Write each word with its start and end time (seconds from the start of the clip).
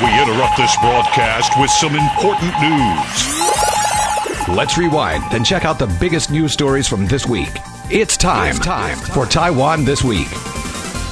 We 0.00 0.22
interrupt 0.22 0.56
this 0.56 0.76
broadcast 0.76 1.58
with 1.58 1.70
some 1.72 1.96
important 1.96 2.52
news. 2.60 4.56
Let's 4.56 4.78
rewind 4.78 5.24
and 5.32 5.44
check 5.44 5.64
out 5.64 5.80
the 5.80 5.92
biggest 5.98 6.30
news 6.30 6.52
stories 6.52 6.86
from 6.86 7.08
this 7.08 7.26
week. 7.26 7.48
It's 7.90 8.16
time, 8.16 8.50
it's 8.50 8.64
time 8.64 8.96
for 8.96 9.26
Taiwan 9.26 9.84
This 9.84 10.04
Week. 10.04 10.28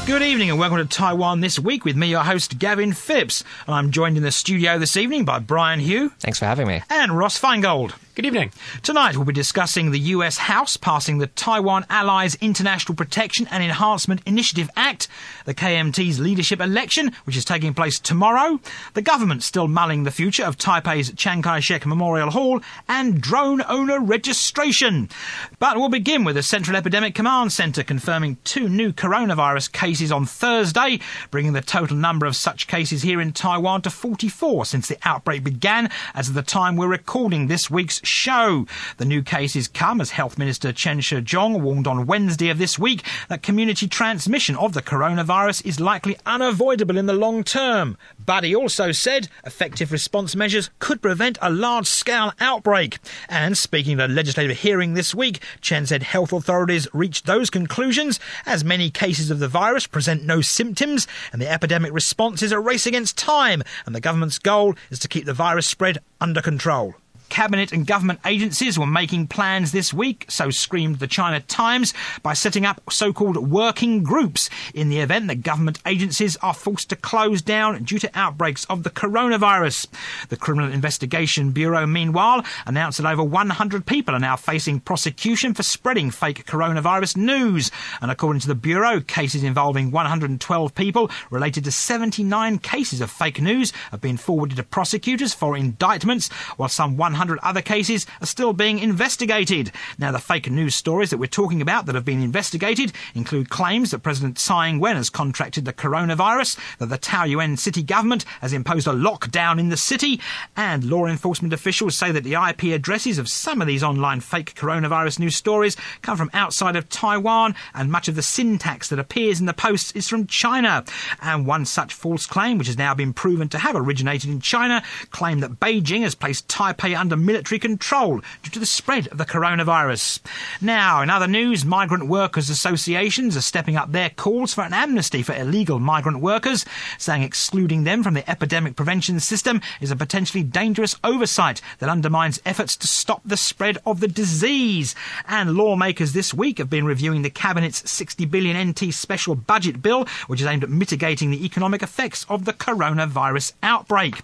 Good 0.06 0.22
evening 0.22 0.50
and 0.50 0.58
welcome 0.60 0.78
to 0.78 0.84
Taiwan 0.84 1.40
This 1.40 1.58
Week 1.58 1.84
with 1.84 1.96
me, 1.96 2.06
your 2.06 2.22
host, 2.22 2.60
Gavin 2.60 2.92
Phipps. 2.92 3.42
And 3.66 3.74
I'm 3.74 3.90
joined 3.90 4.18
in 4.18 4.22
the 4.22 4.30
studio 4.30 4.78
this 4.78 4.96
evening 4.96 5.24
by 5.24 5.40
Brian 5.40 5.80
Hioe. 5.80 6.12
Thanks 6.20 6.38
for 6.38 6.44
having 6.44 6.68
me. 6.68 6.80
And 6.88 7.10
Ross 7.10 7.40
Feingold. 7.40 7.92
Good 8.16 8.24
evening. 8.24 8.50
Tonight 8.82 9.14
we'll 9.14 9.26
be 9.26 9.34
discussing 9.34 9.90
the 9.90 9.98
US 9.98 10.38
House 10.38 10.78
passing 10.78 11.18
the 11.18 11.26
Taiwan 11.26 11.84
Allies 11.90 12.34
International 12.36 12.96
Protection 12.96 13.46
and 13.50 13.62
Enhancement 13.62 14.22
Initiative 14.24 14.70
Act, 14.74 15.08
the 15.44 15.52
KMT's 15.52 16.18
leadership 16.18 16.58
election, 16.58 17.12
which 17.24 17.36
is 17.36 17.44
taking 17.44 17.74
place 17.74 18.00
tomorrow, 18.00 18.58
the 18.94 19.02
government 19.02 19.42
still 19.42 19.68
mulling 19.68 20.04
the 20.04 20.10
future 20.10 20.44
of 20.44 20.56
Taipei's 20.56 21.12
Chiang 21.12 21.42
Kai-shek 21.42 21.84
Memorial 21.84 22.30
Hall, 22.30 22.62
and 22.88 23.20
drone 23.20 23.60
owner 23.68 24.00
registration. 24.00 25.10
But 25.58 25.76
we'll 25.76 25.90
begin 25.90 26.24
with 26.24 26.36
the 26.36 26.42
Central 26.42 26.74
Epidemic 26.74 27.14
Command 27.14 27.52
Centre 27.52 27.82
confirming 27.82 28.38
two 28.44 28.66
new 28.66 28.94
coronavirus 28.94 29.72
cases 29.72 30.10
on 30.10 30.24
Thursday, 30.24 31.00
bringing 31.30 31.52
the 31.52 31.60
total 31.60 31.98
number 31.98 32.24
of 32.24 32.34
such 32.34 32.66
cases 32.66 33.02
here 33.02 33.20
in 33.20 33.34
Taiwan 33.34 33.82
to 33.82 33.90
44 33.90 34.64
since 34.64 34.88
the 34.88 34.96
outbreak 35.04 35.44
began 35.44 35.90
as 36.14 36.30
of 36.30 36.34
the 36.34 36.40
time 36.40 36.76
we're 36.76 36.88
recording 36.88 37.48
this 37.48 37.70
week's 37.70 38.05
show. 38.06 38.66
The 38.96 39.04
new 39.04 39.22
cases 39.22 39.68
come 39.68 40.00
as 40.00 40.10
Health 40.10 40.38
Minister 40.38 40.72
Chen 40.72 41.00
Shih-chung 41.00 41.62
warned 41.62 41.86
on 41.86 42.06
Wednesday 42.06 42.50
of 42.50 42.58
this 42.58 42.78
week 42.78 43.02
that 43.28 43.42
community 43.42 43.88
transmission 43.88 44.56
of 44.56 44.72
the 44.72 44.82
coronavirus 44.82 45.64
is 45.66 45.80
likely 45.80 46.16
unavoidable 46.24 46.96
in 46.96 47.06
the 47.06 47.12
long 47.12 47.44
term. 47.44 47.96
But 48.24 48.44
he 48.44 48.54
also 48.54 48.92
said 48.92 49.28
effective 49.44 49.92
response 49.92 50.34
measures 50.36 50.70
could 50.78 51.02
prevent 51.02 51.38
a 51.42 51.50
large-scale 51.50 52.32
outbreak. 52.40 52.98
And 53.28 53.56
speaking 53.58 54.00
at 54.00 54.10
a 54.10 54.12
legislative 54.12 54.58
hearing 54.58 54.94
this 54.94 55.14
week, 55.14 55.40
Chen 55.60 55.86
said 55.86 56.02
health 56.02 56.32
authorities 56.32 56.88
reached 56.92 57.26
those 57.26 57.50
conclusions 57.50 58.20
as 58.44 58.64
many 58.64 58.90
cases 58.90 59.30
of 59.30 59.38
the 59.38 59.48
virus 59.48 59.86
present 59.86 60.24
no 60.24 60.40
symptoms 60.40 61.06
and 61.32 61.40
the 61.40 61.50
epidemic 61.50 61.92
response 61.92 62.42
is 62.42 62.52
a 62.52 62.60
race 62.60 62.86
against 62.86 63.18
time 63.18 63.62
and 63.84 63.94
the 63.94 64.00
government's 64.00 64.38
goal 64.38 64.74
is 64.90 64.98
to 64.98 65.08
keep 65.08 65.24
the 65.24 65.34
virus 65.34 65.66
spread 65.66 65.98
under 66.20 66.40
control. 66.40 66.94
Cabinet 67.28 67.72
and 67.72 67.86
government 67.86 68.20
agencies 68.24 68.78
were 68.78 68.86
making 68.86 69.26
plans 69.26 69.72
this 69.72 69.92
week, 69.92 70.24
so 70.28 70.50
screamed 70.50 71.00
the 71.00 71.06
China 71.06 71.40
Times, 71.40 71.92
by 72.22 72.32
setting 72.32 72.64
up 72.64 72.80
so 72.90 73.12
called 73.12 73.36
working 73.36 74.02
groups 74.02 74.48
in 74.72 74.88
the 74.88 75.00
event 75.00 75.26
that 75.26 75.42
government 75.42 75.78
agencies 75.84 76.36
are 76.36 76.54
forced 76.54 76.88
to 76.90 76.96
close 76.96 77.42
down 77.42 77.82
due 77.84 77.98
to 77.98 78.10
outbreaks 78.14 78.64
of 78.66 78.84
the 78.84 78.90
coronavirus. 78.90 79.86
The 80.28 80.36
Criminal 80.36 80.72
Investigation 80.72 81.50
Bureau, 81.50 81.86
meanwhile, 81.86 82.44
announced 82.64 82.98
that 82.98 83.10
over 83.10 83.24
100 83.24 83.84
people 83.84 84.14
are 84.14 84.20
now 84.20 84.36
facing 84.36 84.80
prosecution 84.80 85.52
for 85.52 85.62
spreading 85.62 86.10
fake 86.10 86.46
coronavirus 86.46 87.16
news. 87.16 87.70
And 88.00 88.10
according 88.10 88.40
to 88.40 88.48
the 88.48 88.54
Bureau, 88.54 89.00
cases 89.00 89.42
involving 89.42 89.90
112 89.90 90.74
people 90.74 91.10
related 91.30 91.64
to 91.64 91.72
79 91.72 92.58
cases 92.60 93.00
of 93.00 93.10
fake 93.10 93.40
news 93.40 93.72
have 93.90 94.00
been 94.00 94.16
forwarded 94.16 94.56
to 94.56 94.62
prosecutors 94.62 95.34
for 95.34 95.56
indictments, 95.56 96.28
while 96.56 96.68
some 96.68 96.96
100 96.96 97.15
100 97.16 97.38
other 97.42 97.62
cases 97.62 98.06
are 98.20 98.26
still 98.26 98.52
being 98.52 98.78
investigated. 98.78 99.72
Now, 99.98 100.12
the 100.12 100.18
fake 100.18 100.50
news 100.50 100.74
stories 100.74 101.10
that 101.10 101.18
we're 101.18 101.26
talking 101.26 101.62
about 101.62 101.86
that 101.86 101.94
have 101.94 102.04
been 102.04 102.22
investigated 102.22 102.92
include 103.14 103.48
claims 103.48 103.90
that 103.90 104.00
President 104.00 104.38
Tsai 104.38 104.68
Ing-wen 104.68 104.96
has 104.96 105.10
contracted 105.10 105.64
the 105.64 105.72
coronavirus, 105.72 106.58
that 106.78 106.86
the 106.86 106.98
Taoyuan 106.98 107.58
city 107.58 107.82
government 107.82 108.24
has 108.40 108.52
imposed 108.52 108.86
a 108.86 108.92
lockdown 108.92 109.58
in 109.58 109.68
the 109.68 109.76
city, 109.76 110.20
and 110.56 110.84
law 110.84 111.06
enforcement 111.06 111.54
officials 111.54 111.96
say 111.96 112.10
that 112.12 112.24
the 112.24 112.34
IP 112.34 112.74
addresses 112.74 113.18
of 113.18 113.28
some 113.28 113.60
of 113.60 113.66
these 113.66 113.82
online 113.82 114.20
fake 114.20 114.54
coronavirus 114.54 115.18
news 115.18 115.36
stories 115.36 115.76
come 116.02 116.16
from 116.16 116.30
outside 116.32 116.76
of 116.76 116.88
Taiwan, 116.88 117.54
and 117.74 117.90
much 117.90 118.08
of 118.08 118.14
the 118.14 118.22
syntax 118.22 118.88
that 118.88 118.98
appears 118.98 119.40
in 119.40 119.46
the 119.46 119.54
posts 119.54 119.92
is 119.92 120.08
from 120.08 120.26
China. 120.26 120.84
And 121.22 121.46
one 121.46 121.64
such 121.64 121.94
false 121.94 122.26
claim, 122.26 122.58
which 122.58 122.66
has 122.66 122.76
now 122.78 122.94
been 122.94 123.12
proven 123.12 123.48
to 123.50 123.58
have 123.58 123.76
originated 123.76 124.28
in 124.30 124.40
China, 124.40 124.82
claimed 125.10 125.42
that 125.42 125.60
Beijing 125.60 126.02
has 126.02 126.14
placed 126.14 126.48
Taipei 126.48 126.98
under 126.98 127.05
under 127.06 127.16
military 127.16 127.60
control 127.60 128.20
due 128.42 128.50
to 128.50 128.58
the 128.58 128.66
spread 128.66 129.06
of 129.08 129.18
the 129.18 129.24
coronavirus. 129.24 130.18
Now, 130.60 131.02
in 131.02 131.08
other 131.08 131.28
news, 131.28 131.64
migrant 131.64 132.08
workers' 132.08 132.50
associations 132.50 133.36
are 133.36 133.42
stepping 133.42 133.76
up 133.76 133.92
their 133.92 134.10
calls 134.10 134.52
for 134.52 134.62
an 134.62 134.72
amnesty 134.72 135.22
for 135.22 135.32
illegal 135.32 135.78
migrant 135.78 136.20
workers, 136.20 136.64
saying 136.98 137.22
excluding 137.22 137.84
them 137.84 138.02
from 138.02 138.14
the 138.14 138.28
epidemic 138.28 138.74
prevention 138.74 139.20
system 139.20 139.60
is 139.80 139.92
a 139.92 139.96
potentially 139.96 140.42
dangerous 140.42 140.96
oversight 141.04 141.60
that 141.78 141.88
undermines 141.88 142.42
efforts 142.44 142.76
to 142.76 142.88
stop 142.88 143.22
the 143.24 143.36
spread 143.36 143.78
of 143.86 144.00
the 144.00 144.08
disease. 144.08 144.96
And 145.28 145.54
lawmakers 145.54 146.12
this 146.12 146.34
week 146.34 146.58
have 146.58 146.68
been 146.68 146.86
reviewing 146.86 147.22
the 147.22 147.30
Cabinet's 147.30 147.88
60 147.88 148.24
billion 148.24 148.70
NT 148.70 148.92
special 148.92 149.36
budget 149.36 149.80
bill, 149.80 150.06
which 150.26 150.40
is 150.40 150.46
aimed 150.48 150.64
at 150.64 150.70
mitigating 150.70 151.30
the 151.30 151.44
economic 151.44 151.82
effects 151.82 152.26
of 152.28 152.46
the 152.46 152.52
coronavirus 152.52 153.52
outbreak. 153.62 154.20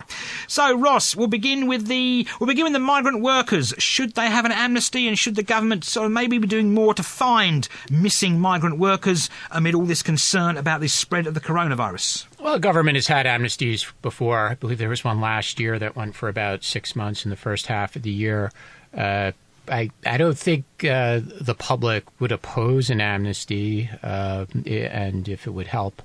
So, 0.49 0.77
Ross, 0.77 1.15
we'll 1.15 1.29
begin 1.29 1.69
with 1.69 1.87
the 1.87 2.27
we'll 2.41 2.49
begin 2.49 2.65
with 2.65 2.72
the 2.73 2.79
migrant 2.79 3.21
workers, 3.21 3.75
should 3.79 4.15
they 4.15 4.29
have 4.29 4.45
an 4.45 4.53
amnesty 4.53 5.09
and 5.09 5.19
should 5.19 5.37
the 5.37 5.43
government 5.43 5.85
sort 5.85 6.07
of 6.07 6.13
maybe 6.13 6.39
be 6.39 6.47
doing 6.47 6.75
more 6.75 6.95
to 6.95 7.03
find 7.03 7.69
missing 7.91 8.39
migrant 8.39 8.79
workers 8.79 9.31
amid 9.51 9.75
all 9.75 9.85
this 9.85 10.03
concern 10.03 10.57
about 10.57 10.81
the 10.81 10.89
spread 10.89 11.27
of 11.27 11.35
the 11.35 11.41
coronavirus? 11.41 12.27
Well, 12.41 12.55
the 12.55 12.61
government 12.61 12.97
has 12.97 13.07
had 13.07 13.27
amnesties 13.27 13.91
before. 14.03 14.49
I 14.49 14.55
believe 14.55 14.79
there 14.79 14.89
was 14.89 15.05
one 15.05 15.21
last 15.21 15.61
year 15.61 15.79
that 15.79 15.97
went 15.97 16.15
for 16.15 16.29
about 16.29 16.65
six 16.65 16.97
months 16.97 17.25
in 17.25 17.31
the 17.31 17.37
first 17.37 17.67
half 17.67 17.97
of 17.97 18.03
the 18.03 18.11
year. 18.11 18.53
Uh, 18.97 19.33
I, 19.69 19.91
I 20.05 20.17
don't 20.17 20.39
think 20.39 20.65
uh, 20.85 21.21
the 21.23 21.55
public 21.55 22.05
would 22.21 22.33
oppose 22.33 22.91
an 22.91 23.01
amnesty, 23.01 23.89
uh, 24.03 24.47
and 24.67 25.29
if 25.29 25.47
it 25.47 25.51
would 25.51 25.69
help 25.69 26.03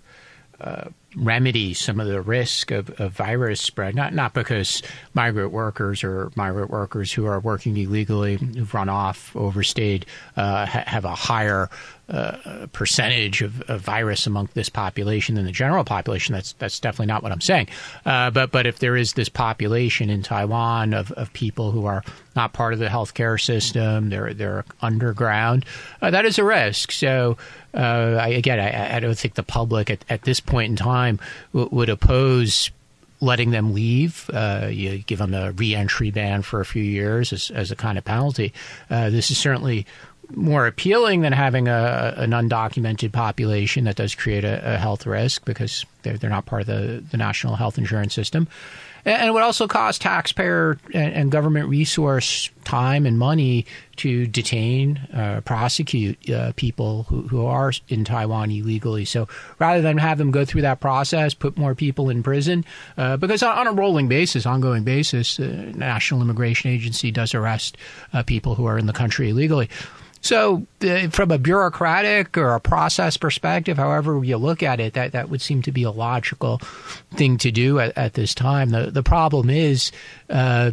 uh, 0.62 0.90
remedy 1.18 1.74
some 1.74 2.00
of 2.00 2.08
the 2.08 2.22
risk 2.22 2.72
of, 2.72 2.90
of, 3.00 3.12
virus 3.12 3.60
spread. 3.60 3.96
Not 3.96 4.14
not 4.14 4.34
because 4.34 4.82
migrant 5.14 5.52
workers 5.52 6.04
or 6.04 6.32
migrant 6.36 6.70
workers 6.70 7.12
who 7.12 7.26
are 7.26 7.40
working 7.40 7.76
illegally, 7.76 8.36
who've 8.38 8.74
run 8.74 8.90
off, 8.90 9.36
overstayed, 9.36 10.06
uh, 10.36 10.66
ha- 10.66 10.84
have 10.86 11.06
a 11.06 11.16
higher 11.16 11.70
uh, 12.10 12.68
percentage 12.72 13.42
of, 13.42 13.62
of, 13.70 13.82
virus 13.82 14.28
among 14.28 14.48
this 14.54 14.70
population 14.70 15.36
than 15.36 15.46
the 15.46 15.52
general 15.52 15.84
population. 15.84 16.34
That's 16.34 16.54
that's 16.54 16.80
definitely 16.80 17.08
not 17.08 17.22
what 17.22 17.34
I'm 17.34 17.42
saying. 17.42 17.68
Uh, 18.06 18.30
but 18.32 18.50
but 18.52 18.66
if 18.66 18.80
there 18.80 18.96
is 18.96 19.14
this 19.14 19.28
population 19.28 20.10
in 20.10 20.24
Taiwan 20.24 20.94
of, 20.94 21.12
of 21.12 21.34
people 21.34 21.72
who 21.72 21.86
are 21.86 22.04
not 22.34 22.54
part 22.54 22.72
of 22.72 22.80
the 22.80 22.88
healthcare 22.88 23.40
system, 23.42 24.10
they're 24.10 24.34
they're 24.34 24.64
underground, 24.82 25.66
uh, 26.02 26.10
that 26.12 26.26
is 26.26 26.40
a 26.40 26.46
risk. 26.46 26.94
So 26.94 27.38
uh, 27.74 28.18
I, 28.22 28.30
again, 28.30 28.60
I, 28.60 28.96
I, 28.96 29.00
don't 29.02 29.18
think 29.18 29.36
the 29.36 29.44
public 29.44 29.90
at, 29.90 30.06
at 30.10 30.22
this 30.22 30.40
point 30.40 30.70
in 30.70 30.76
time 30.78 31.20
w- 31.52 31.70
would 31.74 31.90
oppose 31.90 32.72
letting 33.20 33.52
them 33.52 33.74
leave. 33.74 34.30
Uh, 34.34 34.70
you 34.72 35.00
give 35.00 35.20
them 35.20 35.34
a 35.34 35.52
reentry 35.52 36.12
ban 36.12 36.42
for 36.42 36.62
a 36.62 36.66
few 36.66 36.84
years 36.84 37.34
as, 37.34 37.52
as 37.52 37.72
a 37.72 37.76
kind 37.76 37.98
of 37.98 38.06
penalty. 38.06 38.54
Uh, 38.90 39.10
this 39.10 39.32
is 39.32 39.38
certainly 39.38 39.86
more 40.36 40.68
appealing 40.68 41.22
than 41.22 41.34
having 41.34 41.68
a, 41.68 42.14
an 42.18 42.32
undocumented 42.32 43.12
population 43.12 43.86
that 43.86 43.96
does 43.96 44.16
create 44.16 44.44
a, 44.44 44.76
a 44.76 44.78
health 44.78 45.06
risk 45.06 45.46
because 45.46 45.86
they're, 46.04 46.18
they're 46.18 46.30
not 46.30 46.46
part 46.46 46.62
of 46.62 46.68
the, 46.68 47.04
the 47.12 47.18
national 47.18 47.56
health 47.56 47.78
insurance 47.78 48.14
system. 48.14 48.48
And 49.06 49.30
it 49.30 49.32
would 49.32 49.44
also 49.44 49.68
cost 49.68 50.02
taxpayer 50.02 50.78
and 50.94 51.32
government 51.32 51.70
resource 51.70 52.50
time 52.66 53.06
and 53.06 53.18
money 53.18 53.66
to 53.98 54.28
detain, 54.28 54.98
uh, 55.14 55.40
prosecute 55.46 56.30
uh, 56.30 56.52
people 56.58 57.04
who, 57.04 57.22
who 57.22 57.46
are 57.46 57.72
in 57.88 58.04
Taiwan 58.04 58.52
illegally. 58.52 59.06
So 59.06 59.30
rather 59.60 59.82
than 59.82 59.98
have 59.98 60.18
them 60.18 60.32
go 60.32 60.44
through 60.44 60.64
that 60.64 60.82
process, 60.82 61.34
put 61.34 61.58
more 61.58 61.74
people 61.74 62.10
in 62.10 62.22
prison, 62.22 62.66
uh, 62.98 63.16
because 63.16 63.42
on, 63.42 63.66
a 63.66 63.72
rolling 63.72 64.10
basis, 64.10 64.46
ongoing 64.46 64.84
basis, 64.84 65.38
the 65.38 65.48
National 65.48 66.22
Immigration 66.22 66.70
Agency 66.70 67.10
does 67.10 67.34
arrest 67.34 67.78
uh, 68.12 68.24
people 68.24 68.56
who 68.56 68.66
are 68.66 68.78
in 68.78 68.88
the 68.88 68.94
country 68.94 69.30
illegally. 69.30 69.70
So, 70.22 70.66
uh, 70.82 71.10
from 71.10 71.32
a 71.32 71.38
bureaucratic 71.38 72.38
or 72.38 72.54
a 72.54 72.60
process 72.60 73.18
perspective, 73.18 73.78
however 73.78 74.24
you 74.24 74.38
look 74.38 74.64
at 74.64 74.80
it, 74.80 74.94
that, 74.94 75.12
that 75.12 75.30
would 75.30 75.42
seem 75.42 75.62
to 75.64 75.72
be 75.72 75.84
a 75.84 75.92
logical 75.92 76.60
thing 77.16 77.38
to 77.40 77.52
do 77.52 77.80
at, 77.80 77.98
at 77.98 78.14
this 78.14 78.34
time. 78.34 78.70
The, 78.70 78.92
the 78.92 79.04
problem 79.04 79.50
is 79.50 79.92
uh, 80.30 80.72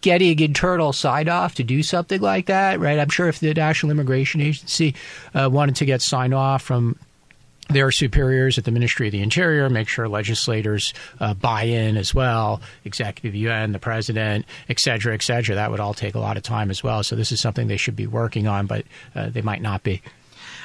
getting 0.00 0.38
internal 0.40 0.92
sign 0.92 1.28
off 1.28 1.56
to 1.56 1.64
do 1.64 1.82
something 1.82 2.20
like 2.20 2.46
that, 2.46 2.80
right? 2.80 2.98
I'm 2.98 3.08
sure 3.08 3.28
if 3.28 3.40
the 3.40 3.52
National 3.54 3.90
Immigration 3.90 4.40
Agency 4.40 4.94
uh, 5.34 5.48
wanted 5.50 5.76
to 5.76 5.84
get 5.84 6.02
sign 6.02 6.32
off 6.32 6.62
from 6.62 6.98
their 7.68 7.90
superiors 7.90 8.58
at 8.58 8.64
the 8.64 8.70
Ministry 8.70 9.08
of 9.08 9.12
the 9.12 9.22
Interior 9.22 9.68
make 9.68 9.88
sure 9.88 10.08
legislators 10.08 10.94
uh, 11.20 11.34
buy 11.34 11.64
in 11.64 11.96
as 11.96 12.14
well, 12.14 12.60
executive 12.84 13.34
yuan, 13.34 13.72
the 13.72 13.78
president, 13.78 14.46
et 14.68 14.78
cetera, 14.78 15.14
et 15.14 15.22
cetera. 15.22 15.54
That 15.54 15.70
would 15.70 15.80
all 15.80 15.94
take 15.94 16.14
a 16.14 16.20
lot 16.20 16.36
of 16.36 16.42
time 16.42 16.70
as 16.70 16.82
well. 16.82 17.02
So 17.02 17.16
this 17.16 17.32
is 17.32 17.40
something 17.40 17.66
they 17.66 17.76
should 17.76 17.96
be 17.96 18.06
working 18.06 18.46
on, 18.46 18.66
but 18.66 18.84
uh, 19.14 19.30
they 19.30 19.42
might 19.42 19.62
not 19.62 19.82
be. 19.82 20.02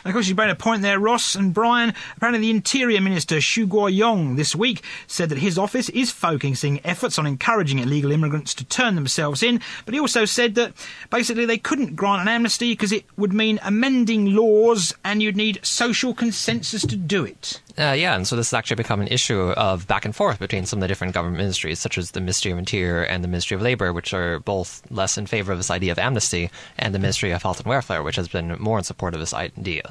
And 0.04 0.12
of 0.12 0.14
course, 0.14 0.28
you 0.28 0.36
made 0.36 0.50
a 0.50 0.56
point 0.56 0.82
there, 0.82 1.00
Ross 1.00 1.36
and 1.36 1.54
Brian. 1.54 1.94
Apparently, 2.18 2.42
the 2.42 2.50
Interior 2.50 3.02
Minister, 3.02 3.38
Xu 3.38 3.68
Guoyong, 3.68 4.36
this 4.36 4.56
week 4.56 4.84
said 5.08 5.30
that 5.30 5.38
his 5.38 5.58
office 5.58 5.90
is 5.90 6.12
focusing 6.12 6.82
efforts 6.84 7.20
on 7.20 7.28
encouraging 7.28 7.80
illegal 7.80 8.12
immigrants 8.12 8.54
to 8.56 8.66
turn 8.66 8.96
themselves 8.96 9.44
in. 9.44 9.62
But 9.86 9.94
he 9.94 10.00
also 10.00 10.26
said 10.26 10.56
that 10.56 10.74
basically 11.10 11.46
they 11.46 11.58
couldn't 11.58 11.96
grant 11.96 12.22
an 12.22 12.28
amnesty 12.28 12.74
because 12.74 12.92
it 12.92 13.06
would 13.18 13.34
mean 13.34 13.60
amending 13.64 14.36
laws 14.36 14.94
and 15.04 15.22
you'd 15.22 15.38
need 15.38 15.60
social 15.64 16.14
consensus 16.14 16.86
to 16.88 16.96
do 16.96 17.24
it. 17.24 17.62
Uh, 17.78 17.94
yeah, 17.94 18.16
and 18.16 18.28
so 18.28 18.36
this 18.36 18.52
has 18.52 18.58
actually 18.58 18.76
become 18.76 19.02
an 19.02 19.08
issue 19.08 19.40
of 19.52 19.88
back 19.88 20.04
and 20.04 20.16
forth 20.16 20.40
between 20.40 20.66
some 20.66 20.80
of 20.80 20.82
the 20.82 20.88
different 20.88 21.14
government 21.14 21.38
ministries, 21.38 21.80
such 21.80 21.98
as 21.98 22.12
the 22.12 22.20
Ministry 22.20 22.52
of 22.52 22.58
Interior 22.58 23.04
and 23.04 23.24
the 23.24 23.28
Ministry 23.28 23.56
of 23.56 23.62
Labor, 23.62 23.94
which 23.94 24.14
are 24.14 24.40
both 24.40 24.82
less 24.92 25.18
in 25.18 25.26
favor 25.26 25.52
of 25.52 25.60
this 25.60 25.72
idea 25.72 25.92
of 25.92 26.00
amnesty, 26.00 26.50
and 26.78 26.94
the 26.94 27.00
Ministry 27.00 27.32
of 27.32 27.42
Health 27.42 27.60
and 27.60 27.68
Welfare, 27.68 28.04
which 28.04 28.18
has 28.18 28.28
been 28.28 28.58
more 28.60 28.78
in 28.78 28.84
support 28.84 29.14
of 29.14 29.20
this 29.20 29.34
idea. 29.34 29.91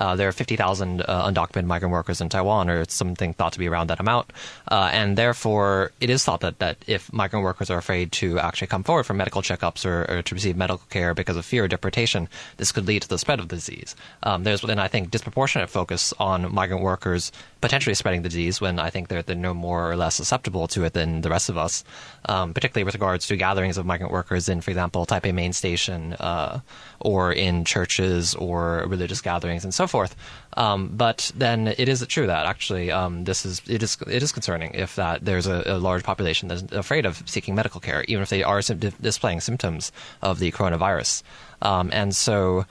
Uh, 0.00 0.16
there 0.16 0.28
are 0.28 0.32
50,000 0.32 1.02
uh, 1.02 1.30
undocumented 1.30 1.66
migrant 1.66 1.92
workers 1.92 2.20
in 2.20 2.28
Taiwan, 2.28 2.70
or 2.70 2.80
it's 2.80 2.94
something 2.94 3.34
thought 3.34 3.52
to 3.52 3.58
be 3.58 3.68
around 3.68 3.88
that 3.90 4.00
amount, 4.00 4.32
uh, 4.68 4.88
and 4.92 5.18
therefore 5.18 5.92
it 6.00 6.08
is 6.08 6.24
thought 6.24 6.40
that, 6.40 6.58
that 6.58 6.78
if 6.86 7.12
migrant 7.12 7.44
workers 7.44 7.68
are 7.70 7.78
afraid 7.78 8.10
to 8.12 8.38
actually 8.38 8.66
come 8.66 8.82
forward 8.82 9.04
for 9.04 9.12
medical 9.14 9.42
checkups 9.42 9.84
or, 9.84 10.10
or 10.10 10.22
to 10.22 10.34
receive 10.34 10.56
medical 10.56 10.82
care 10.88 11.12
because 11.12 11.36
of 11.36 11.44
fear 11.44 11.64
of 11.64 11.70
deportation, 11.70 12.28
this 12.56 12.72
could 12.72 12.86
lead 12.86 13.02
to 13.02 13.08
the 13.08 13.18
spread 13.18 13.38
of 13.38 13.48
the 13.48 13.56
disease. 13.56 13.94
Um, 14.22 14.44
there's 14.44 14.62
then 14.62 14.78
I 14.78 14.88
think 14.88 15.10
disproportionate 15.10 15.68
focus 15.68 16.14
on 16.18 16.52
migrant 16.52 16.82
workers 16.82 17.30
potentially 17.60 17.94
spreading 17.94 18.22
the 18.22 18.28
disease 18.30 18.60
when 18.60 18.78
I 18.78 18.88
think 18.88 19.08
they're, 19.08 19.22
they're 19.22 19.36
no 19.36 19.52
more 19.52 19.90
or 19.90 19.96
less 19.96 20.14
susceptible 20.14 20.66
to 20.68 20.84
it 20.84 20.94
than 20.94 21.20
the 21.20 21.28
rest 21.28 21.50
of 21.50 21.58
us, 21.58 21.84
um, 22.26 22.54
particularly 22.54 22.84
with 22.84 22.94
regards 22.94 23.26
to 23.26 23.36
gatherings 23.36 23.76
of 23.76 23.84
migrant 23.84 24.12
workers 24.12 24.48
in, 24.48 24.62
for 24.62 24.70
example, 24.70 25.04
Taipei 25.04 25.34
Main 25.34 25.52
Station 25.52 26.14
uh, 26.14 26.60
or 27.00 27.32
in 27.32 27.66
churches 27.66 28.34
or 28.34 28.84
religious 28.86 29.20
gatherings 29.20 29.64
and 29.64 29.74
so 29.74 29.86
forth. 29.90 30.16
Um, 30.56 30.88
but 30.96 31.30
then 31.36 31.68
it 31.68 31.88
is 31.88 32.04
true 32.08 32.26
that 32.26 32.46
actually 32.46 32.90
um, 32.90 33.24
this 33.24 33.46
is 33.46 33.62
it 33.68 33.82
is 33.82 33.96
it 34.06 34.22
is 34.22 34.32
concerning 34.32 34.74
if 34.74 34.96
that 34.96 35.24
there's 35.24 35.46
a, 35.46 35.62
a, 35.66 35.78
large 35.78 36.02
population 36.02 36.48
that's 36.48 36.62
afraid 36.72 37.06
of 37.06 37.22
seeking 37.26 37.54
medical 37.54 37.80
care, 37.80 38.04
even 38.08 38.22
if 38.22 38.30
they 38.30 38.42
are 38.42 38.60
displaying 38.60 39.40
symptoms 39.40 39.92
of 40.22 40.38
the 40.38 40.50
coronavirus, 40.52 41.22
um, 41.62 41.90
and 41.92 42.14
so. 42.14 42.64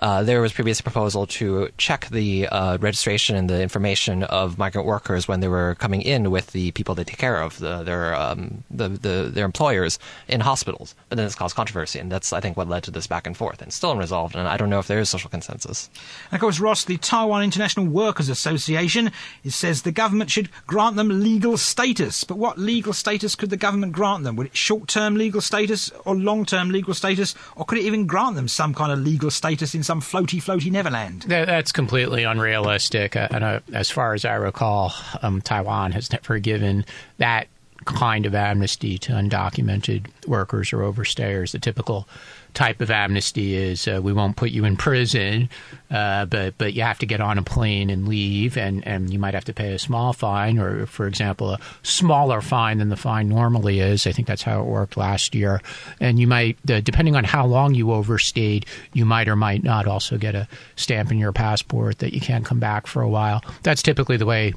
Uh, 0.00 0.22
there 0.22 0.40
was 0.40 0.52
previous 0.52 0.80
proposal 0.80 1.26
to 1.26 1.68
check 1.78 2.08
the 2.08 2.48
uh, 2.48 2.76
registration 2.78 3.36
and 3.36 3.48
the 3.48 3.62
information 3.62 4.24
of 4.24 4.58
migrant 4.58 4.86
workers 4.86 5.28
when 5.28 5.40
they 5.40 5.48
were 5.48 5.76
coming 5.76 6.02
in 6.02 6.30
with 6.30 6.48
the 6.48 6.72
people 6.72 6.94
they 6.94 7.04
take 7.04 7.18
care 7.18 7.40
of, 7.40 7.58
the, 7.58 7.82
their 7.84 8.14
um, 8.14 8.64
the, 8.70 8.88
the, 8.88 9.30
their 9.32 9.44
employers 9.44 9.98
in 10.26 10.40
hospitals. 10.40 10.96
But 11.08 11.16
then 11.16 11.26
this 11.26 11.36
caused 11.36 11.54
controversy, 11.54 12.00
and 12.00 12.10
that's 12.10 12.32
I 12.32 12.40
think 12.40 12.56
what 12.56 12.68
led 12.68 12.82
to 12.84 12.90
this 12.90 13.06
back 13.06 13.26
and 13.26 13.36
forth, 13.36 13.62
and 13.62 13.72
still 13.72 13.92
unresolved. 13.92 14.34
And 14.34 14.48
I 14.48 14.56
don't 14.56 14.68
know 14.68 14.80
if 14.80 14.88
there 14.88 14.98
is 14.98 15.08
social 15.08 15.30
consensus. 15.30 15.88
And 16.30 16.34
of 16.34 16.40
course, 16.40 16.58
Ross, 16.58 16.84
the 16.84 16.96
Taiwan 16.96 17.44
International 17.44 17.86
Workers 17.86 18.28
Association, 18.28 19.12
says 19.46 19.82
the 19.82 19.92
government 19.92 20.30
should 20.30 20.50
grant 20.66 20.96
them 20.96 21.08
legal 21.22 21.56
status. 21.56 22.24
But 22.24 22.38
what 22.38 22.58
legal 22.58 22.92
status 22.92 23.36
could 23.36 23.50
the 23.50 23.56
government 23.56 23.92
grant 23.92 24.24
them? 24.24 24.34
Would 24.36 24.48
it 24.48 24.56
short-term 24.56 25.14
legal 25.14 25.40
status 25.40 25.92
or 26.04 26.16
long-term 26.16 26.70
legal 26.70 26.94
status, 26.94 27.36
or 27.54 27.64
could 27.64 27.78
it 27.78 27.84
even 27.84 28.06
grant 28.06 28.34
them 28.34 28.48
some 28.48 28.74
kind 28.74 28.90
of 28.90 28.98
legal 28.98 29.30
status 29.30 29.74
in 29.74 29.83
some 29.84 30.00
floaty, 30.00 30.42
floaty 30.42 30.70
Neverland. 30.70 31.22
That, 31.22 31.46
that's 31.46 31.72
completely 31.72 32.24
unrealistic. 32.24 33.16
Uh, 33.16 33.28
and 33.30 33.44
uh, 33.44 33.60
as 33.72 33.90
far 33.90 34.14
as 34.14 34.24
I 34.24 34.34
recall, 34.34 34.92
um, 35.22 35.40
Taiwan 35.40 35.92
has 35.92 36.10
never 36.10 36.38
given 36.38 36.84
that 37.18 37.48
kind 37.84 38.26
of 38.26 38.34
amnesty 38.34 38.98
to 38.98 39.12
undocumented 39.12 40.06
workers 40.26 40.72
or 40.72 40.78
overstayers. 40.78 41.52
The 41.52 41.58
typical 41.58 42.08
type 42.54 42.80
of 42.80 42.90
amnesty 42.90 43.54
is 43.54 43.86
uh, 43.86 44.00
we 44.02 44.12
won't 44.12 44.36
put 44.36 44.50
you 44.50 44.64
in 44.64 44.76
prison, 44.76 45.48
uh, 45.90 46.24
but 46.26 46.56
but 46.56 46.72
you 46.72 46.82
have 46.82 46.98
to 47.00 47.06
get 47.06 47.20
on 47.20 47.36
a 47.36 47.42
plane 47.42 47.90
and 47.90 48.08
leave, 48.08 48.56
and, 48.56 48.86
and 48.86 49.12
you 49.12 49.18
might 49.18 49.34
have 49.34 49.44
to 49.44 49.52
pay 49.52 49.72
a 49.72 49.78
small 49.78 50.12
fine, 50.12 50.58
or 50.58 50.86
for 50.86 51.06
example, 51.06 51.50
a 51.50 51.58
smaller 51.82 52.40
fine 52.40 52.78
than 52.78 52.88
the 52.88 52.96
fine 52.96 53.28
normally 53.28 53.80
is. 53.80 54.06
I 54.06 54.12
think 54.12 54.28
that's 54.28 54.42
how 54.42 54.60
it 54.60 54.66
worked 54.66 54.96
last 54.96 55.34
year, 55.34 55.60
and 56.00 56.18
you 56.18 56.26
might, 56.26 56.56
uh, 56.70 56.80
depending 56.80 57.16
on 57.16 57.24
how 57.24 57.44
long 57.46 57.74
you 57.74 57.92
overstayed, 57.92 58.66
you 58.92 59.04
might 59.04 59.28
or 59.28 59.36
might 59.36 59.62
not 59.62 59.86
also 59.86 60.16
get 60.16 60.34
a 60.34 60.48
stamp 60.76 61.10
in 61.10 61.18
your 61.18 61.32
passport 61.32 61.98
that 61.98 62.14
you 62.14 62.20
can't 62.20 62.44
come 62.44 62.60
back 62.60 62.86
for 62.86 63.02
a 63.02 63.08
while. 63.08 63.42
That's 63.62 63.82
typically 63.82 64.16
the 64.16 64.26
way 64.26 64.54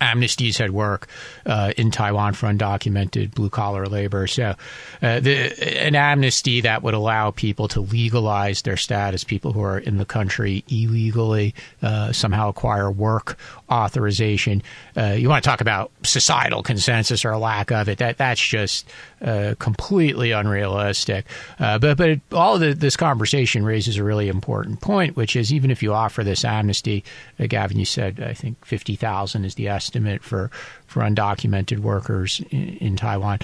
amnesties 0.00 0.58
had 0.58 0.70
work 0.70 1.08
uh, 1.46 1.72
in 1.76 1.90
Taiwan 1.90 2.34
for 2.34 2.46
undocumented 2.46 3.34
blue 3.34 3.50
collar 3.50 3.86
labor. 3.86 4.26
So, 4.26 4.54
uh, 5.02 5.20
the, 5.20 5.80
an 5.82 5.94
amnesty 5.94 6.60
that 6.62 6.82
would 6.82 6.94
allow 6.94 7.30
people 7.30 7.68
to 7.68 7.80
legalize 7.80 8.62
their 8.62 8.76
status, 8.76 9.24
people 9.24 9.52
who 9.52 9.62
are 9.62 9.78
in 9.78 9.96
the 9.96 10.04
country 10.04 10.64
illegally, 10.68 11.54
uh, 11.82 12.12
somehow 12.12 12.50
acquire 12.50 12.90
work 12.90 13.38
authorization. 13.70 14.62
Uh, 14.96 15.16
you 15.18 15.28
want 15.28 15.42
to 15.42 15.48
talk 15.48 15.60
about 15.60 15.90
societal 16.02 16.62
consensus 16.62 17.24
or 17.24 17.36
lack 17.36 17.72
of 17.72 17.88
it? 17.88 17.98
That 17.98 18.18
that's 18.18 18.40
just 18.40 18.88
uh, 19.22 19.54
completely 19.58 20.32
unrealistic. 20.32 21.24
Uh, 21.58 21.78
but 21.78 21.96
but 21.96 22.20
all 22.32 22.58
the, 22.58 22.74
this 22.74 22.96
conversation 22.96 23.64
raises 23.64 23.96
a 23.96 24.04
really 24.04 24.28
important 24.28 24.80
point, 24.80 25.16
which 25.16 25.36
is 25.36 25.52
even 25.52 25.70
if 25.70 25.82
you 25.82 25.94
offer 25.94 26.22
this 26.22 26.44
amnesty, 26.44 27.02
Gavin, 27.38 27.78
you 27.78 27.86
said 27.86 28.20
I 28.20 28.34
think 28.34 28.64
fifty 28.64 28.94
thousand 28.94 29.46
is 29.46 29.54
the 29.54 29.68
estimate 29.68 29.85
for 30.22 30.50
for 30.86 31.02
undocumented 31.02 31.78
workers 31.78 32.40
in, 32.50 32.76
in 32.78 32.96
Taiwan 32.96 33.38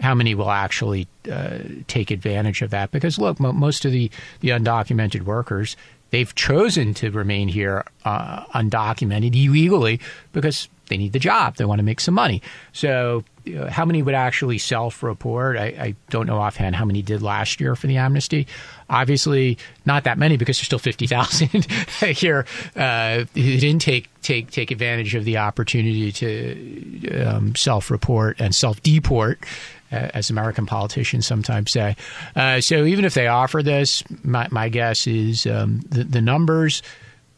how 0.00 0.14
many 0.14 0.32
will 0.32 0.50
actually 0.50 1.08
uh, 1.28 1.58
take 1.88 2.12
advantage 2.12 2.62
of 2.62 2.70
that? 2.70 2.92
Because 2.92 3.18
look, 3.18 3.40
most 3.40 3.84
of 3.84 3.90
the, 3.90 4.08
the 4.38 4.50
undocumented 4.50 5.22
workers 5.22 5.76
they've 6.10 6.34
chosen 6.34 6.94
to 6.94 7.10
remain 7.10 7.48
here 7.48 7.84
uh, 8.04 8.44
undocumented 8.46 9.34
illegally 9.34 10.00
because 10.32 10.68
they 10.88 10.96
need 10.96 11.12
the 11.12 11.18
job. 11.18 11.56
They 11.56 11.64
want 11.64 11.80
to 11.80 11.84
make 11.84 12.00
some 12.00 12.14
money. 12.14 12.42
So, 12.72 13.24
uh, 13.46 13.70
how 13.70 13.84
many 13.84 14.02
would 14.02 14.14
actually 14.14 14.58
self 14.58 15.02
report? 15.02 15.56
I, 15.56 15.64
I, 15.66 15.94
don't 16.10 16.26
know 16.26 16.38
offhand 16.38 16.76
how 16.76 16.84
many 16.84 17.02
did 17.02 17.22
last 17.22 17.60
year 17.60 17.76
for 17.76 17.86
the 17.86 17.96
amnesty. 17.98 18.46
Obviously, 18.90 19.58
not 19.84 20.04
that 20.04 20.18
many 20.18 20.36
because 20.36 20.58
there's 20.58 20.66
still 20.66 20.78
50,000 20.78 21.66
here 22.16 22.46
uh, 22.74 23.24
didn't 23.34 23.80
take, 23.80 24.08
take, 24.22 24.50
take 24.50 24.70
advantage 24.70 25.14
of 25.14 25.24
the 25.24 25.36
opportunity 25.36 26.10
to 26.12 27.24
um, 27.24 27.54
self 27.54 27.90
report 27.90 28.40
and 28.40 28.54
self 28.54 28.82
deport 28.82 29.44
as 29.90 30.30
American 30.30 30.66
politicians 30.66 31.26
sometimes 31.26 31.70
say. 31.70 31.96
Uh, 32.36 32.60
so 32.60 32.84
even 32.84 33.04
if 33.04 33.14
they 33.14 33.26
offer 33.26 33.62
this, 33.62 34.02
my, 34.22 34.46
my 34.50 34.68
guess 34.68 35.06
is 35.06 35.46
um, 35.46 35.80
the, 35.88 36.04
the, 36.04 36.20
numbers 36.20 36.82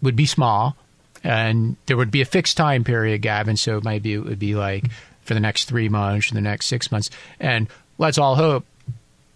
would 0.03 0.17
be 0.17 0.27
small, 0.27 0.77
and 1.23 1.77
there 1.87 1.97
would 1.97 2.11
be 2.11 2.23
a 2.23 2.25
fixed 2.25 2.57
time 2.57 2.85
period, 2.85 3.23
Gavin. 3.23 3.57
So 3.57 3.81
maybe 3.83 4.13
it 4.15 4.19
would 4.19 4.39
be 4.39 4.55
like 4.55 4.91
for 5.23 5.35
the 5.35 5.41
next 5.41 5.67
three 5.67 5.89
months, 5.89 6.31
or 6.31 6.35
the 6.35 6.41
next 6.41 6.67
six 6.67 6.91
months, 6.91 7.11
and 7.39 7.69
let's 7.99 8.19
all 8.19 8.35
hope. 8.35 8.67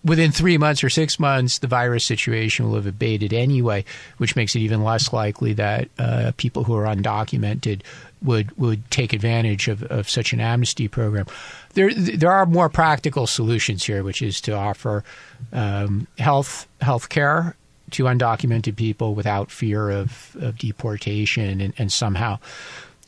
Within 0.04 0.32
three 0.32 0.58
months 0.58 0.84
or 0.84 0.90
six 0.90 1.18
months, 1.18 1.58
the 1.58 1.66
virus 1.66 2.04
situation 2.04 2.66
will 2.66 2.74
have 2.74 2.86
abated 2.86 3.32
anyway, 3.32 3.84
which 4.18 4.36
makes 4.36 4.54
it 4.54 4.60
even 4.60 4.84
less 4.84 5.12
likely 5.12 5.54
that 5.54 5.88
uh, 5.98 6.32
people 6.36 6.64
who 6.64 6.74
are 6.74 6.84
undocumented 6.84 7.80
would 8.22 8.56
would 8.58 8.90
take 8.90 9.12
advantage 9.12 9.68
of, 9.68 9.82
of 9.84 10.08
such 10.08 10.32
an 10.32 10.40
amnesty 10.40 10.88
program. 10.88 11.26
There 11.72 11.92
there 11.94 12.32
are 12.32 12.44
more 12.44 12.68
practical 12.68 13.26
solutions 13.26 13.84
here, 13.84 14.02
which 14.02 14.20
is 14.20 14.40
to 14.42 14.52
offer 14.52 15.04
um, 15.52 16.06
health 16.18 16.68
health 16.80 17.08
care 17.08 17.56
to 17.92 18.04
undocumented 18.04 18.76
people 18.76 19.14
without 19.14 19.50
fear 19.50 19.90
of, 19.90 20.36
of 20.40 20.58
deportation 20.58 21.60
and, 21.60 21.74
and 21.78 21.92
somehow 21.92 22.38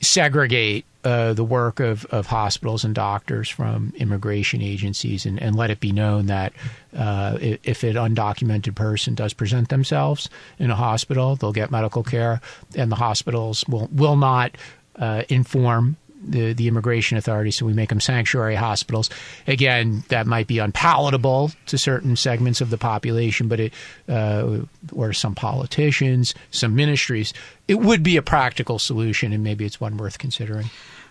segregate 0.00 0.84
uh, 1.06 1.32
the 1.34 1.44
work 1.44 1.78
of, 1.78 2.04
of 2.06 2.26
hospitals 2.26 2.84
and 2.84 2.92
doctors 2.92 3.48
from 3.48 3.92
immigration 3.96 4.60
agencies 4.60 5.24
and, 5.24 5.40
and 5.40 5.54
let 5.54 5.70
it 5.70 5.78
be 5.78 5.92
known 5.92 6.26
that 6.26 6.52
uh, 6.96 7.38
if 7.40 7.84
an 7.84 7.94
undocumented 7.94 8.74
person 8.74 9.14
does 9.14 9.32
present 9.32 9.68
themselves 9.68 10.28
in 10.58 10.68
a 10.68 10.74
hospital, 10.74 11.36
they'll 11.36 11.52
get 11.52 11.70
medical 11.70 12.02
care, 12.02 12.40
and 12.74 12.90
the 12.90 12.96
hospitals 12.96 13.64
will, 13.68 13.88
will 13.92 14.16
not 14.16 14.56
uh, 14.96 15.22
inform 15.28 15.96
the, 16.20 16.54
the 16.54 16.66
immigration 16.66 17.16
authorities, 17.16 17.56
so 17.56 17.66
we 17.66 17.72
make 17.72 17.90
them 17.90 18.00
sanctuary 18.00 18.56
hospitals. 18.56 19.08
Again, 19.46 20.02
that 20.08 20.26
might 20.26 20.48
be 20.48 20.58
unpalatable 20.58 21.52
to 21.66 21.78
certain 21.78 22.16
segments 22.16 22.60
of 22.60 22.70
the 22.70 22.78
population, 22.78 23.46
but 23.46 23.60
it, 23.60 23.72
uh, 24.08 24.58
or 24.92 25.12
some 25.12 25.36
politicians, 25.36 26.34
some 26.50 26.74
ministries, 26.74 27.32
it 27.68 27.76
would 27.76 28.02
be 28.02 28.16
a 28.16 28.22
practical 28.22 28.80
solution, 28.80 29.32
and 29.32 29.44
maybe 29.44 29.64
it's 29.64 29.80
one 29.80 29.98
worth 29.98 30.18
considering. 30.18 30.68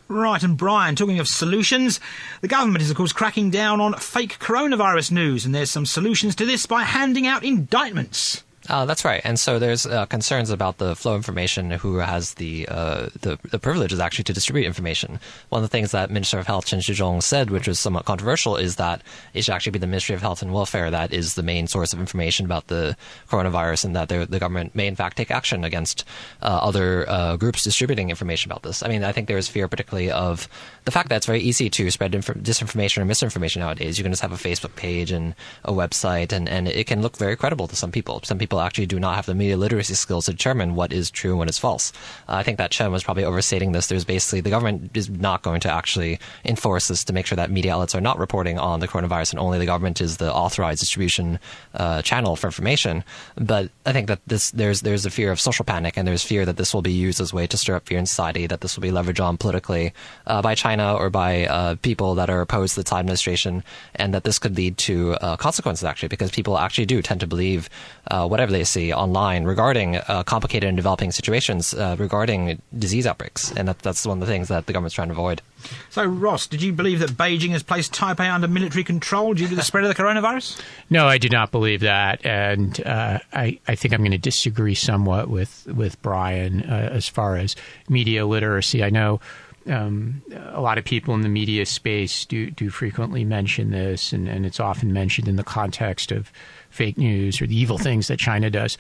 Right, 0.07 0.43
and 0.43 0.55
Brian, 0.55 0.95
talking 0.95 1.19
of 1.19 1.27
solutions, 1.27 2.00
the 2.41 2.47
government 2.47 2.83
is, 2.83 2.91
of 2.91 2.95
course, 2.95 3.12
cracking 3.12 3.50
down 3.50 3.81
on 3.81 3.95
fake 3.95 4.38
coronavirus 4.39 5.12
news, 5.12 5.45
and 5.45 5.55
there's 5.55 5.71
some 5.71 5.88
solutions 5.88 6.35
to 6.35 6.45
this 6.45 6.67
by 6.67 6.83
handing 6.83 7.25
out 7.25 7.43
indictments. 7.43 8.44
Uh, 8.67 8.84
that's 8.86 9.05
right, 9.05 9.22
and 9.24 9.39
so 9.39 9.60
there's 9.60 9.86
uh, 9.86 10.07
concerns 10.07 10.50
about 10.50 10.79
the 10.79 10.95
flow 10.95 11.13
of 11.13 11.19
information. 11.19 11.69
Who 11.69 11.98
has 11.98 12.34
the, 12.36 12.67
uh, 12.67 13.10
the 13.22 13.38
the 13.43 13.60
privilege 13.60 13.93
is 13.93 14.00
actually 14.00 14.24
to 14.24 14.34
distribute 14.34 14.65
information. 14.65 15.19
One 15.50 15.63
of 15.63 15.69
the 15.69 15.72
things 15.72 15.91
that 15.91 16.10
Minister 16.10 16.39
of 16.39 16.48
Health 16.48 16.65
Chen 16.65 16.81
Shih-chung 16.81 17.22
said, 17.22 17.51
which 17.51 17.67
was 17.67 17.79
somewhat 17.79 18.05
controversial, 18.05 18.55
is 18.55 18.77
that 18.77 19.03
it 19.36 19.43
should 19.43 19.53
actually 19.53 19.74
be 19.74 19.79
the 19.79 19.88
Ministry 19.88 20.15
of 20.15 20.22
Health 20.22 20.41
and 20.41 20.51
Welfare 20.51 20.89
that 20.89 21.13
is 21.13 21.36
the 21.36 21.43
main 21.43 21.67
source 21.67 21.93
of 21.93 22.00
information 22.00 22.45
about 22.45 22.67
the 22.67 22.98
coronavirus, 23.29 23.86
and 23.86 23.95
that 23.95 24.10
the 24.10 24.39
government 24.39 24.74
may 24.74 24.88
in 24.88 24.95
fact 24.95 25.17
take 25.17 25.29
action 25.29 25.63
against 25.63 26.03
uh, 26.41 26.60
other 26.62 27.07
uh, 27.07 27.38
groups 27.38 27.63
distributing 27.63 28.10
information 28.10 28.51
about 28.51 28.63
this. 28.63 28.81
I 28.81 28.88
mean, 28.88 29.03
I 29.03 29.12
think 29.12 29.27
there 29.27 29.38
is 29.38 29.48
fear, 29.48 29.67
particularly 29.67 30.10
of 30.10 30.48
the 30.86 30.91
fact 30.91 31.10
that 31.10 31.17
it's 31.17 31.27
very 31.27 31.41
easy 31.41 31.69
to 31.69 31.91
spread 31.91 32.15
inf- 32.15 32.27
disinformation 32.27 33.00
or 33.00 33.05
misinformation 33.05 33.60
nowadays. 33.60 34.00
You 34.00 34.03
can 34.03 34.12
just 34.12 34.24
have 34.24 34.31
a 34.31 34.38
Facebook 34.38 34.75
page 34.75 35.12
and 35.12 35.36
a 35.63 35.72
website, 35.72 36.31
and, 36.31 36.50
and 36.50 36.67
it 36.67 36.88
can 36.88 37.03
look 37.03 37.17
very 37.17 37.36
credible 37.36 37.67
to 37.67 37.75
some 37.75 37.91
people. 37.91 38.22
Some 38.24 38.39
people 38.39 38.54
actually 38.59 38.85
do 38.85 39.00
not 39.00 39.15
have 39.15 39.25
the 39.25 39.35
media 39.35 39.57
literacy 39.57 39.93
skills 39.93 40.25
to 40.25 40.31
determine 40.31 40.75
what 40.75 40.93
is 40.93 41.12
true 41.12 41.31
and 41.31 41.39
what 41.39 41.50
is 41.50 41.59
false. 41.59 41.91
Uh, 42.27 42.33
I 42.33 42.43
think 42.43 42.57
that 42.57 42.71
Chen 42.71 42.91
was 42.91 43.03
probably 43.03 43.24
overstating 43.24 43.71
this. 43.71 43.88
There's 43.88 44.05
basically 44.05 44.41
the 44.41 44.50
government 44.50 44.95
is 44.95 45.09
not 45.09 45.41
going 45.41 45.62
to 45.62 45.71
actually 45.71 46.19
enforce 46.43 46.88
this 46.88 47.03
to 47.05 47.13
make 47.13 47.25
sure 47.25 47.35
that 47.35 47.51
media 47.51 47.74
outlets 47.74 47.95
are 47.95 48.01
not 48.01 48.17
reporting 48.19 48.57
on 48.59 48.79
the 48.79 48.88
coronavirus, 48.88 49.33
and 49.33 49.39
only 49.39 49.59
the 49.59 49.65
government 49.65 50.01
is 50.01 50.17
the 50.17 50.33
authorized 50.33 50.79
distribution 50.79 51.39
uh, 51.74 52.01
channel 52.01 52.35
for 52.35 52.47
information. 52.47 53.03
But 53.35 53.69
I 53.85 53.93
think 53.93 54.07
that 54.07 54.19
this 54.27 54.51
there's 54.51 54.81
there's 54.81 55.05
a 55.05 55.09
fear 55.09 55.31
of 55.31 55.39
social 55.39 55.65
panic, 55.65 55.97
and 55.97 56.07
there's 56.07 56.24
fear 56.24 56.45
that 56.45 56.57
this 56.57 56.74
will 56.74 56.81
be 56.81 56.91
used 56.91 57.21
as 57.21 57.31
a 57.31 57.35
way 57.35 57.47
to 57.47 57.57
stir 57.57 57.75
up 57.75 57.88
fear 57.88 58.00
in 58.00 58.05
society, 58.05 58.47
that 58.47 58.62
this 58.62 58.75
will 58.75 58.81
be 58.81 58.91
leveraged 58.91 59.24
on 59.24 59.38
politically 59.38 59.93
uh, 60.27 60.41
by 60.41 60.55
China 60.55 60.95
or 60.95 61.09
by 61.09 61.45
uh, 61.45 61.75
people 61.81 62.15
that 62.15 62.29
are 62.29 62.41
opposed 62.41 62.75
to 62.75 62.81
the 62.81 62.83
Tsai 62.83 63.00
administration, 63.00 63.63
and 63.95 64.13
that 64.13 64.24
this 64.24 64.39
could 64.39 64.55
lead 64.55 64.77
to 64.77 65.13
uh, 65.15 65.38
consequences 65.38 65.83
actually, 65.83 66.09
because 66.09 66.31
people 66.31 66.57
actually 66.57 66.85
do 66.85 67.01
tend 67.01 67.19
to 67.19 67.27
believe 67.27 67.69
uh, 68.12 68.27
whatever 68.27 68.44
they 68.51 68.63
see 68.63 68.93
online 68.93 69.45
regarding 69.45 69.97
uh, 69.97 70.23
complicated 70.23 70.67
and 70.67 70.77
developing 70.77 71.11
situations 71.11 71.73
uh, 71.73 71.95
regarding 71.99 72.61
disease 72.77 73.07
outbreaks, 73.07 73.51
and 73.51 73.67
that, 73.67 73.79
that's 73.79 74.05
one 74.05 74.21
of 74.21 74.27
the 74.27 74.31
things 74.31 74.47
that 74.47 74.65
the 74.65 74.73
government's 74.73 74.95
trying 74.95 75.09
to 75.09 75.13
avoid. 75.13 75.41
So, 75.89 76.05
Ross, 76.05 76.47
did 76.47 76.61
you 76.61 76.73
believe 76.73 76.99
that 76.99 77.11
Beijing 77.11 77.49
has 77.49 77.63
placed 77.63 77.93
Taipei 77.93 78.31
under 78.31 78.47
military 78.47 78.83
control 78.83 79.33
due 79.33 79.47
to 79.47 79.55
the 79.55 79.63
spread 79.63 79.83
of 79.83 79.95
the 79.95 80.01
coronavirus? 80.01 80.61
No, 80.87 81.07
I 81.07 81.17
do 81.17 81.29
not 81.29 81.51
believe 81.51 81.79
that, 81.79 82.23
and 82.23 82.79
uh, 82.85 83.17
I, 83.33 83.59
I 83.67 83.73
think 83.73 83.93
I'm 83.93 84.01
going 84.01 84.11
to 84.11 84.19
disagree 84.19 84.75
somewhat 84.75 85.29
with 85.29 85.65
with 85.65 85.99
Brian 86.03 86.61
uh, 86.61 86.89
as 86.91 87.09
far 87.09 87.37
as 87.37 87.55
media 87.89 88.25
literacy. 88.25 88.83
I 88.83 88.91
know. 88.91 89.19
Um, 89.67 90.22
a 90.53 90.62
lot 90.62 90.77
of 90.77 90.86
people 90.86 91.15
in 91.15 91.22
the 91.22 91.29
media 91.29 91.65
space 91.65 92.25
do 92.25 92.51
do 92.51 92.69
frequently 92.69 93.24
mention 93.24 93.72
this, 93.72 94.13
and, 94.13 94.27
and 94.27 94.45
it's 94.45 94.60
often 94.60 94.93
mentioned 94.93 95.27
in 95.27 95.38
the 95.38 95.43
context 95.43 96.12
of 96.12 96.31
fake 96.69 96.98
news 96.98 97.41
or 97.41 97.48
the 97.48 97.57
evil 97.57 97.77
things 97.77 98.07
that 98.07 98.19
China 98.19 98.50
does. 98.50 98.77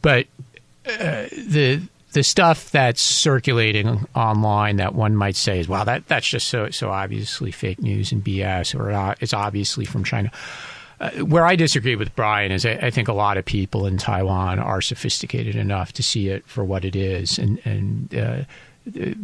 But 0.00 0.26
uh, 0.86 1.26
the 1.32 1.82
the 2.12 2.22
stuff 2.22 2.70
that's 2.70 3.02
circulating 3.02 4.06
online 4.14 4.76
that 4.76 4.94
one 4.94 5.14
might 5.14 5.36
say 5.36 5.60
is, 5.60 5.68
well, 5.68 5.84
that 5.84 6.06
that's 6.08 6.28
just 6.28 6.48
so 6.48 6.70
so 6.70 6.90
obviously 6.90 7.50
fake 7.50 7.80
news 7.80 8.12
and 8.12 8.24
BS, 8.24 8.78
or 8.78 8.90
uh, 8.92 9.14
it's 9.20 9.34
obviously 9.34 9.84
from 9.84 10.04
China. 10.04 10.30
Uh, 11.00 11.10
where 11.24 11.46
I 11.46 11.54
disagree 11.54 11.94
with 11.94 12.14
Brian 12.16 12.50
is 12.50 12.66
I, 12.66 12.72
I, 12.72 12.90
think 12.90 13.06
a 13.06 13.12
lot 13.12 13.36
of 13.36 13.44
people 13.44 13.86
in 13.86 13.98
Taiwan 13.98 14.58
are 14.58 14.80
sophisticated 14.80 15.54
enough 15.54 15.92
to 15.92 16.02
see 16.02 16.28
it 16.28 16.44
for 16.44 16.64
what 16.64 16.84
it 16.84 16.96
is 16.96 17.38
and 17.38 17.60
and 17.64 18.14
uh, 18.16 18.42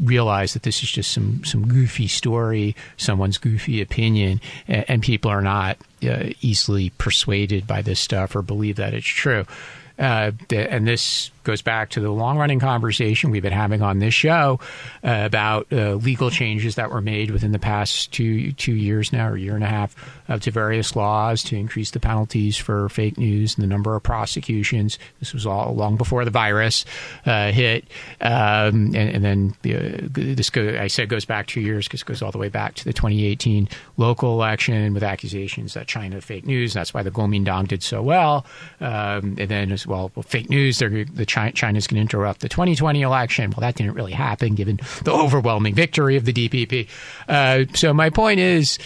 realize 0.02 0.54
that 0.54 0.62
this 0.62 0.82
is 0.82 0.90
just 0.90 1.12
some 1.12 1.44
some 1.44 1.66
goofy 1.66 2.08
story, 2.08 2.74
someone's 2.96 3.38
goofy 3.38 3.80
opinion, 3.80 4.40
and, 4.68 4.84
and 4.88 5.02
people 5.02 5.30
are 5.30 5.42
not 5.42 5.78
uh, 6.02 6.30
easily 6.40 6.90
persuaded 6.98 7.66
by 7.66 7.82
this 7.82 8.00
stuff 8.00 8.34
or 8.36 8.42
believe 8.42 8.76
that 8.76 8.94
it's 8.94 9.06
true. 9.06 9.44
Uh, 9.98 10.32
and 10.50 10.86
this 10.86 11.30
goes 11.44 11.62
back 11.62 11.90
to 11.90 12.00
the 12.00 12.10
long 12.10 12.38
running 12.38 12.58
conversation 12.58 13.30
we've 13.30 13.42
been 13.42 13.52
having 13.52 13.82
on 13.82 13.98
this 13.98 14.14
show 14.14 14.58
uh, 15.04 15.22
about 15.24 15.66
uh, 15.72 15.94
legal 15.94 16.30
changes 16.30 16.74
that 16.74 16.90
were 16.90 17.00
made 17.00 17.30
within 17.30 17.52
the 17.52 17.58
past 17.58 18.12
two 18.12 18.52
two 18.52 18.74
years 18.74 19.12
now 19.12 19.28
or 19.28 19.36
year 19.36 19.54
and 19.54 19.64
a 19.64 19.68
half 19.68 19.94
uh, 20.28 20.38
to 20.38 20.50
various 20.50 20.96
laws 20.96 21.42
to 21.42 21.56
increase 21.56 21.90
the 21.90 22.00
penalties 22.00 22.56
for 22.56 22.88
fake 22.88 23.18
news 23.18 23.54
and 23.54 23.62
the 23.62 23.68
number 23.68 23.94
of 23.94 24.02
prosecutions. 24.02 24.98
This 25.20 25.32
was 25.32 25.46
all 25.46 25.74
long 25.74 25.96
before 25.96 26.24
the 26.24 26.30
virus 26.30 26.84
uh, 27.26 27.52
hit, 27.52 27.84
um, 28.20 28.94
and, 28.94 28.96
and, 28.96 29.24
then 29.24 29.54
the, 29.62 29.74
this 30.08 30.50
go, 30.50 30.78
I 30.80 30.86
said 30.86 31.08
goes 31.08 31.24
back 31.24 31.46
two 31.46 31.60
years 31.60 31.86
because 31.86 32.02
it 32.02 32.06
goes 32.06 32.22
all 32.22 32.32
the 32.32 32.38
way 32.38 32.48
back 32.48 32.74
to 32.74 32.84
the 32.84 32.92
2018 32.92 33.68
local 33.96 34.32
election 34.32 34.94
with 34.94 35.02
accusations 35.02 35.74
that 35.74 35.86
China 35.86 36.20
fake 36.20 36.46
news. 36.46 36.72
That's 36.72 36.94
why 36.94 37.02
the 37.02 37.10
Kuomintang 37.10 37.68
did 37.68 37.82
so 37.82 38.02
well, 38.02 38.46
um, 38.80 39.36
and 39.38 39.48
then 39.48 39.72
as 39.72 39.86
well, 39.86 40.10
well 40.14 40.22
fake 40.22 40.48
news. 40.48 40.78
The 40.78 41.26
China's 41.54 41.86
going 41.86 41.96
to 41.96 42.00
interrupt 42.00 42.40
the 42.40 42.48
2020 42.48 43.02
election. 43.02 43.50
Well, 43.50 43.60
that 43.60 43.74
didn't 43.74 43.94
really 43.94 44.12
happen 44.12 44.54
given 44.54 44.80
the 45.02 45.12
overwhelming 45.12 45.74
victory 45.74 46.16
of 46.16 46.24
the 46.24 46.32
DPP. 46.32 46.88
Uh, 47.28 47.64
so 47.74 47.92
my 47.92 48.10
point 48.10 48.40
is 48.40 48.78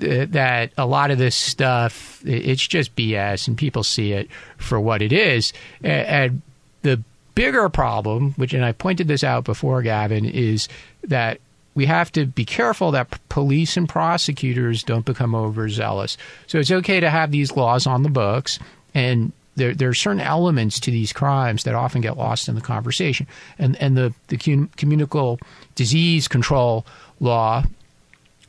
uh, 0.00 0.26
that 0.30 0.72
a 0.78 0.86
lot 0.86 1.10
of 1.10 1.18
this 1.18 1.34
stuff 1.34 2.22
it's 2.24 2.66
just 2.66 2.94
BS, 2.96 3.48
and 3.48 3.56
people 3.56 3.82
see 3.82 4.12
it 4.12 4.28
for 4.56 4.80
what 4.80 5.02
it 5.02 5.12
is. 5.12 5.52
And 5.82 6.42
the 6.82 7.02
bigger 7.34 7.68
problem, 7.68 8.32
which 8.32 8.52
and 8.52 8.64
I 8.64 8.72
pointed 8.72 9.08
this 9.08 9.22
out 9.22 9.44
before, 9.44 9.82
Gavin, 9.82 10.24
is 10.24 10.68
that 11.04 11.40
we 11.74 11.86
have 11.86 12.10
to 12.12 12.26
be 12.26 12.44
careful 12.44 12.90
that 12.90 13.08
police 13.28 13.76
and 13.76 13.88
prosecutors 13.88 14.82
don't 14.82 15.04
become 15.04 15.34
overzealous. 15.34 16.18
So 16.48 16.58
it's 16.58 16.72
okay 16.72 16.98
to 16.98 17.08
have 17.08 17.30
these 17.30 17.56
laws 17.56 17.86
on 17.86 18.02
the 18.02 18.08
books 18.08 18.58
and 18.94 19.32
there, 19.58 19.74
there 19.74 19.88
are 19.88 19.94
certain 19.94 20.20
elements 20.20 20.80
to 20.80 20.90
these 20.90 21.12
crimes 21.12 21.64
that 21.64 21.74
often 21.74 22.00
get 22.00 22.16
lost 22.16 22.48
in 22.48 22.54
the 22.54 22.60
conversation. 22.60 23.26
And, 23.58 23.76
and 23.76 23.96
the, 23.96 24.14
the 24.28 24.36
communicable 24.76 25.38
disease 25.74 26.28
control 26.28 26.86
law, 27.20 27.64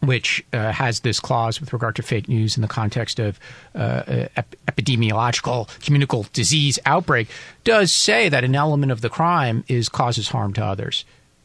which 0.01 0.45
uh, 0.53 0.71
has 0.71 1.01
this 1.01 1.19
clause 1.19 1.59
with 1.59 1.73
regard 1.73 1.95
to 1.97 2.03
fake 2.03 2.29
news 2.29 2.55
in 2.55 2.61
the 2.61 2.67
context 2.67 3.19
of 3.19 3.39
uh, 3.75 4.27
ep- 4.35 4.55
epidemiological 4.67 5.67
communicable 5.83 6.25
disease 6.31 6.79
outbreak, 6.85 7.27
does 7.63 7.91
say 7.91 8.29
that 8.29 8.43
an 8.43 8.55
element 8.55 8.91
of 8.91 9.01
the 9.01 9.09
crime 9.09 9.63
is 9.67 9.89
causes 9.89 10.29
harm 10.29 10.53
to 10.53 10.63
others. 10.63 11.03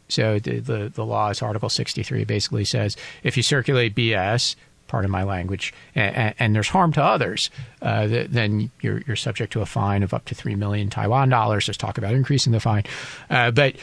So 0.08 0.38
the, 0.38 0.60
the, 0.60 0.92
the 0.94 1.04
law 1.04 1.30
is 1.30 1.42
Article 1.42 1.68
63 1.68 2.24
basically 2.24 2.64
says 2.64 2.96
if 3.22 3.36
you 3.36 3.42
circulate 3.42 3.94
BS, 3.96 4.54
pardon 4.94 5.10
my 5.10 5.24
language, 5.24 5.74
and, 5.96 6.36
and 6.38 6.54
there's 6.54 6.68
harm 6.68 6.92
to 6.92 7.02
others, 7.02 7.50
uh, 7.82 8.06
then 8.06 8.70
you're, 8.80 9.02
you're 9.08 9.16
subject 9.16 9.52
to 9.52 9.60
a 9.60 9.66
fine 9.66 10.04
of 10.04 10.14
up 10.14 10.24
to 10.24 10.36
three 10.36 10.54
million 10.54 10.88
Taiwan 10.88 11.28
dollars. 11.28 11.66
There's 11.66 11.76
talk 11.76 11.98
about 11.98 12.14
increasing 12.14 12.52
the 12.52 12.60
fine, 12.60 12.84
uh, 13.28 13.50
but 13.50 13.74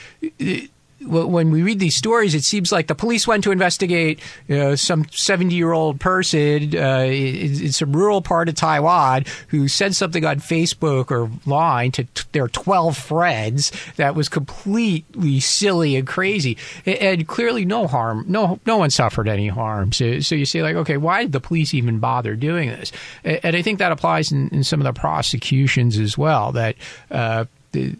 when 1.06 1.52
we 1.52 1.64
read 1.64 1.80
these 1.80 1.96
stories, 1.96 2.36
it 2.36 2.44
seems 2.44 2.72
like 2.72 2.88
the 2.88 2.96
police 2.96 3.28
went 3.28 3.44
to 3.44 3.52
investigate 3.52 4.20
you 4.48 4.58
know, 4.58 4.76
some 4.76 5.06
70 5.12 5.56
year 5.56 5.72
old 5.72 6.00
person 6.00 6.76
uh, 6.76 7.04
in, 7.04 7.64
in, 7.66 7.72
some 7.72 7.94
rural 7.94 8.22
part 8.22 8.50
of 8.50 8.56
Taiwan 8.56 9.26
who 9.48 9.68
said 9.68 9.96
something 9.96 10.26
on 10.26 10.40
Facebook 10.40 11.12
or 11.12 11.30
line 11.46 11.92
to 11.94 12.04
t- 12.04 12.24
their 12.34 12.48
12 12.48 12.98
friends 12.98 13.72
that 13.96 14.16
was 14.16 14.30
completely 14.30 15.40
silly 15.40 15.96
and 15.96 16.08
crazy. 16.08 16.58
And, 16.86 16.98
and, 16.98 17.28
clearly, 17.28 17.66
no 17.66 17.88
harm, 17.88 18.26
no 18.28 18.60
no 18.66 18.78
one 18.78 18.90
suffered 18.90 19.28
any 19.28 19.48
harm. 19.48 19.92
So, 19.92 20.20
so 20.20 20.36
you 20.36 20.46
say, 20.46 20.62
like, 20.62 20.76
okay, 20.76 20.98
why 20.98 21.24
did 21.24 21.32
the 21.32 21.40
police 21.40 21.74
even 21.74 22.00
bother 22.00 22.36
doing 22.36 22.70
this? 22.70 22.92
And, 23.24 23.40
and 23.44 23.56
I 23.56 23.62
think 23.62 23.80
that 23.80 23.92
applies 23.92 24.32
in, 24.32 24.50
in, 24.50 24.64
some 24.64 24.80
of 24.80 24.86
the 24.86 25.00
prosecutions 25.00 25.98
as 25.98 26.18
well, 26.18 26.52
that 26.52 26.76
uh, 27.10 27.46
the, 27.72 27.96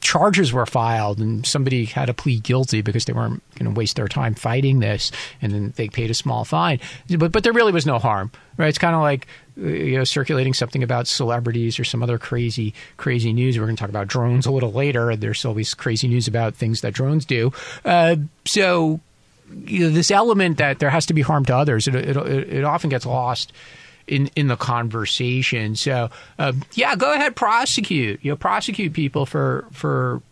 charges 0.00 0.52
were 0.52 0.66
filed 0.66 1.18
and 1.18 1.46
somebody 1.46 1.86
had 1.86 2.06
to 2.06 2.14
plead 2.14 2.42
guilty 2.42 2.82
because 2.82 3.06
they 3.06 3.12
weren't 3.14 3.42
going 3.58 3.72
to 3.72 3.78
waste 3.78 3.96
their 3.96 4.06
time 4.06 4.34
fighting 4.34 4.80
this 4.80 5.10
and 5.40 5.52
then 5.52 5.72
they 5.76 5.88
paid 5.88 6.10
a 6.10 6.14
small 6.14 6.44
fine. 6.44 6.78
But 7.08 7.32
but 7.32 7.42
there 7.42 7.52
really 7.54 7.72
was 7.72 7.86
no 7.86 7.98
harm 7.98 8.30
right? 8.56 8.68
It's 8.68 8.78
kind 8.78 8.94
of 8.94 9.02
like 9.02 9.26
uh, 9.58 9.66
you 9.66 9.98
know 9.98 10.04
circulating 10.04 10.54
something 10.54 10.82
about 10.82 11.06
celebrities 11.06 11.78
or 11.78 11.84
some 11.84 12.02
other 12.02 12.18
crazy 12.18 12.74
crazy 12.96 13.32
news. 13.32 13.58
We're 13.58 13.66
going 13.66 13.76
to 13.76 13.80
talk 13.80 13.90
about 13.90 14.08
drones 14.08 14.46
a 14.46 14.50
little 14.50 14.72
later. 14.72 15.10
And 15.10 15.20
there's 15.20 15.44
always 15.44 15.74
crazy 15.74 16.08
news 16.08 16.28
about 16.28 16.54
things 16.54 16.80
that 16.82 16.94
drones 16.94 17.24
do. 17.24 17.52
Uh, 17.84 18.16
so 18.44 19.00
you 19.52 19.80
know, 19.80 19.90
this 19.90 20.10
element 20.10 20.58
that 20.58 20.78
there 20.78 20.90
has 20.90 21.06
to 21.06 21.14
be 21.14 21.20
harm 21.20 21.44
to 21.44 21.54
others 21.54 21.86
it, 21.86 21.94
it, 21.94 22.16
it 22.16 22.64
often 22.64 22.88
gets 22.88 23.04
lost 23.04 23.52
in 24.06 24.30
in 24.36 24.48
the 24.48 24.56
conversation. 24.56 25.76
So 25.76 26.10
uh, 26.38 26.52
yeah, 26.72 26.96
go 26.96 27.12
ahead, 27.14 27.36
prosecute. 27.36 28.20
You 28.22 28.32
know, 28.32 28.36
prosecute 28.36 28.92
people 28.92 29.26
for 29.26 29.66
for 29.72 30.22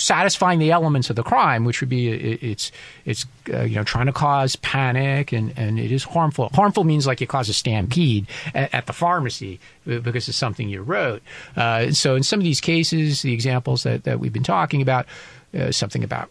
satisfying 0.00 0.58
the 0.58 0.70
elements 0.70 1.10
of 1.10 1.16
the 1.16 1.22
crime, 1.22 1.64
which 1.64 1.80
would 1.80 1.90
be 1.90 2.08
it's 2.08 2.72
it's 3.04 3.26
uh, 3.52 3.62
you 3.62 3.76
know 3.76 3.84
trying 3.84 4.06
to 4.06 4.12
cause 4.12 4.56
panic 4.56 5.32
and 5.32 5.52
and 5.56 5.78
it 5.78 5.92
is 5.92 6.04
harmful. 6.04 6.50
Harmful 6.54 6.84
means 6.84 7.06
like 7.06 7.20
you 7.20 7.26
cause 7.26 7.48
a 7.48 7.54
stampede 7.54 8.26
at, 8.54 8.74
at 8.74 8.86
the 8.86 8.92
pharmacy 8.92 9.60
because 9.84 10.28
it's 10.28 10.38
something 10.38 10.68
you 10.68 10.82
wrote. 10.82 11.22
Uh, 11.56 11.90
so 11.92 12.16
in 12.16 12.22
some 12.22 12.40
of 12.40 12.44
these 12.44 12.60
cases, 12.60 13.22
the 13.22 13.32
examples 13.32 13.82
that 13.82 14.04
that 14.04 14.18
we've 14.20 14.32
been 14.32 14.42
talking 14.42 14.82
about, 14.82 15.06
uh, 15.58 15.70
something 15.70 16.02
about 16.02 16.30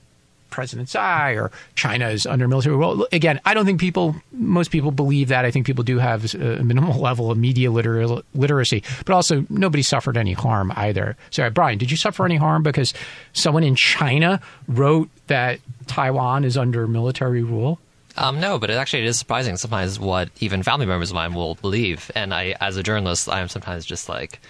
President 0.49 0.89
Tsai 0.89 1.31
or 1.31 1.51
China 1.75 2.09
is 2.09 2.25
under 2.25 2.47
military 2.47 2.75
rule. 2.75 3.07
Again, 3.11 3.39
I 3.45 3.53
don't 3.53 3.65
think 3.65 3.79
people, 3.79 4.15
most 4.31 4.71
people 4.71 4.91
believe 4.91 5.29
that. 5.29 5.45
I 5.45 5.51
think 5.51 5.65
people 5.65 5.83
do 5.83 5.97
have 5.97 6.33
a 6.35 6.63
minimal 6.63 6.99
level 7.01 7.31
of 7.31 7.37
media 7.37 7.71
liter- 7.71 8.21
literacy, 8.33 8.83
but 9.05 9.13
also 9.13 9.45
nobody 9.49 9.83
suffered 9.83 10.17
any 10.17 10.33
harm 10.33 10.71
either. 10.75 11.15
Sorry, 11.31 11.49
Brian, 11.49 11.77
did 11.77 11.91
you 11.91 11.97
suffer 11.97 12.25
any 12.25 12.37
harm 12.37 12.63
because 12.63 12.93
someone 13.33 13.63
in 13.63 13.75
China 13.75 14.41
wrote 14.67 15.09
that 15.27 15.59
Taiwan 15.87 16.43
is 16.43 16.57
under 16.57 16.87
military 16.87 17.43
rule? 17.43 17.79
Um, 18.17 18.39
no, 18.39 18.59
but 18.59 18.69
it 18.69 18.73
actually 18.73 19.05
is 19.05 19.17
surprising 19.17 19.55
sometimes 19.55 19.99
what 19.99 20.29
even 20.39 20.61
family 20.63 20.85
members 20.85 21.11
of 21.11 21.15
mine 21.15 21.33
will 21.33 21.55
believe. 21.55 22.11
And 22.15 22.33
I, 22.33 22.55
as 22.59 22.75
a 22.75 22.83
journalist, 22.83 23.29
I 23.29 23.39
am 23.39 23.47
sometimes 23.47 23.85
just 23.85 24.09
like, 24.09 24.41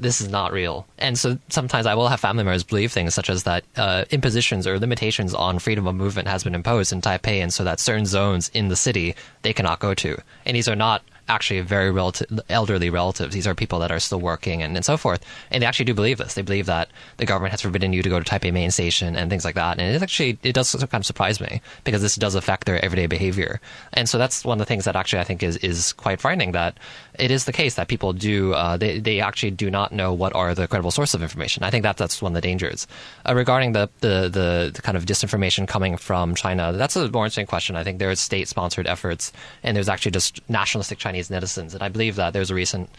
this 0.00 0.20
is 0.20 0.28
not 0.28 0.52
real. 0.52 0.86
And 0.98 1.18
so 1.18 1.38
sometimes 1.48 1.86
I 1.86 1.94
will 1.94 2.08
have 2.08 2.20
family 2.20 2.44
members 2.44 2.64
believe 2.64 2.92
things 2.92 3.14
such 3.14 3.30
as 3.30 3.44
that 3.44 3.64
uh, 3.76 4.04
impositions 4.10 4.66
or 4.66 4.78
limitations 4.78 5.34
on 5.34 5.58
freedom 5.58 5.86
of 5.86 5.94
movement 5.94 6.28
has 6.28 6.44
been 6.44 6.54
imposed 6.54 6.92
in 6.92 7.00
Taipei, 7.00 7.42
and 7.42 7.52
so 7.52 7.64
that 7.64 7.80
certain 7.80 8.06
zones 8.06 8.50
in 8.54 8.68
the 8.68 8.76
city 8.76 9.14
they 9.42 9.52
cannot 9.52 9.80
go 9.80 9.94
to. 9.94 10.16
And 10.44 10.56
these 10.56 10.68
are 10.68 10.76
not 10.76 11.02
actually 11.30 11.60
very 11.60 11.90
relative, 11.90 12.40
elderly 12.48 12.90
relatives. 12.90 13.34
These 13.34 13.46
are 13.46 13.54
people 13.54 13.78
that 13.78 13.90
are 13.90 14.00
still 14.00 14.20
working 14.20 14.62
and, 14.62 14.76
and 14.76 14.84
so 14.84 14.96
forth. 14.96 15.24
And 15.50 15.62
they 15.62 15.66
actually 15.66 15.86
do 15.86 15.94
believe 15.94 16.18
this. 16.18 16.34
They 16.34 16.42
believe 16.42 16.66
that 16.66 16.90
the 17.16 17.26
government 17.26 17.52
has 17.52 17.62
forbidden 17.62 17.92
you 17.92 18.02
to 18.02 18.08
go 18.08 18.20
to 18.20 18.24
Taipei 18.24 18.52
main 18.52 18.70
station 18.70 19.16
and 19.16 19.30
things 19.30 19.44
like 19.44 19.54
that. 19.54 19.78
And 19.78 19.94
it 19.94 20.02
actually, 20.02 20.38
it 20.42 20.52
does 20.52 20.74
kind 20.74 21.02
of 21.02 21.06
surprise 21.06 21.40
me 21.40 21.62
because 21.84 22.02
this 22.02 22.16
does 22.16 22.34
affect 22.34 22.66
their 22.66 22.84
everyday 22.84 23.06
behavior. 23.06 23.60
And 23.92 24.08
so 24.08 24.18
that's 24.18 24.44
one 24.44 24.56
of 24.56 24.66
the 24.66 24.68
things 24.68 24.84
that 24.84 24.96
actually 24.96 25.20
I 25.20 25.24
think 25.24 25.42
is, 25.42 25.56
is 25.58 25.92
quite 25.94 26.20
frightening 26.20 26.52
that 26.52 26.78
it 27.18 27.30
is 27.30 27.44
the 27.44 27.52
case 27.52 27.74
that 27.76 27.88
people 27.88 28.12
do, 28.12 28.52
uh, 28.54 28.76
they, 28.76 28.98
they 28.98 29.20
actually 29.20 29.52
do 29.52 29.70
not 29.70 29.92
know 29.92 30.12
what 30.12 30.34
are 30.34 30.54
the 30.54 30.66
credible 30.66 30.90
sources 30.90 31.14
of 31.14 31.22
information. 31.22 31.62
I 31.62 31.70
think 31.70 31.82
that 31.82 31.96
that's 31.96 32.20
one 32.20 32.32
of 32.32 32.34
the 32.34 32.40
dangers. 32.40 32.86
Uh, 33.28 33.34
regarding 33.34 33.72
the, 33.72 33.88
the, 34.00 34.28
the, 34.28 34.70
the 34.74 34.82
kind 34.82 34.96
of 34.96 35.04
disinformation 35.04 35.68
coming 35.68 35.96
from 35.96 36.34
China, 36.34 36.72
that's 36.72 36.96
a 36.96 37.08
more 37.10 37.24
interesting 37.24 37.46
question. 37.46 37.76
I 37.76 37.84
think 37.84 37.98
there's 37.98 38.20
state 38.20 38.48
sponsored 38.48 38.86
efforts 38.86 39.32
and 39.62 39.76
there's 39.76 39.88
actually 39.88 40.12
just 40.12 40.40
nationalistic 40.48 40.98
Chinese 40.98 41.19
Chinese 41.20 41.28
netizens. 41.28 41.74
And 41.74 41.82
I 41.82 41.88
believe 41.88 42.16
that 42.16 42.32
there's 42.32 42.50
a 42.50 42.54
recent 42.54 42.90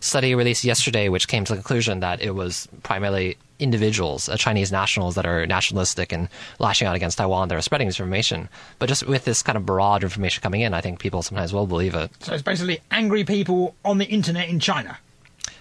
study 0.00 0.34
released 0.34 0.64
yesterday 0.64 1.08
which 1.08 1.28
came 1.28 1.44
to 1.44 1.52
the 1.52 1.56
conclusion 1.56 2.00
that 2.00 2.20
it 2.20 2.34
was 2.34 2.68
primarily 2.82 3.36
individuals, 3.58 4.28
uh, 4.28 4.36
Chinese 4.36 4.72
nationals 4.72 5.14
that 5.14 5.26
are 5.26 5.46
nationalistic 5.46 6.12
and 6.12 6.28
lashing 6.58 6.88
out 6.88 6.96
against 6.96 7.18
Taiwan 7.18 7.48
that 7.48 7.56
are 7.56 7.62
spreading 7.62 7.88
this 7.88 8.00
information. 8.00 8.48
But 8.78 8.88
just 8.88 9.06
with 9.06 9.24
this 9.24 9.42
kind 9.42 9.56
of 9.56 9.66
broad 9.66 10.02
information 10.02 10.42
coming 10.42 10.62
in, 10.62 10.72
I 10.74 10.80
think 10.80 10.98
people 10.98 11.22
sometimes 11.22 11.52
will 11.52 11.66
believe 11.66 11.94
it. 11.94 12.10
So 12.20 12.32
it's 12.32 12.42
basically 12.42 12.80
angry 12.90 13.24
people 13.24 13.74
on 13.84 13.98
the 13.98 14.06
internet 14.06 14.48
in 14.48 14.60
China. 14.60 14.98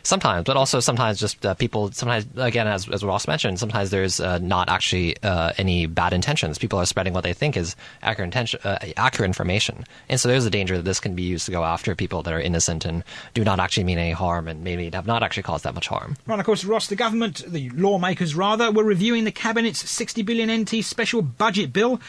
Sometimes, 0.03 0.45
but 0.45 0.57
also 0.57 0.79
sometimes 0.79 1.19
just 1.19 1.45
uh, 1.45 1.53
people. 1.53 1.91
Sometimes, 1.91 2.25
again, 2.37 2.67
as 2.67 2.89
as 2.89 3.03
Ross 3.03 3.27
mentioned, 3.27 3.59
sometimes 3.59 3.89
there's 3.89 4.19
uh, 4.19 4.37
not 4.39 4.69
actually 4.69 5.21
uh, 5.23 5.51
any 5.57 5.85
bad 5.85 6.13
intentions. 6.13 6.57
People 6.57 6.79
are 6.79 6.85
spreading 6.85 7.13
what 7.13 7.23
they 7.23 7.33
think 7.33 7.57
is 7.57 7.75
accurate 8.01 8.27
intention, 8.27 8.59
uh, 8.63 8.77
accurate 8.97 9.27
information, 9.27 9.83
and 10.07 10.19
so 10.19 10.29
there's 10.29 10.45
a 10.45 10.49
danger 10.49 10.77
that 10.77 10.83
this 10.83 10.99
can 10.99 11.15
be 11.15 11.23
used 11.23 11.45
to 11.45 11.51
go 11.51 11.63
after 11.63 11.95
people 11.95 12.23
that 12.23 12.33
are 12.33 12.39
innocent 12.39 12.85
and 12.85 13.03
do 13.33 13.43
not 13.43 13.59
actually 13.59 13.83
mean 13.83 13.97
any 13.97 14.11
harm, 14.11 14.47
and 14.47 14.63
maybe 14.63 14.89
have 14.91 15.05
not 15.05 15.21
actually 15.21 15.43
caused 15.43 15.65
that 15.65 15.75
much 15.75 15.87
harm. 15.87 16.15
Right, 16.25 16.39
of 16.39 16.45
course, 16.45 16.63
Ross, 16.63 16.87
the 16.87 16.95
government, 16.95 17.43
the 17.47 17.69
lawmakers 17.71 18.35
rather, 18.35 18.71
were 18.71 18.85
reviewing 18.85 19.25
the 19.25 19.31
cabinet's 19.31 19.87
60 19.89 20.21
billion 20.23 20.61
NT 20.61 20.83
special 20.83 21.21
budget 21.21 21.73
bill 21.73 21.99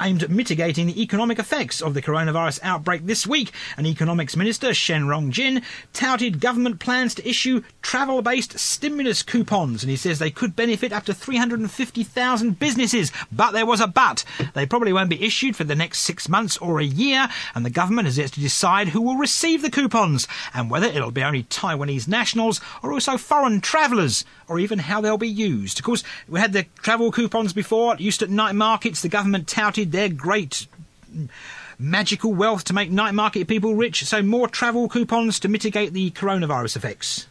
aimed 0.00 0.22
at 0.22 0.30
mitigating 0.30 0.86
the 0.86 1.02
economic 1.02 1.38
effects 1.38 1.80
of 1.80 1.94
the 1.94 2.02
coronavirus 2.02 2.60
outbreak 2.62 3.06
this 3.06 3.26
week. 3.26 3.52
An 3.76 3.86
economics 3.86 4.36
minister, 4.36 4.72
Shen 4.74 5.08
Rong-jin, 5.08 5.62
touted 5.92 6.40
government 6.40 6.80
plans 6.80 7.14
to 7.14 7.28
issue 7.28 7.62
travel-based 7.82 8.58
stimulus 8.58 9.22
coupons, 9.22 9.82
and 9.82 9.90
he 9.90 9.96
says 9.96 10.18
they 10.18 10.30
could 10.30 10.54
benefit 10.54 10.92
up 10.92 11.04
to 11.06 11.14
350,000 11.14 12.58
businesses. 12.58 13.10
But 13.32 13.52
there 13.52 13.66
was 13.66 13.80
a 13.80 13.86
but. 13.86 14.24
They 14.54 14.66
probably 14.66 14.92
won't 14.92 15.10
be 15.10 15.24
issued 15.24 15.56
for 15.56 15.64
the 15.64 15.74
next 15.74 16.00
six 16.00 16.28
months 16.28 16.56
or 16.58 16.80
a 16.80 16.84
year, 16.84 17.28
and 17.54 17.64
the 17.64 17.70
government 17.70 18.06
has 18.06 18.18
yet 18.18 18.32
to 18.32 18.40
decide 18.40 18.88
who 18.88 19.02
will 19.02 19.16
receive 19.16 19.62
the 19.62 19.70
coupons, 19.70 20.28
and 20.54 20.70
whether 20.70 20.86
it'll 20.86 21.10
be 21.10 21.22
only 21.22 21.44
Taiwanese 21.44 22.08
nationals 22.08 22.60
or 22.82 22.92
also 22.92 23.16
foreign 23.16 23.60
travellers, 23.60 24.24
or 24.48 24.58
even 24.58 24.78
how 24.78 25.00
they'll 25.00 25.18
be 25.18 25.28
used. 25.28 25.78
Of 25.78 25.84
course, 25.84 26.02
we 26.28 26.40
had 26.40 26.52
the 26.52 26.66
travel 26.82 27.12
coupons 27.12 27.52
before, 27.52 27.96
used 27.96 28.22
at 28.22 28.30
night 28.30 28.54
markets. 28.54 29.02
The 29.02 29.08
government 29.08 29.46
touted 29.48 29.87
their 29.92 30.08
great 30.08 30.66
magical 31.78 32.34
wealth 32.34 32.64
to 32.64 32.74
make 32.74 32.90
night 32.90 33.14
market 33.14 33.48
people 33.48 33.74
rich, 33.74 34.04
so 34.04 34.22
more 34.22 34.48
travel 34.48 34.88
coupons 34.88 35.40
to 35.40 35.48
mitigate 35.48 35.92
the 35.92 36.10
coronavirus 36.10 36.76
effects. 36.76 37.26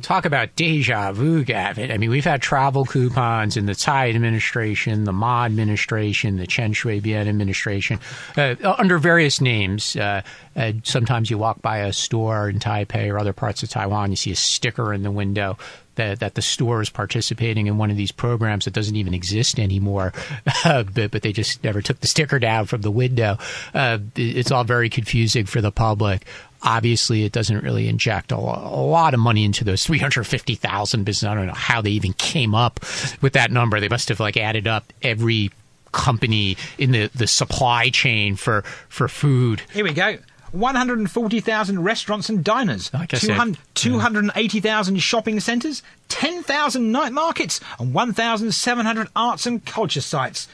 Talk 0.00 0.24
about 0.24 0.56
deja 0.56 1.12
vu, 1.12 1.44
Gavin. 1.44 1.92
I 1.92 1.98
mean, 1.98 2.08
we've 2.08 2.24
had 2.24 2.40
travel 2.40 2.86
coupons 2.86 3.58
in 3.58 3.66
the 3.66 3.74
Tsai 3.74 4.08
administration, 4.08 5.04
the 5.04 5.12
Ma 5.12 5.44
administration, 5.44 6.38
the 6.38 6.46
Chen 6.46 6.72
Shui-bian 6.72 7.28
administration, 7.28 7.98
uh, 8.36 8.54
under 8.78 8.96
various 8.98 9.42
names. 9.42 9.96
Uh, 9.96 10.22
uh, 10.56 10.72
sometimes 10.84 11.30
you 11.30 11.36
walk 11.36 11.60
by 11.60 11.78
a 11.78 11.92
store 11.92 12.48
in 12.48 12.60
Taipei 12.60 13.12
or 13.12 13.18
other 13.18 13.34
parts 13.34 13.62
of 13.62 13.68
Taiwan, 13.68 14.10
you 14.10 14.16
see 14.16 14.30
a 14.30 14.36
sticker 14.36 14.94
in 14.94 15.02
the 15.02 15.10
window 15.10 15.58
that, 16.00 16.20
that 16.20 16.34
the 16.34 16.42
store 16.42 16.80
is 16.80 16.88
participating 16.88 17.66
in 17.66 17.76
one 17.76 17.90
of 17.90 17.96
these 17.96 18.10
programs 18.10 18.64
that 18.64 18.72
doesn't 18.72 18.96
even 18.96 19.12
exist 19.12 19.58
anymore, 19.58 20.12
uh, 20.64 20.82
but, 20.82 21.10
but, 21.10 21.20
they 21.22 21.32
just 21.32 21.62
never 21.62 21.82
took 21.82 22.00
the 22.00 22.06
sticker 22.06 22.38
down 22.38 22.64
from 22.64 22.80
the 22.80 22.90
window. 22.90 23.36
Uh, 23.74 23.98
it's 24.16 24.50
all 24.50 24.64
very 24.64 24.88
confusing 24.88 25.44
for 25.44 25.60
the 25.60 25.70
public. 25.70 26.24
Obviously, 26.62 27.24
it 27.24 27.32
doesn't 27.32 27.62
really 27.62 27.88
inject 27.88 28.32
a, 28.32 28.38
lot 28.38 29.14
of 29.14 29.20
money 29.20 29.44
into 29.44 29.64
those 29.64 29.84
350,000 29.84 31.04
businesses. 31.04 31.26
I 31.26 31.34
don't 31.34 31.46
know 31.46 31.52
how 31.52 31.80
they 31.80 31.90
even 31.90 32.14
came 32.14 32.54
up 32.54 32.80
with 33.20 33.34
that 33.34 33.50
number. 33.50 33.80
They 33.80 33.88
must 33.88 34.08
have 34.08 34.20
like 34.20 34.36
added 34.36 34.66
up 34.66 34.92
every 35.02 35.50
company 35.92 36.56
in 36.78 36.92
the, 36.92 37.10
the 37.14 37.26
supply 37.26 37.90
chain 37.90 38.36
for, 38.36 38.62
for 38.88 39.08
food. 39.08 39.62
Here 39.72 39.84
we 39.84 39.92
go. 39.92 40.18
140,000 40.52 41.82
restaurants 41.82 42.28
and 42.28 42.42
diners, 42.44 42.90
200, 43.20 43.58
280,000 43.74 44.98
shopping 45.02 45.40
centres, 45.40 45.82
10,000 46.08 46.90
night 46.92 47.12
markets, 47.12 47.60
and 47.78 47.94
1,700 47.94 49.08
arts 49.14 49.46
and 49.46 49.64
culture 49.64 50.00
sites. 50.00 50.48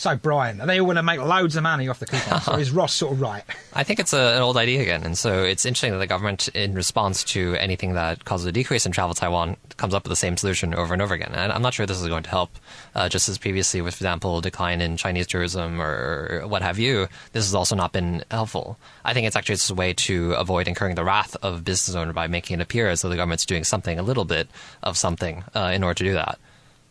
So, 0.00 0.16
Brian, 0.16 0.62
are 0.62 0.66
they 0.66 0.80
all 0.80 0.86
going 0.86 0.96
to 0.96 1.02
make 1.02 1.20
loads 1.20 1.56
of 1.56 1.62
money 1.62 1.86
off 1.86 1.98
the 1.98 2.06
coupons, 2.06 2.48
or 2.48 2.58
is 2.58 2.70
Ross 2.70 2.94
sort 2.94 3.12
of 3.12 3.20
right? 3.20 3.42
I 3.74 3.84
think 3.84 4.00
it's 4.00 4.14
a, 4.14 4.36
an 4.36 4.40
old 4.40 4.56
idea 4.56 4.80
again, 4.80 5.04
and 5.04 5.18
so 5.18 5.44
it's 5.44 5.66
interesting 5.66 5.92
that 5.92 5.98
the 5.98 6.06
government, 6.06 6.48
in 6.54 6.72
response 6.72 7.22
to 7.24 7.54
anything 7.56 7.92
that 7.92 8.24
causes 8.24 8.46
a 8.46 8.52
decrease 8.52 8.86
in 8.86 8.92
travel 8.92 9.12
to 9.14 9.20
Taiwan, 9.20 9.58
comes 9.76 9.92
up 9.92 10.04
with 10.04 10.08
the 10.08 10.16
same 10.16 10.38
solution 10.38 10.74
over 10.74 10.94
and 10.94 11.02
over 11.02 11.12
again. 11.12 11.32
And 11.34 11.52
I'm 11.52 11.60
not 11.60 11.74
sure 11.74 11.84
this 11.84 12.00
is 12.00 12.08
going 12.08 12.22
to 12.22 12.30
help. 12.30 12.48
Uh, 12.94 13.10
just 13.10 13.28
as 13.28 13.36
previously, 13.36 13.82
with, 13.82 13.94
for 13.94 13.98
example, 13.98 14.40
decline 14.40 14.80
in 14.80 14.96
Chinese 14.96 15.26
tourism 15.26 15.82
or 15.82 16.44
what 16.46 16.62
have 16.62 16.78
you, 16.78 17.06
this 17.32 17.44
has 17.44 17.54
also 17.54 17.76
not 17.76 17.92
been 17.92 18.24
helpful. 18.30 18.78
I 19.04 19.12
think 19.12 19.26
it's 19.26 19.36
actually 19.36 19.56
just 19.56 19.70
a 19.70 19.74
way 19.74 19.92
to 19.92 20.32
avoid 20.32 20.66
incurring 20.66 20.94
the 20.94 21.04
wrath 21.04 21.36
of 21.42 21.62
business 21.62 21.94
owner 21.94 22.14
by 22.14 22.26
making 22.26 22.58
it 22.58 22.62
appear 22.62 22.88
as 22.88 23.02
though 23.02 23.10
the 23.10 23.16
government's 23.16 23.44
doing 23.44 23.64
something, 23.64 23.98
a 23.98 24.02
little 24.02 24.24
bit 24.24 24.48
of 24.82 24.96
something, 24.96 25.44
uh, 25.54 25.72
in 25.74 25.84
order 25.84 25.98
to 25.98 26.04
do 26.04 26.14
that. 26.14 26.38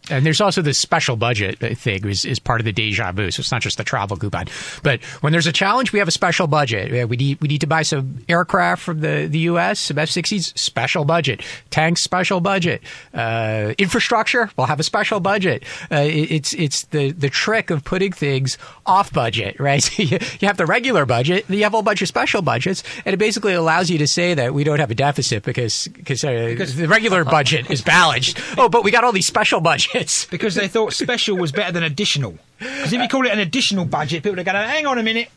And 0.10 0.26
there's 0.26 0.42
also 0.42 0.62
this 0.62 0.78
special 0.78 1.16
budget 1.16 1.60
thing 1.78 2.06
is, 2.06 2.26
is 2.26 2.40
part 2.40 2.62
of 2.62 2.66
the 2.66 2.72
deja 2.72 3.12
vu. 3.12 3.32
So 3.32 3.42
it's 3.42 3.52
not 3.52 3.62
just 3.62 3.78
the 3.78 3.84
travel 3.84 4.18
coupon. 4.18 4.46
But 4.84 5.04
when 5.22 5.32
there's 5.32 5.48
a 5.48 5.52
challenge, 5.52 5.94
we 5.94 6.00
have 6.00 6.08
a 6.08 6.12
special 6.12 6.48
budget. 6.48 7.10
We 7.10 7.18
need 7.18 7.42
we 7.42 7.48
need 7.48 7.62
to 7.62 7.68
buy 7.68 7.84
some 7.84 8.24
aircraft 8.28 8.82
from 8.82 9.02
the, 9.02 9.28
the 9.30 9.40
U.S., 9.40 9.80
some 9.80 9.98
F-16s, 9.98 10.58
special 10.58 11.06
budget. 11.06 11.42
Tanks, 11.70 12.02
special 12.02 12.40
budget. 12.40 12.82
Uh, 13.14 13.74
infrastructure, 13.78 14.50
we'll 14.58 14.68
have 14.68 14.80
a 14.80 14.84
special 14.84 15.20
budget. 15.20 15.64
Uh, 15.92 15.98
it, 15.98 16.32
it's 16.32 16.54
it's 16.54 16.84
the, 16.86 17.12
the 17.12 17.30
trick 17.30 17.70
of 17.70 17.84
putting 17.84 18.12
things 18.12 18.58
off 18.86 19.12
budget, 19.14 19.60
right? 19.60 19.98
you, 20.00 20.18
you 20.40 20.48
have 20.48 20.58
the 20.58 20.66
regular 20.66 21.06
budget, 21.06 21.50
you 21.50 21.64
have 21.64 21.74
a 21.74 21.78
whole 21.78 21.84
bunch 21.84 22.02
of 22.02 22.08
special 22.08 22.42
budgets, 22.42 22.84
and 23.06 23.14
it 23.14 23.18
basically 23.18 23.54
allows 23.54 23.90
you 23.90 23.98
to 23.98 24.08
say 24.08 24.34
that 24.34 24.54
we 24.54 24.64
don't 24.64 24.80
have 24.80 24.92
a 24.92 24.96
deficit 24.96 25.44
because, 25.44 25.88
because, 25.90 26.24
uh, 26.24 26.48
because 26.48 26.76
the 26.76 26.88
regular 26.88 27.24
budget 27.38 27.70
is 27.70 27.82
balanced. 27.82 28.40
Oh, 28.58 28.70
but 28.70 28.84
we 28.84 28.92
got 28.92 29.04
all 29.04 29.12
these 29.12 29.28
special 29.28 29.62
budgets 29.62 29.99
budgets 30.00 30.26
because 30.32 30.56
they 30.56 30.68
thought 30.68 30.94
special 30.94 31.38
was 31.38 31.52
better 31.52 31.72
than 31.72 31.84
additional. 31.84 32.38
Because 32.58 32.94
if 32.94 33.02
you 33.02 33.08
call 33.08 33.26
it 33.26 33.32
an 33.32 33.40
additional 33.40 33.86
budget, 33.86 34.24
people 34.24 34.40
are 34.40 34.44
going, 34.44 34.56
to 34.56 34.68
"Hang 34.68 34.86
on 34.86 34.98
a 34.98 35.04
minute, 35.04 35.30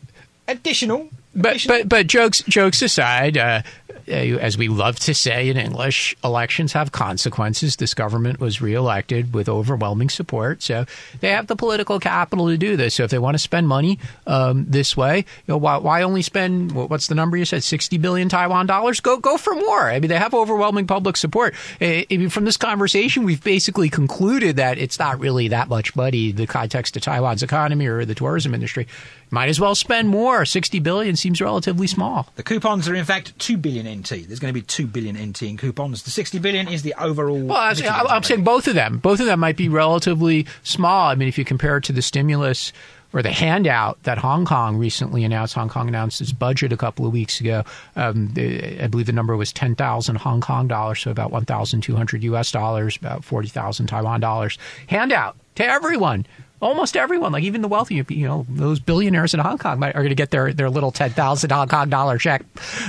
additional." 0.47 1.09
But 1.35 1.65
but 1.67 1.89
but 1.89 2.07
jokes 2.07 2.43
jokes 2.43 2.81
aside, 2.81 3.37
uh, 3.37 3.63
uh, 4.07 4.11
as 4.11 4.57
we 4.57 4.67
love 4.67 4.99
to 4.99 5.13
say 5.15 5.49
in 5.49 5.57
English, 5.57 6.15
elections 6.23 6.73
have 6.73 6.91
consequences. 6.91 7.77
This 7.77 7.95
government 7.95 8.39
was 8.39 8.61
reelected 8.61 9.33
with 9.33 9.49
overwhelming 9.49 10.09
support, 10.09 10.61
so 10.61 10.85
they 11.21 11.29
have 11.29 11.47
the 11.47 11.55
political 11.55 11.99
capital 11.99 12.49
to 12.49 12.57
do 12.57 12.77
this. 12.77 12.95
So 12.95 13.03
if 13.03 13.11
they 13.11 13.17
want 13.17 13.33
to 13.33 13.39
spend 13.39 13.67
money 13.67 13.97
um, 14.27 14.65
this 14.69 14.95
way, 14.95 15.17
you 15.17 15.23
know, 15.47 15.57
why, 15.57 15.77
why 15.77 16.03
only 16.03 16.21
spend 16.21 16.71
what's 16.71 17.07
the 17.07 17.15
number 17.15 17.35
you 17.35 17.45
said, 17.45 17.63
sixty 17.63 17.97
billion 17.97 18.29
Taiwan 18.29 18.67
dollars? 18.67 18.99
Go 18.99 19.17
go 19.17 19.37
for 19.37 19.55
more. 19.55 19.89
I 19.89 19.99
mean, 19.99 20.09
they 20.09 20.19
have 20.19 20.35
overwhelming 20.35 20.85
public 20.85 21.17
support. 21.17 21.55
I 21.81 22.05
mean, 22.11 22.29
from 22.29 22.45
this 22.45 22.57
conversation, 22.57 23.23
we've 23.23 23.43
basically 23.43 23.89
concluded 23.89 24.57
that 24.57 24.77
it's 24.77 24.99
not 24.99 25.19
really 25.19 25.47
that 25.47 25.67
much 25.67 25.95
money 25.95 26.29
in 26.29 26.35
the 26.35 26.45
context 26.45 26.95
of 26.95 27.01
Taiwan's 27.01 27.41
economy 27.41 27.87
or 27.87 28.05
the 28.05 28.15
tourism 28.15 28.53
industry 28.53 28.85
might 29.33 29.49
as 29.49 29.59
well 29.59 29.73
spend 29.73 30.09
more. 30.09 30.45
60 30.45 30.79
billion 30.79 31.15
seems 31.15 31.41
relatively 31.41 31.87
small. 31.87 32.27
The 32.35 32.43
coupons 32.43 32.87
are 32.87 32.93
in 32.95 33.03
fact 33.03 33.37
2 33.39 33.57
billion 33.57 33.87
NT. 33.87 34.27
There's 34.27 34.39
going 34.39 34.53
to 34.53 34.59
be 34.59 34.61
2 34.61 34.85
billion 34.87 35.15
NT 35.17 35.41
in 35.43 35.57
coupons. 35.57 36.03
The 36.03 36.11
60 36.11 36.37
billion 36.39 36.67
is 36.67 36.83
the 36.83 36.93
overall. 36.99 37.39
Well, 37.43 37.57
I 37.57 37.69
was- 37.69 37.81
I- 37.81 38.03
I'm 38.15 38.23
saying 38.23 38.43
both 38.43 38.67
of 38.67 38.75
them. 38.75 38.99
Both 38.99 39.19
of 39.19 39.25
them 39.25 39.39
might 39.39 39.57
be 39.57 39.69
relatively 39.69 40.45
small. 40.63 41.09
I 41.09 41.15
mean, 41.15 41.27
if 41.27 41.37
you 41.37 41.45
compare 41.45 41.77
it 41.77 41.83
to 41.85 41.91
the 41.93 42.01
stimulus 42.03 42.71
or 43.11 43.21
the 43.21 43.31
handout 43.31 44.01
that 44.03 44.17
Hong 44.19 44.45
Kong 44.45 44.77
recently 44.77 45.23
announced, 45.23 45.53
Hong 45.55 45.69
Kong 45.69 45.87
announced 45.87 46.21
its 46.21 46.31
budget 46.31 46.71
a 46.71 46.77
couple 46.77 47.05
of 47.05 47.13
weeks 47.13 47.39
ago. 47.39 47.63
Um, 47.95 48.33
I 48.37 48.87
believe 48.89 49.05
the 49.07 49.11
number 49.13 49.35
was 49.35 49.51
10,000 49.51 50.15
Hong 50.17 50.41
Kong 50.41 50.67
dollars, 50.67 50.99
so 51.01 51.11
about 51.11 51.31
1,200 51.31 52.23
US 52.23 52.51
dollars, 52.51 52.97
about 52.97 53.23
40,000 53.23 53.87
Taiwan 53.87 54.19
dollars. 54.19 54.57
Handout 54.87 55.35
to 55.55 55.65
everyone. 55.65 56.25
Almost 56.63 56.95
everyone, 56.95 57.31
like 57.33 57.43
even 57.43 57.61
the 57.61 57.67
wealthy, 57.67 57.95
you 58.09 58.27
know, 58.27 58.45
those 58.49 58.79
billionaires 58.79 59.33
in 59.33 59.39
Hong 59.39 59.57
Kong 59.57 59.79
might, 59.79 59.95
are 59.95 60.01
going 60.01 60.09
to 60.09 60.15
get 60.15 60.31
their, 60.31 60.53
their 60.53 60.69
little 60.69 60.91
10,000 60.91 61.51
Hong 61.51 61.67
Kong 61.67 61.89
dollar 61.89 62.17
check. 62.17 62.43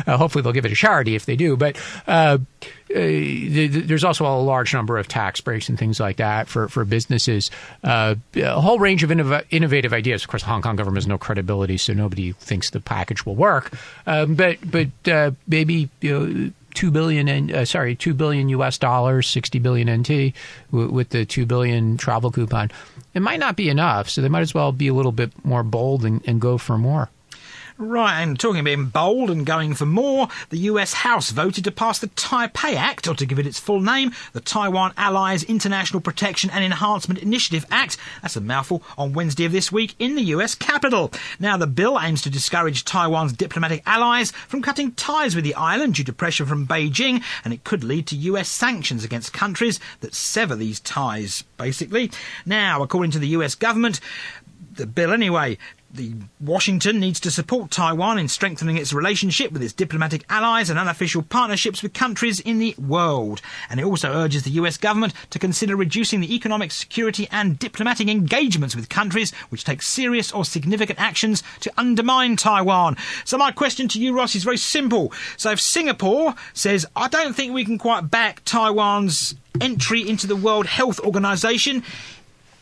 Uh, 0.07 0.17
hopefully 0.17 0.43
they'll 0.43 0.53
give 0.53 0.65
it 0.65 0.69
to 0.69 0.75
charity 0.75 1.15
if 1.15 1.27
they 1.27 1.35
do. 1.37 1.57
But 1.57 1.77
uh, 2.07 2.39
uh, 2.91 2.95
th- 2.95 3.73
th- 3.73 3.85
there's 3.87 4.05
also 4.05 4.27
a 4.27 4.39
large 4.41 4.73
number 4.73 4.97
of 4.99 5.09
tax 5.09 5.41
breaks 5.41 5.69
and 5.69 5.79
things 5.79 5.99
like 5.99 6.17
that 6.19 6.49
for, 6.49 6.69
for 6.69 6.85
businesses. 6.85 7.51
Uh, 7.83 8.15
a 8.37 8.61
whole 8.61 8.79
range 8.79 9.03
of 9.03 9.11
innov- 9.11 9.45
innovative 9.51 9.93
ideas. 9.93 10.23
Of 10.23 10.29
course, 10.29 10.43
the 10.43 10.49
Hong 10.51 10.63
Kong 10.63 10.77
government 10.77 10.99
has 10.99 11.09
no 11.09 11.19
credibility, 11.19 11.77
so 11.77 11.93
nobody 11.95 12.33
thinks 12.33 12.71
the 12.71 12.81
package 12.81 13.27
will 13.27 13.35
work. 13.35 13.73
Um, 14.07 14.35
but 14.37 14.59
but 14.71 15.09
uh, 15.11 15.33
maybe 15.49 15.89
you 16.01 16.11
know, 16.19 16.51
two 16.75 16.91
billion 16.91 17.29
and 17.29 17.53
uh, 17.53 17.65
sorry, 17.65 17.95
two 17.97 18.15
billion 18.15 18.49
U.S. 18.51 18.79
dollars, 18.79 19.29
sixty 19.29 19.59
billion 19.59 19.91
NT, 20.01 20.35
w- 20.71 20.91
with 20.93 21.09
the 21.11 21.25
two 21.25 21.47
billion 21.47 21.97
travel 21.97 22.31
coupon. 22.31 22.71
It 23.15 23.23
might 23.23 23.39
not 23.39 23.57
be 23.57 23.69
enough, 23.69 24.11
so 24.11 24.21
they 24.21 24.29
might 24.29 24.41
as 24.41 24.55
well 24.55 24.73
be 24.73 24.89
a 24.89 24.95
little 24.95 25.13
bit 25.13 25.33
more 25.45 25.63
bold 25.63 26.05
and, 26.05 26.21
and 26.27 26.41
go 26.41 26.59
for 26.59 26.77
more. 26.77 27.11
Right, 27.77 28.23
and 28.23 28.39
talking 28.39 28.61
about 28.61 28.67
being 28.67 28.87
bold 28.87 29.33
and 29.33 29.45
going 29.45 29.75
for 29.75 29.85
more, 29.85 30.29
the 30.51 30.59
US 30.59 30.93
House 30.93 31.31
voted 31.31 31.65
to 31.65 31.73
pass 31.73 31.99
the 31.99 32.07
Taipei 32.07 32.77
Act, 32.77 33.09
or 33.09 33.17
to 33.17 33.27
give 33.27 33.41
it 33.41 33.49
its 33.49 33.59
full 33.59 33.81
name, 33.81 34.13
the 34.33 34.41
Taiwan 34.41 34.93
Allies 34.97 35.43
International 35.43 36.01
Protection 36.01 36.51
and 36.51 36.65
Enhancement 36.65 37.19
Initiative 37.19 37.67
Act. 37.73 37.97
That's 38.23 38.37
a 38.37 38.41
mouthful 38.41 38.85
on 38.97 39.13
Wednesday 39.13 39.45
of 39.45 39.51
this 39.51 39.73
week 39.73 39.97
in 39.99 40.15
the 40.15 40.23
US 40.23 40.55
Capitol. 40.55 41.11
Now, 41.41 41.57
the 41.57 41.67
bill 41.67 41.99
aims 42.01 42.23
to 42.23 42.31
discourage 42.31 42.85
Taiwan's 42.85 43.33
diplomatic 43.33 43.83
allies 43.87 44.31
from 44.31 44.63
cutting 44.63 44.93
ties 44.93 45.35
with 45.35 45.43
the 45.43 45.57
island 45.57 45.97
due 45.97 46.05
to 46.05 46.13
pressure 46.13 46.47
from 46.47 46.69
Beijing, 46.69 47.25
and 47.45 47.53
it 47.53 47.65
could 47.65 47.83
lead 47.83 48.07
to 48.07 48.17
US 48.17 48.49
sanctions 48.49 49.03
against 49.03 49.33
countries 49.33 49.81
that 49.99 50.15
sever 50.15 50.55
these 50.55 50.79
ties, 50.79 51.43
basically. 51.57 52.13
Now, 52.47 52.85
according 52.85 53.11
to 53.11 53.19
the 53.19 53.29
US 53.29 53.57
government, 53.57 53.99
the 54.77 54.87
bill 54.87 55.13
anyway. 55.13 55.59
The 55.95 56.13
Washington 56.41 56.99
needs 56.99 57.21
to 57.21 57.31
support 57.31 57.71
Taiwan 57.71 58.19
in 58.19 58.27
strengthening 58.27 58.77
its 58.77 58.93
relationship 58.93 59.53
with 59.53 59.63
its 59.63 59.73
diplomatic 59.73 60.25
allies 60.29 60.69
and 60.69 60.77
unofficial 60.77 61.23
partnerships 61.23 61.85
with 61.85 61.93
countries 61.93 62.41
in 62.41 62.59
the 62.59 62.75
world. 62.77 63.41
And 63.71 63.79
it 63.79 63.85
also 63.85 64.13
urges 64.13 64.43
the 64.43 64.51
US 64.63 64.77
government 64.77 65.13
to 65.31 65.39
consider 65.39 65.77
reducing 65.77 66.19
the 66.19 66.35
economic 66.35 66.73
security 66.73 67.29
and 67.31 67.61
diplomatic 67.61 68.09
engagements 68.09 68.75
with 68.75 68.89
countries 68.89 69.33
which 69.51 69.63
take 69.63 69.83
serious 69.83 70.33
or 70.33 70.45
significant 70.45 70.99
actions 70.99 71.45
to 71.61 71.71
undermine 71.77 72.35
Taiwan. 72.35 72.97
So 73.25 73.39
my 73.39 73.53
question 73.53 73.87
to 73.87 74.01
you, 74.01 74.17
Ross, 74.17 74.35
is 74.35 74.43
very 74.43 74.59
simple. 74.59 75.13
So 75.37 75.53
if 75.53 75.61
Singapore 75.61 76.35
says, 76.55 76.85
I 76.97 77.07
don't 77.07 77.37
think 77.37 77.53
we 77.53 77.65
can 77.65 77.79
quite 77.79 78.11
back 78.11 78.45
Taiwan's 78.45 79.37
entry 79.61 80.09
into 80.09 80.27
the 80.27 80.35
World 80.35 80.67
Health 80.67 80.99
Organization, 80.99 81.85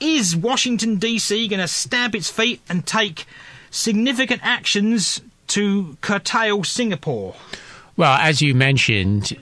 is 0.01 0.37
Washington 0.37 0.99
DC 0.99 1.49
going 1.49 1.61
to 1.61 1.69
stamp 1.69 2.15
its 2.15 2.31
feet 2.31 2.61
and 2.69 2.87
take 2.87 3.27
significant 3.71 4.41
actions 4.45 5.21
to 5.49 5.97
curtail 6.01 6.65
Singapore? 6.65 7.35
Well, 7.97 8.15
as 8.15 8.41
you 8.41 8.55
mentioned, 8.55 9.37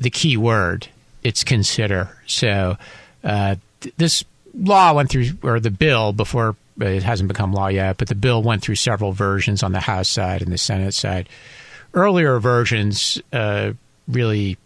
the 0.00 0.10
key 0.10 0.36
word 0.36 0.88
it's 1.22 1.44
consider. 1.44 2.16
So 2.26 2.76
uh, 3.22 3.56
th- 3.80 3.94
this 3.96 4.24
law 4.54 4.92
went 4.92 5.10
through, 5.10 5.30
or 5.42 5.60
the 5.60 5.70
bill 5.70 6.12
before 6.12 6.56
it 6.80 7.02
hasn't 7.02 7.28
become 7.28 7.52
law 7.52 7.68
yet, 7.68 7.98
but 7.98 8.08
the 8.08 8.14
bill 8.14 8.42
went 8.42 8.62
through 8.62 8.76
several 8.76 9.12
versions 9.12 9.62
on 9.62 9.72
the 9.72 9.80
House 9.80 10.08
side 10.08 10.42
and 10.42 10.52
the 10.52 10.58
Senate 10.58 10.94
side. 10.94 11.28
Earlier 11.94 12.38
versions 12.38 13.20
uh, 13.32 13.72
really 14.08 14.56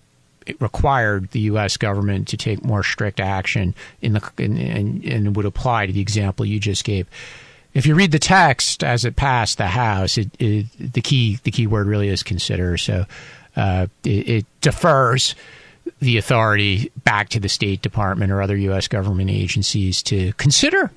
it 0.46 0.60
required 0.60 1.30
the 1.30 1.40
U.S. 1.40 1.76
government 1.76 2.28
to 2.28 2.36
take 2.36 2.64
more 2.64 2.82
strict 2.82 3.20
action 3.20 3.74
in 4.00 4.14
the 4.14 4.30
in, 4.38 4.56
in, 4.56 5.02
and 5.12 5.36
would 5.36 5.46
apply 5.46 5.86
to 5.86 5.92
the 5.92 6.00
example 6.00 6.46
you 6.46 6.60
just 6.60 6.84
gave. 6.84 7.06
If 7.74 7.84
you 7.84 7.94
read 7.94 8.12
the 8.12 8.18
text 8.18 8.82
as 8.82 9.04
it 9.04 9.16
passed 9.16 9.58
the 9.58 9.66
House, 9.66 10.16
it, 10.16 10.30
it, 10.38 10.66
the 10.78 11.02
key 11.02 11.38
the 11.42 11.50
key 11.50 11.66
word 11.66 11.86
really 11.86 12.08
is 12.08 12.22
consider. 12.22 12.78
So 12.78 13.04
uh, 13.56 13.88
it, 14.04 14.28
it 14.28 14.46
defers 14.60 15.34
the 16.00 16.18
authority 16.18 16.90
back 17.04 17.28
to 17.30 17.40
the 17.40 17.48
State 17.48 17.82
Department 17.82 18.32
or 18.32 18.42
other 18.42 18.56
U.S. 18.56 18.88
government 18.88 19.30
agencies 19.30 20.02
to 20.04 20.32
consider 20.34 20.90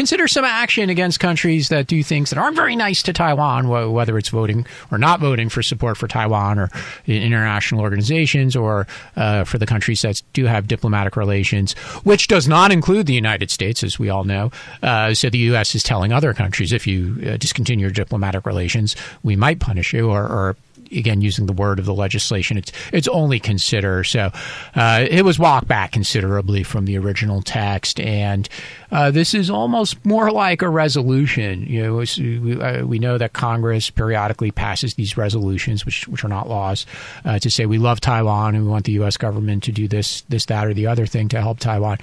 consider 0.00 0.26
some 0.26 0.46
action 0.46 0.88
against 0.88 1.20
countries 1.20 1.68
that 1.68 1.86
do 1.86 2.02
things 2.02 2.30
that 2.30 2.38
aren't 2.38 2.56
very 2.56 2.74
nice 2.74 3.02
to 3.02 3.12
Taiwan, 3.12 3.68
whether 3.68 4.16
it's 4.16 4.30
voting 4.30 4.64
or 4.90 4.96
not 4.96 5.20
voting 5.20 5.50
for 5.50 5.62
support 5.62 5.98
for 5.98 6.08
Taiwan 6.08 6.58
or 6.58 6.70
international 7.06 7.82
organizations 7.82 8.56
or 8.56 8.86
uh, 9.16 9.44
for 9.44 9.58
the 9.58 9.66
countries 9.66 10.00
that 10.00 10.22
do 10.32 10.46
have 10.46 10.66
diplomatic 10.66 11.18
relations, 11.18 11.74
which 12.02 12.28
does 12.28 12.48
not 12.48 12.72
include 12.72 13.04
the 13.04 13.12
United 13.12 13.50
States, 13.50 13.84
as 13.84 13.98
we 13.98 14.08
all 14.08 14.24
know. 14.24 14.50
Uh, 14.82 15.12
so 15.12 15.28
the 15.28 15.36
U.S. 15.52 15.74
is 15.74 15.82
telling 15.82 16.14
other 16.14 16.32
countries 16.32 16.72
if 16.72 16.86
you 16.86 17.18
uh, 17.26 17.36
discontinue 17.36 17.82
your 17.82 17.90
diplomatic 17.90 18.46
relations, 18.46 18.96
we 19.22 19.36
might 19.36 19.60
punish 19.60 19.92
you 19.92 20.08
or, 20.08 20.22
or 20.22 20.56
again 20.90 21.20
using 21.20 21.46
the 21.46 21.52
word 21.52 21.78
of 21.78 21.84
the 21.84 21.94
legislation 21.94 22.56
it's 22.56 22.72
it's 22.92 23.08
only 23.08 23.38
consider. 23.38 24.04
So 24.04 24.30
uh, 24.74 25.06
it 25.08 25.24
was 25.24 25.38
walked 25.38 25.68
back 25.68 25.92
considerably 25.92 26.62
from 26.62 26.84
the 26.84 26.98
original 26.98 27.42
text. 27.42 28.00
And 28.00 28.48
uh, 28.90 29.10
this 29.10 29.34
is 29.34 29.50
almost 29.50 30.04
more 30.04 30.30
like 30.30 30.62
a 30.62 30.68
resolution. 30.68 31.64
You 31.66 31.82
know 31.82 31.96
we, 31.96 32.60
uh, 32.60 32.84
we 32.86 32.98
know 32.98 33.18
that 33.18 33.32
Congress 33.32 33.90
periodically 33.90 34.50
passes 34.50 34.94
these 34.94 35.16
resolutions 35.16 35.84
which 35.84 36.08
which 36.08 36.24
are 36.24 36.28
not 36.28 36.48
laws 36.48 36.86
uh, 37.24 37.38
to 37.38 37.50
say 37.50 37.66
we 37.66 37.78
love 37.78 38.00
Taiwan 38.00 38.54
and 38.54 38.64
we 38.64 38.70
want 38.70 38.84
the 38.84 38.92
US 38.92 39.16
government 39.16 39.62
to 39.64 39.72
do 39.72 39.88
this 39.88 40.22
this 40.22 40.46
that 40.46 40.66
or 40.66 40.74
the 40.74 40.86
other 40.86 41.06
thing 41.06 41.28
to 41.28 41.40
help 41.40 41.58
Taiwan. 41.58 41.98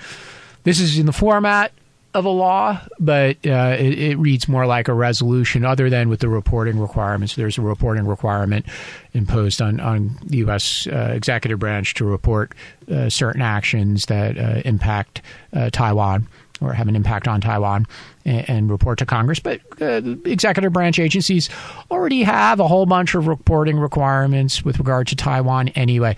This 0.64 0.80
is 0.80 1.00
in 1.00 1.06
the 1.06 1.14
format 1.14 1.72
of 2.14 2.26
a 2.26 2.30
law, 2.30 2.82
but 3.00 3.38
uh, 3.46 3.76
it, 3.78 4.00
it 4.00 4.16
reads 4.18 4.48
more 4.48 4.66
like 4.66 4.88
a 4.88 4.94
resolution, 4.94 5.66
other 5.66 5.90
than 5.90 6.10
with 6.10 6.20
the 6.20 6.30
reporting 6.30 6.80
requirements. 6.80 7.36
There's 7.36 7.58
a 7.58 7.62
reporting 7.62 8.08
requirement 8.08 8.66
imposed 9.14 9.62
on, 9.62 9.80
on 9.80 10.18
the 10.24 10.38
U.S. 10.38 10.88
Uh, 10.88 11.12
executive 11.14 11.60
branch 11.60 11.94
to 11.96 12.06
report 12.06 12.54
uh, 12.92 13.10
certain 13.10 13.42
actions 13.42 14.06
that 14.06 14.38
uh, 14.38 14.62
impact 14.66 15.22
uh, 15.54 15.70
Taiwan 15.70 16.28
or 16.62 16.74
have 16.74 16.88
an 16.88 16.96
impact 16.96 17.28
on 17.28 17.42
Taiwan 17.42 17.86
and, 18.26 18.50
and 18.50 18.72
report 18.72 19.00
to 19.00 19.06
Congress. 19.06 19.40
But 19.40 19.62
uh, 19.82 20.02
executive 20.26 20.74
branch 20.74 21.00
agencies 21.00 21.50
already 21.92 22.24
have 22.24 22.60
a 22.60 22.68
whole 22.68 22.86
bunch 22.86 23.16
of 23.16 23.28
reporting 23.28 23.78
requirements 23.78 24.64
with 24.64 24.80
regard 24.80 25.08
to 25.08 25.16
Taiwan 25.16 25.70
anyway. 25.70 26.16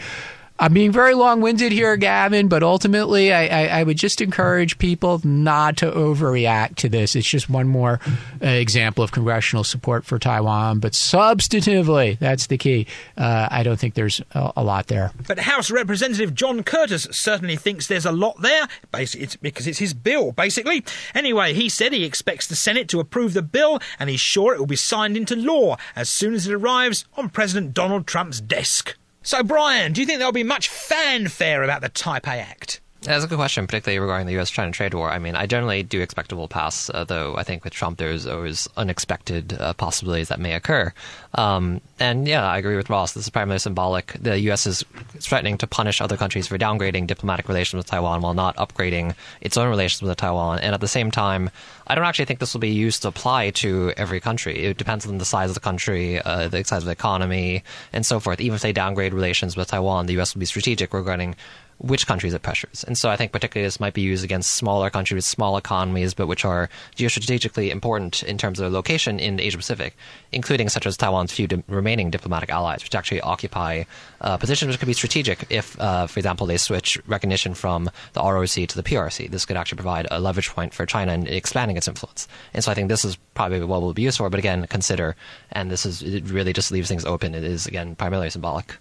I'm 0.61 0.73
being 0.73 0.91
very 0.91 1.13
long 1.13 1.39
winded 1.39 1.71
here, 1.71 1.95
Gavin, 1.95 2.49
but 2.49 2.63
ultimately, 2.63 3.31
I, 3.31 3.47
I, 3.47 3.79
I 3.79 3.83
would 3.83 3.95
just 3.95 4.19
encourage 4.19 4.77
people 4.77 5.21
not 5.23 5.77
to 5.77 5.89
overreact 5.89 6.75
to 6.75 6.89
this. 6.89 7.15
It's 7.15 7.29
just 7.29 7.49
one 7.49 7.69
more 7.69 8.01
uh, 8.43 8.47
example 8.47 9.01
of 9.01 9.13
congressional 9.13 9.63
support 9.63 10.03
for 10.03 10.19
Taiwan, 10.19 10.79
but 10.79 10.91
substantively, 10.91 12.19
that's 12.19 12.47
the 12.47 12.57
key. 12.57 12.87
Uh, 13.17 13.47
I 13.49 13.63
don't 13.63 13.79
think 13.79 13.93
there's 13.93 14.21
a, 14.31 14.51
a 14.57 14.63
lot 14.63 14.87
there. 14.87 15.11
But 15.27 15.39
House 15.39 15.71
Representative 15.71 16.35
John 16.35 16.63
Curtis 16.63 17.07
certainly 17.11 17.55
thinks 17.55 17.87
there's 17.87 18.05
a 18.05 18.11
lot 18.11 18.41
there, 18.41 18.67
basically, 18.91 19.23
it's 19.23 19.37
because 19.37 19.65
it's 19.65 19.79
his 19.79 19.93
bill, 19.93 20.33
basically. 20.33 20.83
Anyway, 21.15 21.53
he 21.53 21.69
said 21.69 21.93
he 21.93 22.03
expects 22.03 22.47
the 22.47 22.57
Senate 22.57 22.89
to 22.89 22.99
approve 22.99 23.33
the 23.33 23.41
bill, 23.41 23.79
and 23.97 24.09
he's 24.09 24.19
sure 24.19 24.53
it 24.53 24.59
will 24.59 24.65
be 24.65 24.75
signed 24.75 25.15
into 25.15 25.37
law 25.37 25.77
as 25.95 26.09
soon 26.09 26.33
as 26.33 26.47
it 26.47 26.53
arrives 26.53 27.05
on 27.15 27.29
President 27.29 27.73
Donald 27.73 28.05
Trump's 28.05 28.41
desk. 28.41 28.97
So, 29.29 29.43
Brian, 29.43 29.93
do 29.93 30.01
you 30.01 30.07
think 30.07 30.17
there'll 30.17 30.31
be 30.31 30.41
much 30.41 30.69
fanfare 30.69 31.61
about 31.61 31.81
the 31.81 31.89
Taipei 31.91 32.41
Act? 32.41 32.81
That's 33.01 33.23
a 33.23 33.27
good 33.27 33.37
question, 33.37 33.65
particularly 33.65 33.97
regarding 33.97 34.27
the 34.27 34.33
U.S.-China 34.33 34.73
trade 34.73 34.93
war. 34.93 35.09
I 35.09 35.19
mean, 35.19 35.33
I 35.33 35.45
generally 35.45 35.83
do 35.83 36.01
expect 36.01 36.33
it 36.33 36.35
will 36.35 36.49
pass, 36.49 36.89
uh, 36.89 37.05
though 37.05 37.37
I 37.37 37.43
think 37.43 37.63
with 37.63 37.71
Trump 37.71 37.97
there's 37.97 38.27
always 38.27 38.67
unexpected 38.75 39.53
uh, 39.53 39.71
possibilities 39.73 40.27
that 40.27 40.39
may 40.39 40.53
occur. 40.53 40.93
Um, 41.33 41.79
and 41.97 42.27
yeah, 42.27 42.45
I 42.45 42.57
agree 42.57 42.75
with 42.75 42.89
Ross. 42.89 43.13
This 43.13 43.23
is 43.23 43.29
primarily 43.29 43.59
symbolic. 43.59 44.17
The 44.19 44.37
U.S. 44.41 44.67
is 44.67 44.83
threatening 45.19 45.57
to 45.59 45.67
punish 45.67 46.01
other 46.01 46.17
countries 46.17 46.47
for 46.47 46.57
downgrading 46.57 47.07
diplomatic 47.07 47.47
relations 47.47 47.77
with 47.77 47.87
Taiwan 47.87 48.21
while 48.21 48.33
not 48.33 48.57
upgrading 48.57 49.15
its 49.39 49.55
own 49.55 49.69
relations 49.69 50.01
with 50.01 50.17
Taiwan. 50.17 50.59
And 50.59 50.75
at 50.75 50.81
the 50.81 50.87
same 50.87 51.09
time, 51.09 51.49
I 51.87 51.95
don't 51.95 52.03
actually 52.03 52.25
think 52.25 52.41
this 52.41 52.53
will 52.53 52.59
be 52.59 52.69
used 52.69 53.03
to 53.03 53.07
apply 53.07 53.51
to 53.51 53.93
every 53.95 54.19
country. 54.19 54.65
It 54.65 54.77
depends 54.77 55.07
on 55.07 55.19
the 55.19 55.25
size 55.25 55.49
of 55.49 55.53
the 55.53 55.61
country, 55.61 56.21
uh, 56.21 56.49
the 56.49 56.65
size 56.65 56.81
of 56.81 56.85
the 56.85 56.91
economy, 56.91 57.63
and 57.93 58.05
so 58.05 58.19
forth. 58.19 58.41
Even 58.41 58.55
if 58.55 58.61
they 58.61 58.73
downgrade 58.73 59.13
relations 59.13 59.55
with 59.55 59.69
Taiwan, 59.69 60.07
the 60.07 60.13
U.S. 60.13 60.35
will 60.35 60.41
be 60.41 60.45
strategic 60.45 60.93
regarding 60.93 61.37
which 61.79 62.05
countries 62.07 62.33
it 62.33 62.41
pressures. 62.41 62.83
And 62.83 62.97
so 62.97 63.09
I 63.09 63.15
think 63.15 63.31
particularly 63.31 63.65
this 63.65 63.79
might 63.79 63.93
be 63.93 64.01
used 64.01 64.23
against 64.23 64.53
smaller 64.53 64.89
countries, 64.89 65.25
small 65.25 65.57
economies, 65.57 66.13
but 66.13 66.27
which 66.27 66.45
are 66.45 66.69
geostrategically 66.95 67.71
important 67.71 68.21
in 68.23 68.37
terms 68.37 68.59
of 68.59 68.63
their 68.63 68.69
location 68.69 69.19
in 69.19 69.37
the 69.37 69.43
Asia 69.43 69.57
Pacific, 69.57 69.95
including 70.31 70.69
such 70.69 70.85
as 70.85 70.97
Taiwan's 70.97 71.31
few 71.31 71.47
di- 71.47 71.63
remaining 71.67 72.11
diplomatic 72.11 72.49
allies, 72.49 72.83
which 72.83 72.95
actually 72.95 73.21
occupy 73.21 73.83
uh, 74.21 74.37
positions 74.37 74.69
which 74.69 74.79
could 74.79 74.87
be 74.87 74.93
strategic 74.93 75.45
if, 75.49 75.79
uh, 75.79 76.05
for 76.07 76.19
example, 76.19 76.45
they 76.45 76.57
switch 76.57 76.97
recognition 77.07 77.53
from 77.53 77.89
the 78.13 78.21
ROC 78.21 78.67
to 78.67 78.75
the 78.75 78.83
PRC. 78.83 79.29
This 79.29 79.45
could 79.45 79.57
actually 79.57 79.77
provide 79.77 80.07
a 80.11 80.19
leverage 80.19 80.49
point 80.49 80.73
for 80.73 80.85
China 80.85 81.13
in 81.13 81.27
expanding 81.27 81.77
its 81.77 81.87
influence. 81.87 82.27
And 82.53 82.63
so 82.63 82.71
I 82.71 82.75
think 82.75 82.89
this 82.89 83.05
is 83.05 83.15
probably 83.35 83.63
what 83.63 83.81
will 83.81 83.93
be 83.93 84.01
used 84.01 84.17
for, 84.17 84.29
but 84.29 84.39
again, 84.39 84.67
consider, 84.67 85.15
and 85.51 85.71
this 85.71 85.85
is, 85.85 86.03
it 86.03 86.29
really 86.29 86.51
just 86.51 86.71
leaves 86.71 86.89
things 86.89 87.05
open. 87.05 87.33
It 87.33 87.43
is, 87.43 87.67
again, 87.67 87.95
primarily 87.95 88.29
symbolic. 88.29 88.77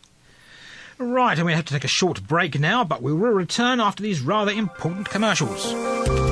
Right, 0.99 1.39
and 1.39 1.47
we 1.47 1.53
have 1.53 1.65
to 1.67 1.73
take 1.73 1.85
a 1.85 1.89
short 1.89 2.27
break 2.27 2.59
now, 2.59 2.83
but 2.83 3.03
we 3.03 3.13
will 3.13 3.31
return 3.31 3.79
after 3.79 4.03
these 4.03 4.21
rather 4.21 4.51
important 4.51 5.09
commercials. 5.09 6.28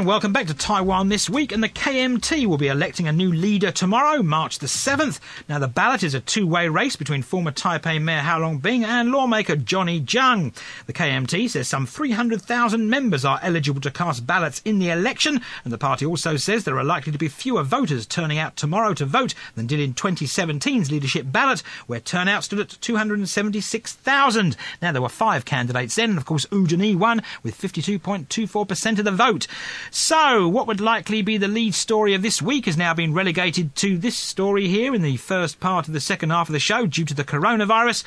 And 0.00 0.06
welcome 0.06 0.32
back 0.32 0.46
to 0.46 0.54
Taiwan 0.54 1.10
this 1.10 1.28
week. 1.28 1.52
And 1.52 1.62
the 1.62 1.68
KMT 1.68 2.46
will 2.46 2.56
be 2.56 2.68
electing 2.68 3.06
a 3.06 3.12
new 3.12 3.30
leader 3.30 3.70
tomorrow, 3.70 4.22
March 4.22 4.58
the 4.58 4.66
7th. 4.66 5.20
Now, 5.46 5.58
the 5.58 5.68
ballot 5.68 6.02
is 6.02 6.14
a 6.14 6.20
two 6.20 6.46
way 6.46 6.68
race 6.68 6.96
between 6.96 7.20
former 7.20 7.52
Taipei 7.52 8.00
Mayor 8.00 8.20
Hao 8.20 8.40
Longbing 8.40 8.82
and 8.82 9.12
lawmaker 9.12 9.56
Johnny 9.56 10.00
Chiang. 10.00 10.54
The 10.86 10.94
KMT 10.94 11.50
says 11.50 11.68
some 11.68 11.84
300,000 11.84 12.88
members 12.88 13.26
are 13.26 13.40
eligible 13.42 13.82
to 13.82 13.90
cast 13.90 14.26
ballots 14.26 14.62
in 14.64 14.78
the 14.78 14.88
election. 14.88 15.42
And 15.64 15.72
the 15.72 15.76
party 15.76 16.06
also 16.06 16.38
says 16.38 16.64
there 16.64 16.78
are 16.78 16.82
likely 16.82 17.12
to 17.12 17.18
be 17.18 17.28
fewer 17.28 17.62
voters 17.62 18.06
turning 18.06 18.38
out 18.38 18.56
tomorrow 18.56 18.94
to 18.94 19.04
vote 19.04 19.34
than 19.54 19.66
did 19.66 19.80
in 19.80 19.92
2017's 19.92 20.90
leadership 20.90 21.26
ballot, 21.30 21.62
where 21.86 22.00
turnout 22.00 22.44
stood 22.44 22.60
at 22.60 22.70
276,000. 22.80 24.56
Now, 24.80 24.92
there 24.92 25.02
were 25.02 25.10
five 25.10 25.44
candidates 25.44 25.96
then, 25.96 26.08
and 26.08 26.18
of 26.18 26.24
course, 26.24 26.50
Wu 26.50 26.66
Den-yih 26.66 26.96
won 26.96 27.22
with 27.42 27.60
52.24% 27.60 28.98
of 28.98 29.04
the 29.04 29.10
vote. 29.10 29.46
So, 29.92 30.48
what 30.48 30.68
would 30.68 30.80
likely 30.80 31.20
be 31.20 31.36
the 31.36 31.48
lead 31.48 31.74
story 31.74 32.14
of 32.14 32.22
this 32.22 32.40
week 32.40 32.66
has 32.66 32.76
now 32.76 32.94
been 32.94 33.12
relegated 33.12 33.74
to 33.76 33.98
this 33.98 34.16
story 34.16 34.68
here 34.68 34.94
in 34.94 35.02
the 35.02 35.16
first 35.16 35.58
part 35.58 35.88
of 35.88 35.94
the 35.94 36.00
second 36.00 36.30
half 36.30 36.48
of 36.48 36.52
the 36.52 36.60
show 36.60 36.86
due 36.86 37.04
to 37.06 37.14
the 37.14 37.24
coronavirus. 37.24 38.04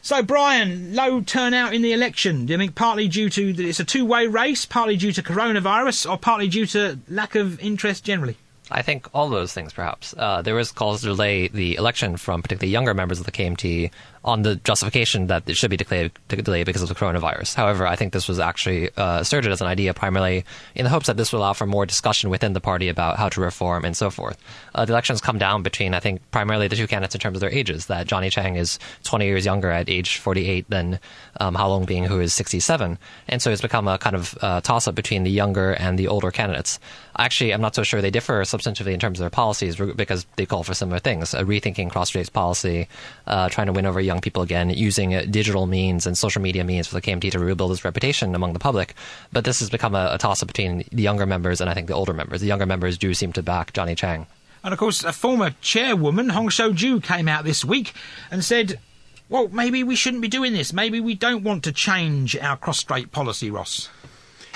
So, 0.00 0.22
Brian, 0.22 0.94
low 0.94 1.20
turnout 1.20 1.74
in 1.74 1.82
the 1.82 1.92
election. 1.92 2.46
Do 2.46 2.54
you 2.54 2.58
think 2.58 2.74
partly 2.74 3.06
due 3.06 3.28
to 3.28 3.68
it's 3.68 3.80
a 3.80 3.84
two-way 3.84 4.28
race, 4.28 4.64
partly 4.64 4.96
due 4.96 5.12
to 5.12 5.22
coronavirus, 5.22 6.10
or 6.10 6.16
partly 6.16 6.48
due 6.48 6.64
to 6.66 6.98
lack 7.08 7.34
of 7.34 7.60
interest 7.60 8.02
generally? 8.04 8.36
I 8.70 8.82
think 8.82 9.08
all 9.14 9.28
those 9.28 9.52
things, 9.52 9.72
perhaps. 9.72 10.14
Uh, 10.16 10.42
there 10.42 10.54
was 10.54 10.72
calls 10.72 11.02
to 11.02 11.08
delay 11.08 11.48
the 11.48 11.76
election 11.76 12.16
from 12.16 12.42
particularly 12.42 12.72
younger 12.72 12.94
members 12.94 13.20
of 13.20 13.26
the 13.26 13.32
KMT 13.32 13.90
on 14.26 14.42
the 14.42 14.56
justification 14.56 15.28
that 15.28 15.48
it 15.48 15.56
should 15.56 15.70
be 15.70 15.76
declared 15.76 16.10
delayed 16.28 16.66
because 16.66 16.82
of 16.82 16.88
the 16.88 16.94
coronavirus. 16.94 17.54
However, 17.54 17.86
I 17.86 17.94
think 17.94 18.12
this 18.12 18.26
was 18.26 18.40
actually 18.40 18.90
uh, 18.96 19.20
asserted 19.20 19.52
as 19.52 19.60
an 19.60 19.68
idea 19.68 19.94
primarily 19.94 20.44
in 20.74 20.84
the 20.84 20.90
hopes 20.90 21.06
that 21.06 21.16
this 21.16 21.32
would 21.32 21.38
allow 21.38 21.52
for 21.52 21.66
more 21.66 21.86
discussion 21.86 22.28
within 22.28 22.52
the 22.52 22.60
party 22.60 22.88
about 22.88 23.18
how 23.18 23.28
to 23.28 23.40
reform 23.40 23.84
and 23.84 23.96
so 23.96 24.10
forth. 24.10 24.36
Uh, 24.74 24.84
the 24.84 24.92
elections 24.92 25.20
come 25.20 25.38
down 25.38 25.62
between, 25.62 25.94
I 25.94 26.00
think, 26.00 26.20
primarily 26.32 26.66
the 26.66 26.74
two 26.74 26.88
candidates 26.88 27.14
in 27.14 27.20
terms 27.20 27.36
of 27.36 27.40
their 27.40 27.52
ages. 27.52 27.86
That 27.86 28.08
Johnny 28.08 28.28
Chiang 28.28 28.56
is 28.56 28.80
20 29.04 29.24
years 29.24 29.46
younger 29.46 29.70
at 29.70 29.88
age 29.88 30.18
48 30.18 30.68
than 30.68 30.98
um, 31.38 31.54
Hao 31.54 31.68
Longbing, 31.68 32.06
who 32.06 32.18
is 32.20 32.34
67, 32.34 32.98
and 33.28 33.40
so 33.40 33.50
it's 33.52 33.62
become 33.62 33.86
a 33.86 33.96
kind 33.96 34.16
of 34.16 34.36
uh, 34.40 34.60
toss-up 34.60 34.96
between 34.96 35.22
the 35.22 35.30
younger 35.30 35.72
and 35.72 35.98
the 35.98 36.08
older 36.08 36.32
candidates. 36.32 36.80
Actually, 37.18 37.52
I'm 37.52 37.60
not 37.60 37.74
so 37.74 37.82
sure 37.82 38.02
they 38.02 38.10
differ 38.10 38.42
substantively 38.42 38.92
in 38.92 39.00
terms 39.00 39.18
of 39.18 39.22
their 39.22 39.30
policies 39.30 39.76
because 39.76 40.26
they 40.36 40.46
call 40.46 40.62
for 40.62 40.74
similar 40.74 40.98
things: 40.98 41.34
a 41.34 41.44
rethinking 41.44 41.90
cross-strait 41.90 42.32
policy, 42.32 42.88
uh, 43.26 43.48
trying 43.48 43.66
to 43.66 43.72
win 43.72 43.86
over 43.86 44.00
young 44.00 44.20
people 44.20 44.42
again 44.42 44.70
using 44.70 45.14
uh, 45.14 45.24
digital 45.30 45.66
means 45.66 46.06
and 46.06 46.16
social 46.18 46.42
media 46.42 46.64
means 46.64 46.86
for 46.86 46.94
the 46.94 47.02
KMT 47.02 47.32
to 47.32 47.38
rebuild 47.38 47.72
its 47.72 47.84
reputation 47.84 48.34
among 48.34 48.52
the 48.52 48.58
public. 48.58 48.94
But 49.32 49.44
this 49.44 49.60
has 49.60 49.70
become 49.70 49.94
a, 49.94 50.10
a 50.12 50.18
toss 50.18 50.42
up 50.42 50.48
between 50.48 50.84
the 50.92 51.02
younger 51.02 51.26
members 51.26 51.60
and 51.60 51.70
I 51.70 51.74
think 51.74 51.88
the 51.88 51.94
older 51.94 52.12
members. 52.12 52.40
The 52.40 52.46
younger 52.46 52.66
members 52.66 52.98
do 52.98 53.14
seem 53.14 53.32
to 53.34 53.42
back 53.42 53.72
Johnny 53.72 53.94
Chiang. 53.94 54.26
And 54.62 54.72
of 54.72 54.78
course, 54.78 55.04
a 55.04 55.12
former 55.12 55.54
chairwoman, 55.60 56.30
Hung 56.30 56.48
Hsiu-chu, 56.48 57.00
came 57.00 57.28
out 57.28 57.44
this 57.44 57.64
week 57.64 57.92
and 58.32 58.44
said, 58.44 58.80
well, 59.28 59.48
maybe 59.48 59.84
we 59.84 59.96
shouldn't 59.96 60.22
be 60.22 60.28
doing 60.28 60.52
this. 60.52 60.72
Maybe 60.72 61.00
we 61.00 61.14
don't 61.14 61.44
want 61.44 61.64
to 61.64 61.72
change 61.72 62.36
our 62.36 62.56
cross-strait 62.56 63.12
policy, 63.12 63.50
Ross. 63.50 63.88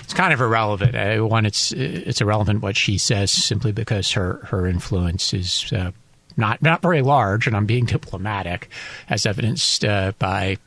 It's 0.03 0.15
kind 0.15 0.33
of 0.33 0.41
irrelevant. 0.41 1.29
One, 1.31 1.47
it's 1.47 1.73
it's 1.73 2.21
irrelevant 2.21 2.63
what 2.63 2.77
she 2.77 2.99
says 2.99 3.31
simply 3.31 3.73
because 3.73 4.11
her 4.13 4.41
her 4.45 4.67
influence 4.67 5.33
is 5.33 5.73
uh, 5.73 5.93
not 6.37 6.63
not 6.63 6.83
very 6.83 7.03
large, 7.03 7.47
and 7.47 7.57
I'm 7.57 7.67
being 7.67 7.85
diplomatic, 7.85 8.69
as 9.09 9.27
evidenced 9.27 9.85
uh, 9.85 10.13
by 10.19 10.59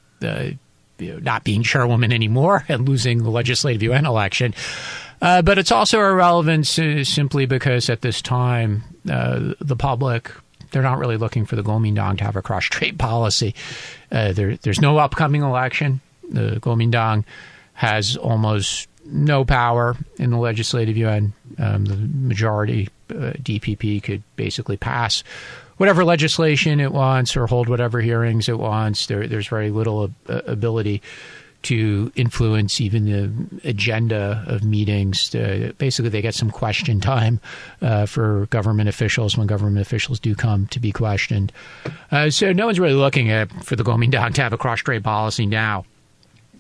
you 0.99 1.13
know, 1.13 1.19
not 1.19 1.43
being 1.43 1.63
chairwoman 1.63 2.13
anymore 2.13 2.63
and 2.67 2.87
losing 2.87 3.23
the 3.23 3.29
legislative 3.29 3.83
Yuan 3.83 4.05
election. 4.05 4.53
Uh, 5.21 5.41
but 5.41 5.57
it's 5.57 5.71
also 5.71 5.99
irrelevant 5.99 6.67
simply 6.67 7.45
because 7.45 7.89
at 7.89 8.01
this 8.01 8.21
time, 8.21 8.83
uh, 9.09 9.53
the 9.59 9.75
public, 9.75 10.31
they're 10.71 10.81
not 10.81 10.97
really 10.99 11.17
looking 11.17 11.45
for 11.45 11.55
the 11.55 11.63
Kuomintang 11.63 12.17
to 12.17 12.23
have 12.23 12.35
a 12.35 12.41
cross-strait 12.41 12.97
policy. 12.97 13.55
Uh, 14.11 14.33
there, 14.33 14.57
there's 14.57 14.81
no 14.81 14.97
upcoming 14.97 15.41
election. 15.41 16.01
The 16.29 16.59
Kuomintang 16.59 17.23
has 17.73 18.17
almost 18.17 18.87
no 19.05 19.45
power 19.45 19.95
in 20.17 20.31
the 20.31 20.37
legislative 20.37 20.97
Yuan. 20.97 21.33
Um, 21.57 21.85
the 21.85 21.95
majority 21.95 22.89
uh, 23.09 23.33
DPP 23.41 24.01
could 24.01 24.23
basically 24.35 24.77
pass 24.77 25.23
whatever 25.77 26.03
legislation 26.03 26.79
it 26.79 26.91
wants 26.91 27.35
or 27.35 27.47
hold 27.47 27.69
whatever 27.69 27.99
hearings 28.01 28.47
it 28.49 28.57
wants. 28.59 29.07
There, 29.07 29.27
there's 29.27 29.47
very 29.47 29.69
little 29.69 30.11
uh, 30.27 30.41
ability 30.45 31.01
to 31.63 32.11
influence 32.15 32.81
even 32.81 33.05
the 33.05 33.67
agenda 33.67 34.43
of 34.47 34.63
meetings. 34.63 35.29
To, 35.29 35.73
basically, 35.77 36.09
they 36.09 36.21
get 36.21 36.35
some 36.35 36.51
question 36.51 36.99
time 36.99 37.39
uh, 37.81 38.05
for 38.05 38.47
government 38.47 38.89
officials 38.89 39.37
when 39.37 39.47
government 39.47 39.79
officials 39.79 40.19
do 40.19 40.35
come 40.35 40.67
to 40.67 40.79
be 40.79 40.91
questioned. 40.91 41.51
Uh, 42.11 42.29
so 42.29 42.51
no 42.51 42.65
one's 42.65 42.79
really 42.79 42.93
looking 42.93 43.31
at 43.31 43.49
for 43.63 43.75
the 43.75 43.83
Kuomintang 43.83 44.33
to 44.35 44.41
have 44.41 44.53
a 44.53 44.57
cross-strait 44.57 45.03
policy 45.03 45.45
now. 45.45 45.85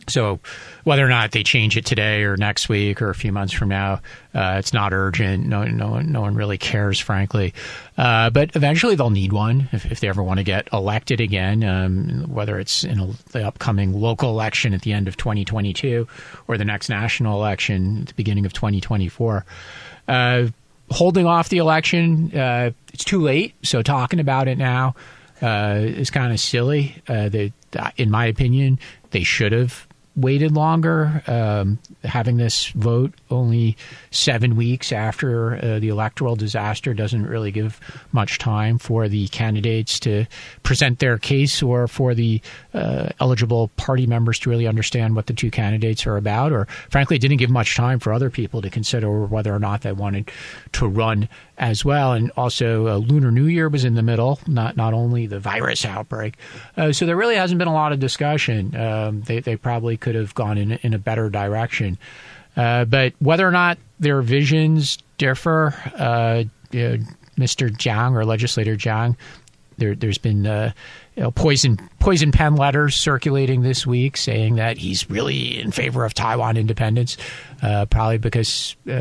So, 0.07 0.39
whether 0.83 1.05
or 1.05 1.09
not 1.09 1.31
they 1.31 1.43
change 1.43 1.77
it 1.77 1.85
today 1.85 2.23
or 2.23 2.35
next 2.37 2.69
week 2.69 3.01
or 3.01 3.09
a 3.09 3.15
few 3.15 3.31
months 3.31 3.53
from 3.53 3.69
now, 3.69 4.01
uh, 4.33 4.55
it's 4.57 4.73
not 4.73 4.93
urgent. 4.93 5.45
No, 5.45 5.63
no, 5.63 5.99
no 5.99 6.21
one 6.21 6.35
really 6.35 6.57
cares, 6.57 6.99
frankly. 6.99 7.53
Uh, 7.97 8.29
but 8.29 8.55
eventually, 8.55 8.95
they'll 8.95 9.09
need 9.09 9.33
one 9.33 9.69
if, 9.71 9.85
if 9.91 9.99
they 9.99 10.09
ever 10.09 10.23
want 10.23 10.39
to 10.39 10.43
get 10.43 10.67
elected 10.73 11.21
again. 11.21 11.63
Um, 11.63 12.25
whether 12.27 12.59
it's 12.59 12.83
in 12.83 12.99
a, 12.99 13.07
the 13.31 13.45
upcoming 13.47 13.93
local 13.93 14.29
election 14.29 14.73
at 14.73 14.81
the 14.81 14.93
end 14.93 15.07
of 15.07 15.17
2022 15.17 16.07
or 16.47 16.57
the 16.57 16.65
next 16.65 16.89
national 16.89 17.39
election 17.39 18.01
at 18.01 18.07
the 18.07 18.13
beginning 18.15 18.45
of 18.45 18.53
2024. 18.53 19.45
Uh, 20.07 20.47
holding 20.89 21.25
off 21.25 21.49
the 21.49 21.57
election, 21.57 22.37
uh, 22.37 22.71
it's 22.93 23.03
too 23.03 23.21
late. 23.21 23.55
So 23.63 23.81
talking 23.81 24.19
about 24.19 24.47
it 24.47 24.57
now 24.57 24.95
uh, 25.41 25.77
is 25.79 26.09
kind 26.09 26.31
of 26.31 26.39
silly. 26.39 27.01
Uh, 27.07 27.29
they, 27.29 27.53
in 27.97 28.09
my 28.09 28.25
opinion, 28.25 28.79
they 29.11 29.23
should 29.23 29.51
have 29.51 29.87
waited 30.15 30.51
longer, 30.51 31.23
um, 31.27 31.79
having 32.03 32.37
this 32.37 32.67
vote 32.69 33.13
only 33.31 33.75
seven 34.11 34.55
weeks 34.55 34.91
after 34.91 35.55
uh, 35.55 35.79
the 35.79 35.89
electoral 35.89 36.35
disaster 36.35 36.93
doesn't 36.93 37.25
really 37.25 37.51
give 37.51 37.79
much 38.11 38.37
time 38.37 38.77
for 38.77 39.07
the 39.09 39.27
candidates 39.29 39.99
to 39.99 40.25
present 40.61 40.99
their 40.99 41.17
case 41.17 41.63
or 41.63 41.87
for 41.87 42.13
the 42.13 42.39
uh, 42.73 43.09
eligible 43.19 43.69
party 43.69 44.05
members 44.05 44.37
to 44.39 44.49
really 44.49 44.67
understand 44.67 45.15
what 45.15 45.25
the 45.25 45.33
two 45.33 45.49
candidates 45.49 46.05
are 46.05 46.17
about. 46.17 46.51
Or, 46.51 46.65
frankly, 46.89 47.15
it 47.15 47.19
didn't 47.19 47.37
give 47.37 47.49
much 47.49 47.75
time 47.75 47.99
for 47.99 48.13
other 48.13 48.29
people 48.29 48.61
to 48.61 48.69
consider 48.69 49.25
whether 49.25 49.53
or 49.53 49.59
not 49.59 49.81
they 49.81 49.93
wanted 49.93 50.29
to 50.73 50.87
run 50.87 51.27
as 51.57 51.85
well. 51.85 52.13
And 52.13 52.31
also, 52.35 52.87
uh, 52.87 52.97
Lunar 52.97 53.31
New 53.31 53.45
Year 53.45 53.69
was 53.69 53.85
in 53.85 53.93
the 53.93 54.01
middle, 54.01 54.39
not 54.47 54.75
not 54.75 54.93
only 54.93 55.27
the 55.27 55.39
virus 55.39 55.85
outbreak. 55.85 56.35
Uh, 56.75 56.91
so 56.91 57.05
there 57.05 57.15
really 57.15 57.35
hasn't 57.35 57.59
been 57.59 57.67
a 57.67 57.73
lot 57.73 57.91
of 57.91 57.99
discussion. 57.99 58.75
Um, 58.75 59.21
they 59.21 59.39
they 59.39 59.55
probably 59.55 59.97
could 60.03 60.15
have 60.15 60.35
gone 60.35 60.59
in 60.59 60.73
in 60.83 60.93
a 60.93 60.99
better 60.99 61.29
direction. 61.29 61.97
Uh, 62.55 62.85
but 62.85 63.13
whether 63.19 63.47
or 63.47 63.51
not 63.51 63.79
their 63.99 64.21
visions 64.21 64.99
differ, 65.17 65.73
uh, 65.97 66.43
know, 66.97 67.03
Mr. 67.37 67.69
Jiang 67.69 68.13
or 68.13 68.25
Legislator 68.25 68.75
Jiang, 68.75 69.15
there, 69.77 69.95
has 69.99 70.19
been 70.19 70.45
uh, 70.45 70.71
you 71.15 71.23
know, 71.23 71.31
poison 71.31 71.77
poison 71.99 72.31
pen 72.31 72.55
letters 72.55 72.95
circulating 72.95 73.61
this 73.61 73.87
week 73.87 74.17
saying 74.17 74.55
that 74.55 74.77
he's 74.77 75.09
really 75.09 75.59
in 75.59 75.71
favor 75.71 76.05
of 76.05 76.13
Taiwan 76.13 76.57
independence, 76.57 77.17
uh, 77.63 77.85
probably 77.87 78.19
because 78.19 78.75
uh, 78.87 78.91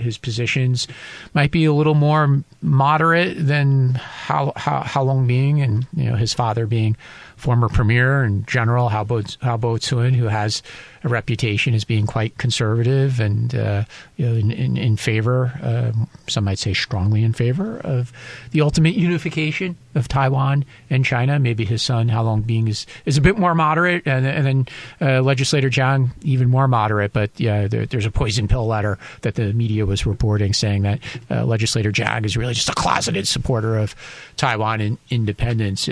his 0.00 0.16
positions 0.16 0.88
might 1.34 1.50
be 1.50 1.66
a 1.66 1.72
little 1.72 1.94
more 1.94 2.42
moderate 2.62 3.36
than 3.46 3.94
how 3.94 4.52
how, 4.56 4.80
Hao 4.80 5.04
Longbing 5.04 5.62
and 5.62 5.86
you 5.94 6.10
know 6.10 6.16
his 6.16 6.32
father 6.32 6.66
being 6.66 6.96
former 7.38 7.68
premier 7.68 8.22
and 8.22 8.46
general 8.46 8.88
Hau 8.88 9.04
Pei-tsun, 9.04 10.14
who 10.14 10.26
has 10.26 10.62
a 11.04 11.08
reputation 11.08 11.74
as 11.74 11.84
being 11.84 12.06
quite 12.06 12.36
conservative 12.38 13.20
and 13.20 13.54
uh, 13.54 13.84
you 14.16 14.26
know, 14.26 14.34
in, 14.34 14.50
in, 14.50 14.76
in 14.76 14.96
favor, 14.96 15.52
uh, 15.62 15.92
some 16.26 16.44
might 16.44 16.58
say 16.58 16.74
strongly 16.74 17.22
in 17.22 17.32
favor 17.32 17.78
of 17.78 18.12
the 18.50 18.60
ultimate 18.60 18.94
unification 18.94 19.76
of 19.94 20.08
Taiwan 20.08 20.64
and 20.90 21.04
China. 21.04 21.38
Maybe 21.38 21.64
his 21.64 21.82
son 21.82 22.08
Hao 22.08 22.24
Longbing 22.24 22.68
is, 22.68 22.86
is 23.04 23.16
a 23.16 23.20
bit 23.20 23.38
more 23.38 23.54
moderate, 23.54 24.06
and, 24.06 24.26
and 24.26 24.46
then 24.46 24.68
uh, 25.00 25.22
legislator 25.22 25.70
Jiang 25.70 26.10
even 26.22 26.48
more 26.48 26.66
moderate. 26.66 27.12
But 27.12 27.30
yeah, 27.38 27.68
there, 27.68 27.86
there's 27.86 28.06
a 28.06 28.10
poison 28.10 28.48
pill 28.48 28.66
letter 28.66 28.98
that 29.22 29.36
the 29.36 29.52
media 29.52 29.86
was 29.86 30.04
reporting 30.04 30.52
saying 30.52 30.82
that 30.82 31.00
uh, 31.30 31.44
legislator 31.44 31.92
Jiang 31.92 32.24
is 32.24 32.36
really 32.36 32.54
just 32.54 32.68
a 32.68 32.74
closeted 32.74 33.28
supporter 33.28 33.78
of 33.78 33.94
Taiwan 34.36 34.98
independence. 35.10 35.88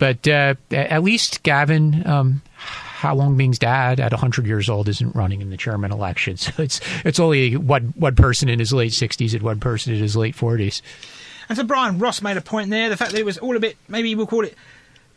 But 0.00 0.26
uh, 0.26 0.54
at 0.72 1.02
least 1.02 1.42
Gavin 1.42 2.04
um, 2.06 2.42
Hao 2.56 3.14
Longbing's 3.14 3.58
dad 3.58 4.00
at 4.00 4.12
100 4.12 4.46
years 4.46 4.68
old 4.68 4.88
isn't 4.88 5.14
running 5.14 5.42
in 5.42 5.50
the 5.50 5.56
chairman 5.56 5.92
election. 5.92 6.36
So 6.40 6.62
it's 6.62 6.80
it's 7.04 7.20
only 7.20 7.56
one 7.56 7.92
one 7.96 8.16
person 8.16 8.48
in 8.48 8.58
his 8.58 8.72
late 8.72 8.92
60s 8.92 9.34
and 9.34 9.42
one 9.42 9.60
person 9.60 9.92
in 9.92 10.00
his 10.00 10.16
late 10.16 10.34
40s. 10.34 10.80
And 11.48 11.58
so 11.58 11.64
Brian 11.64 11.98
Ross 11.98 12.22
made 12.22 12.38
a 12.38 12.40
point 12.40 12.70
there. 12.70 12.88
The 12.88 12.96
fact 12.96 13.12
that 13.12 13.20
it 13.20 13.26
was 13.26 13.36
all 13.38 13.56
a 13.56 13.60
bit, 13.60 13.76
maybe 13.88 14.14
we'll 14.14 14.26
call 14.26 14.44
it 14.44 14.56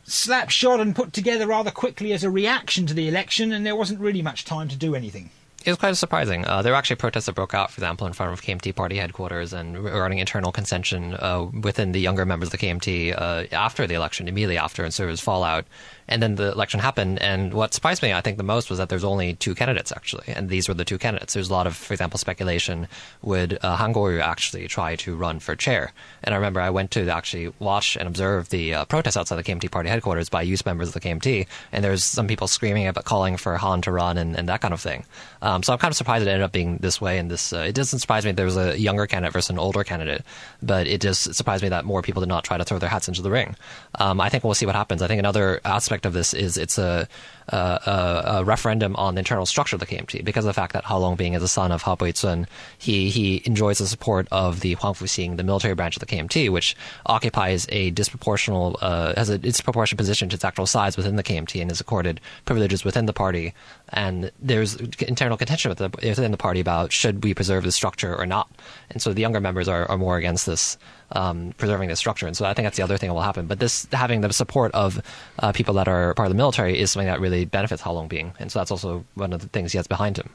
slapshot 0.06 0.82
and 0.82 0.96
put 0.96 1.14
together 1.14 1.48
rather 1.48 1.72
quickly 1.72 2.12
as 2.12 2.26
a 2.26 2.30
reaction 2.30 2.86
to 2.88 2.94
the 2.94 3.08
election, 3.08 3.54
and 3.54 3.66
there 3.66 3.76
wasn't 3.76 4.02
really 4.02 4.22
much 4.22 4.44
time 4.44 4.68
to 4.68 4.76
do 4.76 4.96
anything 4.96 5.30
it 5.66 5.70
was 5.70 5.78
quite 5.78 5.96
surprising. 5.96 6.46
Uh, 6.46 6.62
there 6.62 6.74
were 6.74 6.78
actually 6.78 6.98
protests 6.98 7.26
that 7.28 7.36
broke 7.36 7.54
out, 7.54 7.72
for 7.72 7.80
example, 7.80 8.06
in 8.06 8.14
front 8.14 8.34
of 8.34 8.42
KMT 8.42 8.76
party 8.76 8.98
headquarters 8.98 9.54
and 9.54 9.82
regarding 9.84 10.20
internal 10.20 10.52
contention 10.52 11.14
uh, 11.16 11.48
within 11.62 11.92
the 11.94 12.00
younger 12.00 12.26
members 12.26 12.48
of 12.48 12.52
the 12.52 12.58
KMT 12.58 13.14
uh, 13.18 13.46
after 13.52 13.88
the 13.88 13.94
election, 13.94 14.28
immediately 14.28 14.58
after, 14.58 14.84
and 14.84 14.94
so 14.94 15.04
there 15.04 15.10
was 15.10 15.22
fallout. 15.22 15.66
And 16.08 16.22
then 16.22 16.36
the 16.36 16.52
election 16.52 16.80
happened, 16.80 17.22
and 17.22 17.54
what 17.54 17.74
surprised 17.74 18.04
me, 18.04 18.14
I 18.14 18.22
think, 18.22 18.38
the 18.38 18.44
most 18.44 18.70
was 18.70 18.80
that 18.80 18.90
there's 18.90 19.04
only 19.04 19.36
two 19.36 19.56
candidates 19.56 19.92
actually, 19.92 20.26
and 20.28 20.50
these 20.50 20.68
were 20.68 20.74
the 20.74 20.86
two 20.86 20.98
candidates. 20.98 21.34
There's 21.34 21.50
a 21.50 21.54
lot 21.54 21.68
of, 21.68 21.76
for 21.76 21.94
example, 21.94 22.18
speculation 22.18 22.88
would 23.22 23.58
uh, 23.62 23.76
Han 23.78 23.94
Kuo-yu 23.94 24.20
actually 24.20 24.68
try 24.68 24.96
to 24.98 25.16
run 25.16 25.40
for 25.40 25.56
chair? 25.56 25.94
And 26.24 26.34
I 26.34 26.38
remember 26.38 26.60
I 26.62 26.70
went 26.70 26.92
to 26.92 27.10
actually 27.10 27.54
watch 27.60 27.96
and 27.96 28.08
observe 28.08 28.50
the 28.50 28.74
uh, 28.74 28.86
protests 28.86 29.18
outside 29.18 29.38
the 29.38 29.44
KMT 29.44 29.72
party 29.72 29.90
headquarters 29.90 30.30
by 30.30 30.42
youth 30.42 30.66
members 30.66 30.90
of 30.90 30.94
the 30.94 31.00
KMT, 31.00 31.48
and 31.72 31.84
there's 31.84 32.04
some 32.04 32.28
people 32.28 32.48
screaming 32.48 32.88
about 32.88 33.06
calling 33.06 33.38
for 33.38 33.56
Han 33.58 33.82
to 33.84 33.92
run 33.92 34.18
and, 34.18 34.36
and 34.36 34.50
that 34.50 34.62
kind 34.62 34.74
of 34.74 34.82
thing. 34.82 35.06
Um, 35.42 35.64
so 35.64 35.74
I'm 35.74 35.80
kind 35.80 35.92
of 35.92 35.98
surprised 35.98 36.26
it 36.26 36.30
ended 36.30 36.44
up 36.44 36.52
being 36.52 36.78
this 36.78 37.00
way. 37.00 37.18
And 37.18 37.30
this, 37.30 37.54
uh, 37.54 37.60
it 37.60 37.76
doesn't 37.76 38.00
surprise 38.00 38.26
me 38.26 38.32
there 38.32 38.46
was 38.46 38.58
a 38.58 38.78
younger 38.78 39.08
candidate 39.08 39.34
versus 39.34 39.50
an 39.50 39.60
older 39.60 39.84
candidate, 39.84 40.24
but 40.62 40.88
it 40.88 41.02
just 41.02 41.34
surprised 41.36 41.64
me 41.64 41.70
that 41.70 41.86
more 41.86 42.02
people 42.02 42.22
did 42.22 42.30
not 42.30 42.44
try 42.44 42.58
to 42.58 42.64
throw 42.64 42.80
their 42.80 42.90
hats 42.90 43.08
into 43.08 43.22
the 43.22 43.32
ring. 43.32 43.56
Um, 43.96 44.20
I 44.20 44.30
think 44.30 44.44
we'll 44.44 44.54
see 44.54 44.66
what 44.66 44.76
happens. 44.76 45.02
I 45.02 45.08
think 45.08 45.20
another 45.20 45.62
aspect 45.64 45.93
of 46.06 46.14
this 46.14 46.34
is 46.34 46.58
it's 46.58 46.78
a 46.78 47.08
uh, 47.50 47.80
a, 47.86 48.38
a, 48.38 48.44
referendum 48.44 48.96
on 48.96 49.16
the 49.16 49.20
internal 49.20 49.46
structure 49.46 49.76
of 49.76 49.80
the 49.80 49.86
KMT 49.86 50.24
because 50.24 50.46
of 50.46 50.50
the 50.50 50.54
fact 50.54 50.74
that 50.74 50.84
Hao 50.86 51.00
Longbing 51.00 51.36
is 51.36 51.44
a 51.44 51.48
son 51.48 51.72
of 51.72 51.82
Hau 51.82 51.96
Pei-tsun. 51.96 52.48
He 52.78 53.10
he 53.10 53.42
enjoys 53.46 53.80
the 53.80 53.88
support 53.88 54.28
of 54.32 54.62
the 54.62 54.74
Huang 54.76 54.94
Fu-hsing, 54.94 55.36
the 55.36 55.44
military 55.44 55.76
branch 55.76 55.98
of 55.98 56.00
the 56.00 56.06
KMT, 56.06 56.50
which 56.50 56.76
occupies 57.06 57.68
a 57.70 57.92
disproportional 57.92 58.78
uh, 58.82 59.14
has 59.16 59.30
a 59.30 59.38
disproportionate 59.38 59.98
position 59.98 60.30
to 60.30 60.36
its 60.36 60.46
actual 60.46 60.66
size 60.66 60.96
within 60.98 61.16
the 61.16 61.24
KMT 61.24 61.62
and 61.62 61.72
is 61.72 61.82
accorded 61.82 62.22
privileges 62.46 62.84
within 62.86 63.06
the 63.06 63.14
party. 63.14 63.54
And 63.90 64.32
there's 64.40 64.76
internal 64.76 65.38
contention 65.38 65.70
within 65.70 66.32
the 66.32 66.38
party 66.38 66.60
about 66.60 66.92
should 66.92 67.24
we 67.24 67.34
preserve 67.34 67.64
the 67.64 67.72
structure 67.72 68.16
or 68.16 68.26
not. 68.26 68.50
And 68.90 69.02
so 69.02 69.14
the 69.14 69.22
younger 69.22 69.40
members 69.40 69.68
are, 69.68 69.90
are 69.90 69.98
more 69.98 70.18
against 70.18 70.46
this 70.46 70.78
um, 71.14 71.54
preserving 71.58 71.90
the 71.90 71.96
structure. 71.96 72.28
And 72.28 72.36
so 72.36 72.46
I 72.46 72.54
think 72.54 72.66
that's 72.66 72.78
the 72.78 72.84
other 72.84 72.98
thing 72.98 73.10
that 73.10 73.14
will 73.14 73.22
happen. 73.22 73.46
But 73.48 73.60
this 73.60 73.88
having 73.92 74.22
the 74.22 74.34
support 74.34 74.72
of 74.74 75.02
uh, 75.40 75.52
people 75.52 75.76
that 75.76 75.88
are 75.88 76.14
part 76.14 76.28
of 76.28 76.32
the 76.32 76.38
military 76.38 76.80
is 76.80 76.92
something 76.92 77.08
that 77.08 77.20
really 77.20 77.33
benefits 77.46 77.82
Hao 77.82 77.94
Longbing. 77.94 78.34
And 78.40 78.52
so 78.52 78.60
that's 78.60 78.72
also 78.72 79.04
one 79.16 79.34
of 79.34 79.42
the 79.42 79.48
things 79.48 79.72
he 79.72 79.78
has 79.78 79.88
behind 79.88 80.18
him. 80.18 80.30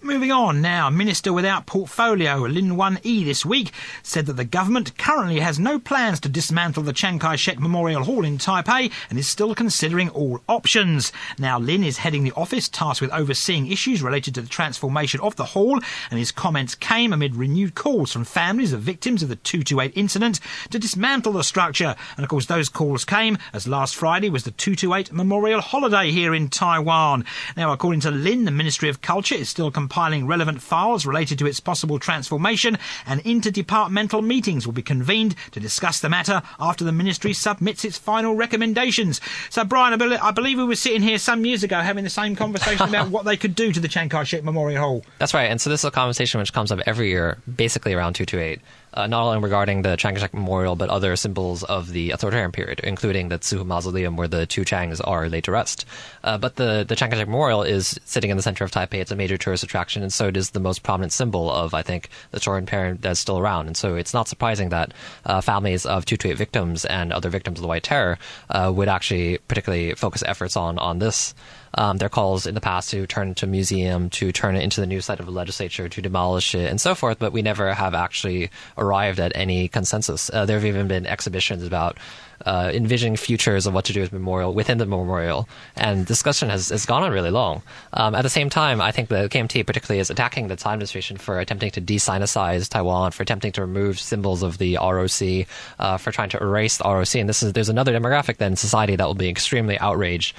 Moving 0.00 0.30
on 0.30 0.60
now, 0.60 0.90
Minister 0.90 1.32
without 1.32 1.66
portfolio 1.66 2.36
Lin 2.38 2.76
Wan 2.76 3.00
E 3.02 3.24
this 3.24 3.44
week 3.44 3.72
said 4.02 4.26
that 4.26 4.34
the 4.34 4.44
government 4.44 4.96
currently 4.96 5.40
has 5.40 5.58
no 5.58 5.78
plans 5.78 6.20
to 6.20 6.28
dismantle 6.28 6.84
the 6.84 6.92
Chiang 6.92 7.18
Kai-shek 7.18 7.58
Memorial 7.58 8.04
Hall 8.04 8.24
in 8.24 8.38
Taipei 8.38 8.92
and 9.10 9.18
is 9.18 9.28
still 9.28 9.54
considering 9.54 10.08
all 10.10 10.40
options. 10.48 11.12
Now, 11.38 11.58
Lin 11.58 11.82
is 11.82 11.98
heading 11.98 12.22
the 12.22 12.32
office 12.36 12.68
tasked 12.68 13.00
with 13.00 13.10
overseeing 13.10 13.66
issues 13.66 14.02
related 14.02 14.34
to 14.36 14.40
the 14.40 14.48
transformation 14.48 15.20
of 15.20 15.34
the 15.36 15.46
hall, 15.46 15.80
and 16.10 16.18
his 16.18 16.30
comments 16.30 16.74
came 16.74 17.12
amid 17.12 17.34
renewed 17.34 17.74
calls 17.74 18.12
from 18.12 18.24
families 18.24 18.72
of 18.72 18.80
victims 18.80 19.22
of 19.22 19.28
the 19.28 19.36
228 19.36 19.92
incident 19.96 20.38
to 20.70 20.78
dismantle 20.78 21.32
the 21.32 21.42
structure. 21.42 21.96
And 22.16 22.24
of 22.24 22.30
course, 22.30 22.46
those 22.46 22.68
calls 22.68 23.04
came 23.04 23.36
as 23.52 23.66
last 23.66 23.96
Friday 23.96 24.30
was 24.30 24.44
the 24.44 24.52
228 24.52 25.12
Memorial 25.12 25.60
Holiday 25.60 26.12
here 26.12 26.34
in 26.34 26.48
Taiwan. 26.48 27.24
Now, 27.56 27.72
according 27.72 28.00
to 28.02 28.10
Lin, 28.10 28.44
the 28.44 28.50
Ministry 28.50 28.88
of 28.88 29.00
Culture 29.00 29.34
is 29.34 29.47
still 29.48 29.70
compiling 29.70 30.26
relevant 30.26 30.62
files 30.62 31.06
related 31.06 31.38
to 31.38 31.46
its 31.46 31.60
possible 31.60 31.98
transformation, 31.98 32.78
and 33.06 33.22
interdepartmental 33.24 34.24
meetings 34.24 34.66
will 34.66 34.74
be 34.74 34.82
convened 34.82 35.34
to 35.52 35.60
discuss 35.60 36.00
the 36.00 36.08
matter 36.08 36.42
after 36.60 36.84
the 36.84 36.92
ministry 36.92 37.32
submits 37.32 37.84
its 37.84 37.98
final 37.98 38.34
recommendations. 38.34 39.20
So, 39.50 39.64
Brian, 39.64 40.00
I 40.00 40.30
believe 40.30 40.58
we 40.58 40.64
were 40.64 40.76
sitting 40.76 41.02
here 41.02 41.18
some 41.18 41.44
years 41.44 41.62
ago 41.62 41.80
having 41.80 42.04
the 42.04 42.10
same 42.10 42.36
conversation 42.36 42.88
about 42.88 43.08
what 43.10 43.24
they 43.24 43.36
could 43.36 43.54
do 43.54 43.72
to 43.72 43.80
the 43.80 43.88
Chiang 43.88 44.08
Kai-shek 44.08 44.44
Memorial 44.44 44.82
Hall. 44.82 45.04
That's 45.18 45.34
right, 45.34 45.50
and 45.50 45.60
so 45.60 45.70
this 45.70 45.80
is 45.80 45.84
a 45.84 45.90
conversation 45.90 46.40
which 46.40 46.52
comes 46.52 46.70
up 46.70 46.80
every 46.86 47.08
year, 47.08 47.38
basically 47.56 47.94
around 47.94 48.14
228 48.14 48.60
uh, 48.98 49.06
not 49.06 49.22
only 49.22 49.38
regarding 49.38 49.82
the 49.82 49.96
Chiang 49.96 50.18
Memorial, 50.32 50.74
but 50.74 50.90
other 50.90 51.14
symbols 51.14 51.62
of 51.62 51.92
the 51.92 52.10
authoritarian 52.10 52.50
period, 52.50 52.80
including 52.82 53.28
the 53.28 53.38
Tzu 53.38 53.62
Mausoleum, 53.62 54.16
where 54.16 54.26
the 54.26 54.44
two 54.44 54.62
Chiangs 54.62 55.00
are 55.04 55.28
laid 55.28 55.44
to 55.44 55.52
rest. 55.52 55.84
Uh, 56.24 56.36
but 56.36 56.56
the, 56.56 56.84
the 56.86 56.96
Chiang 56.96 57.10
Memorial 57.10 57.62
is 57.62 57.98
sitting 58.04 58.30
in 58.30 58.36
the 58.36 58.42
center 58.42 58.64
of 58.64 58.72
Taipei. 58.72 58.94
It's 58.94 59.12
a 59.12 59.16
major 59.16 59.38
tourist 59.38 59.62
attraction, 59.62 60.02
and 60.02 60.12
so 60.12 60.26
it 60.26 60.36
is 60.36 60.50
the 60.50 60.58
most 60.58 60.82
prominent 60.82 61.12
symbol 61.12 61.48
of, 61.48 61.74
I 61.74 61.82
think, 61.82 62.08
the 62.32 62.38
authoritarian 62.38 62.66
period 62.66 63.02
that's 63.02 63.20
still 63.20 63.38
around. 63.38 63.68
And 63.68 63.76
so 63.76 63.94
it's 63.94 64.12
not 64.12 64.26
surprising 64.26 64.70
that 64.70 64.92
uh, 65.24 65.40
families 65.42 65.86
of 65.86 66.04
228 66.04 66.36
victims 66.36 66.84
and 66.84 67.12
other 67.12 67.30
victims 67.30 67.58
of 67.58 67.62
the 67.62 67.68
White 67.68 67.84
Terror 67.84 68.18
uh, 68.50 68.72
would 68.74 68.88
actually 68.88 69.38
particularly 69.46 69.94
focus 69.94 70.24
efforts 70.26 70.56
on, 70.56 70.76
on 70.78 70.98
this 70.98 71.34
um, 71.78 71.98
their 71.98 72.08
calls 72.08 72.44
in 72.44 72.56
the 72.56 72.60
past 72.60 72.90
to 72.90 73.06
turn 73.06 73.28
it 73.28 73.30
into 73.30 73.46
a 73.46 73.48
museum, 73.48 74.10
to 74.10 74.32
turn 74.32 74.56
it 74.56 74.64
into 74.64 74.80
the 74.80 74.86
new 74.86 75.00
site 75.00 75.20
of 75.20 75.26
the 75.26 75.32
legislature, 75.32 75.88
to 75.88 76.02
demolish 76.02 76.52
it, 76.54 76.68
and 76.68 76.80
so 76.80 76.92
forth. 76.92 77.20
But 77.20 77.32
we 77.32 77.40
never 77.40 77.72
have 77.72 77.94
actually 77.94 78.50
arrived 78.76 79.20
at 79.20 79.30
any 79.36 79.68
consensus. 79.68 80.28
Uh, 80.28 80.44
there 80.44 80.56
have 80.56 80.66
even 80.66 80.88
been 80.88 81.06
exhibitions 81.06 81.62
about 81.62 81.96
uh, 82.44 82.70
envisioning 82.74 83.16
futures 83.16 83.66
of 83.66 83.74
what 83.74 83.84
to 83.84 83.92
do 83.92 84.00
with 84.00 84.12
memorial 84.12 84.54
within 84.54 84.78
the 84.78 84.86
memorial, 84.86 85.48
and 85.76 86.04
discussion 86.04 86.48
has, 86.48 86.68
has 86.70 86.84
gone 86.84 87.04
on 87.04 87.12
really 87.12 87.30
long. 87.30 87.62
Um, 87.92 88.14
at 88.14 88.22
the 88.22 88.30
same 88.30 88.50
time, 88.50 88.80
I 88.80 88.90
think 88.90 89.08
the 89.08 89.28
KMT 89.28 89.64
particularly 89.64 90.00
is 90.00 90.10
attacking 90.10 90.48
the 90.48 90.56
Tsai 90.56 90.72
administration 90.72 91.16
for 91.16 91.38
attempting 91.38 91.70
to 91.72 91.80
de-Sinicize 91.80 92.68
Taiwan, 92.68 93.12
for 93.12 93.22
attempting 93.22 93.52
to 93.52 93.60
remove 93.60 94.00
symbols 94.00 94.42
of 94.42 94.58
the 94.58 94.76
ROC, 94.76 95.46
uh, 95.78 95.96
for 95.96 96.10
trying 96.10 96.30
to 96.30 96.38
erase 96.38 96.78
the 96.78 96.84
ROC. 96.84 97.14
And 97.14 97.28
this 97.28 97.42
is 97.42 97.52
there's 97.52 97.68
another 97.68 97.92
demographic 97.92 98.38
then 98.38 98.56
society 98.56 98.96
that 98.96 99.06
will 99.06 99.14
be 99.14 99.28
extremely 99.28 99.78
outraged 99.78 100.34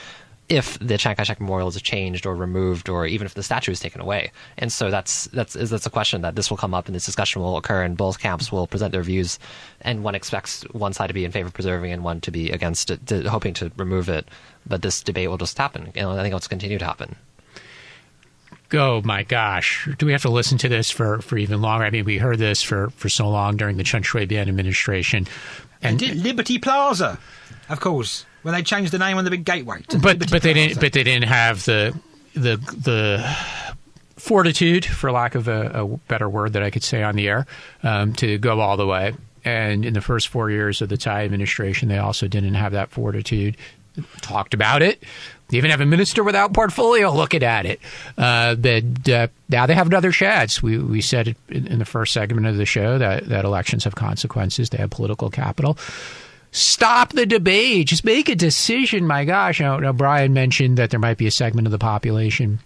if 0.49 0.79
the 0.79 0.97
Chiang 0.97 1.15
Kai-shek 1.15 1.39
Memorial 1.39 1.67
is 1.67 1.79
changed 1.81 2.25
or 2.25 2.35
removed, 2.35 2.89
or 2.89 3.05
even 3.05 3.25
if 3.25 3.35
the 3.35 3.43
statue 3.43 3.71
is 3.71 3.79
taken 3.79 4.01
away. 4.01 4.31
And 4.57 4.71
so 4.71 4.89
that's 4.89 5.25
that's 5.27 5.53
that's 5.53 5.85
a 5.85 5.91
question 5.91 6.21
that 6.23 6.35
this 6.35 6.49
will 6.49 6.57
come 6.57 6.73
up, 6.73 6.87
and 6.87 6.95
this 6.95 7.05
discussion 7.05 7.41
will 7.41 7.55
occur, 7.55 7.83
and 7.83 7.95
both 7.95 8.19
camps 8.19 8.51
will 8.51 8.65
present 8.65 8.91
their 8.91 9.03
views, 9.03 9.37
and 9.81 10.03
one 10.03 10.15
expects 10.15 10.63
one 10.71 10.91
side 10.91 11.07
to 11.07 11.13
be 11.13 11.23
in 11.23 11.31
favor 11.31 11.47
of 11.47 11.53
preserving 11.53 11.91
and 11.91 12.03
one 12.03 12.19
to 12.21 12.31
be 12.31 12.49
against 12.49 12.89
it, 12.89 13.05
to, 13.07 13.29
hoping 13.29 13.53
to 13.53 13.71
remove 13.77 14.09
it. 14.09 14.27
But 14.65 14.81
this 14.81 15.01
debate 15.03 15.29
will 15.29 15.37
just 15.37 15.57
happen, 15.57 15.91
and 15.95 16.09
I 16.09 16.21
think 16.23 16.33
it'll 16.33 16.47
continue 16.47 16.79
to 16.79 16.85
happen. 16.85 17.15
Oh 18.71 19.01
my 19.03 19.23
gosh, 19.23 19.87
do 19.97 20.05
we 20.05 20.11
have 20.11 20.21
to 20.23 20.29
listen 20.29 20.57
to 20.59 20.69
this 20.69 20.91
for, 20.91 21.21
for 21.21 21.37
even 21.37 21.59
longer? 21.59 21.85
I 21.85 21.89
mean, 21.89 22.05
we 22.05 22.19
heard 22.19 22.37
this 22.37 22.61
for, 22.61 22.91
for 22.91 23.09
so 23.09 23.27
long 23.27 23.57
during 23.57 23.77
the 23.77 23.83
Chen 23.83 24.03
Shui-bian 24.03 24.47
administration. 24.47 25.25
And, 25.81 25.99
and 26.03 26.21
Liberty 26.21 26.59
Plaza, 26.59 27.17
of 27.67 27.79
course 27.79 28.25
when 28.41 28.53
they 28.53 28.63
changed 28.63 28.91
the 28.91 28.99
name 28.99 29.17
on 29.17 29.25
the 29.25 29.31
big 29.31 29.45
gateway. 29.45 29.83
But 30.01 30.29
but 30.29 30.41
they 30.41 30.53
didn't. 30.53 30.79
But 30.79 30.93
they 30.93 31.03
didn't 31.03 31.27
have 31.27 31.65
the 31.65 31.97
the 32.33 32.57
the 32.57 33.37
fortitude, 34.19 34.85
for 34.85 35.11
lack 35.11 35.35
of 35.35 35.47
a, 35.47 35.71
a 35.73 35.87
better 36.07 36.29
word 36.29 36.53
that 36.53 36.63
I 36.63 36.69
could 36.69 36.83
say 36.83 37.03
on 37.03 37.15
the 37.15 37.27
air, 37.27 37.47
um, 37.83 38.13
to 38.15 38.37
go 38.37 38.59
all 38.59 38.77
the 38.77 38.85
way. 38.85 39.13
And 39.45 39.85
in 39.85 39.93
the 39.93 40.01
first 40.01 40.27
four 40.27 40.51
years 40.51 40.81
of 40.81 40.89
the 40.89 40.97
Tsai 40.97 41.23
administration, 41.23 41.87
they 41.87 41.97
also 41.97 42.27
didn't 42.27 42.55
have 42.55 42.73
that 42.73 42.89
fortitude. 42.89 43.55
Talked 44.21 44.53
about 44.53 44.81
it. 44.81 45.03
They 45.47 45.57
even 45.57 45.71
have 45.71 45.81
a 45.81 45.85
minister 45.85 46.23
without 46.23 46.53
portfolio 46.53 47.11
looking 47.11 47.43
at 47.43 47.65
it. 47.65 47.79
Uh, 48.17 48.55
but 48.55 49.09
uh, 49.09 49.27
now 49.49 49.65
they 49.65 49.73
have 49.73 49.87
another 49.87 50.11
chance. 50.11 50.61
We 50.61 50.77
we 50.77 51.01
said 51.01 51.35
in, 51.49 51.67
in 51.67 51.79
the 51.79 51.85
first 51.85 52.13
segment 52.13 52.45
of 52.47 52.57
the 52.57 52.65
show 52.65 52.97
that 52.97 53.27
that 53.29 53.45
elections 53.45 53.85
have 53.85 53.95
consequences. 53.95 54.69
They 54.69 54.77
have 54.77 54.91
political 54.91 55.29
capital 55.29 55.77
stop 56.51 57.13
the 57.13 57.25
debate. 57.25 57.87
Just 57.87 58.03
make 58.03 58.29
a 58.29 58.35
decision. 58.35 59.05
My 59.05 59.25
gosh. 59.25 59.59
Now, 59.59 59.77
now 59.77 59.93
Brian 59.93 60.33
mentioned 60.33 60.77
that 60.77 60.89
there 60.89 60.99
might 60.99 61.17
be 61.17 61.27
a 61.27 61.31
segment 61.31 61.67
of 61.67 61.71
the 61.71 61.79
population 61.79 62.59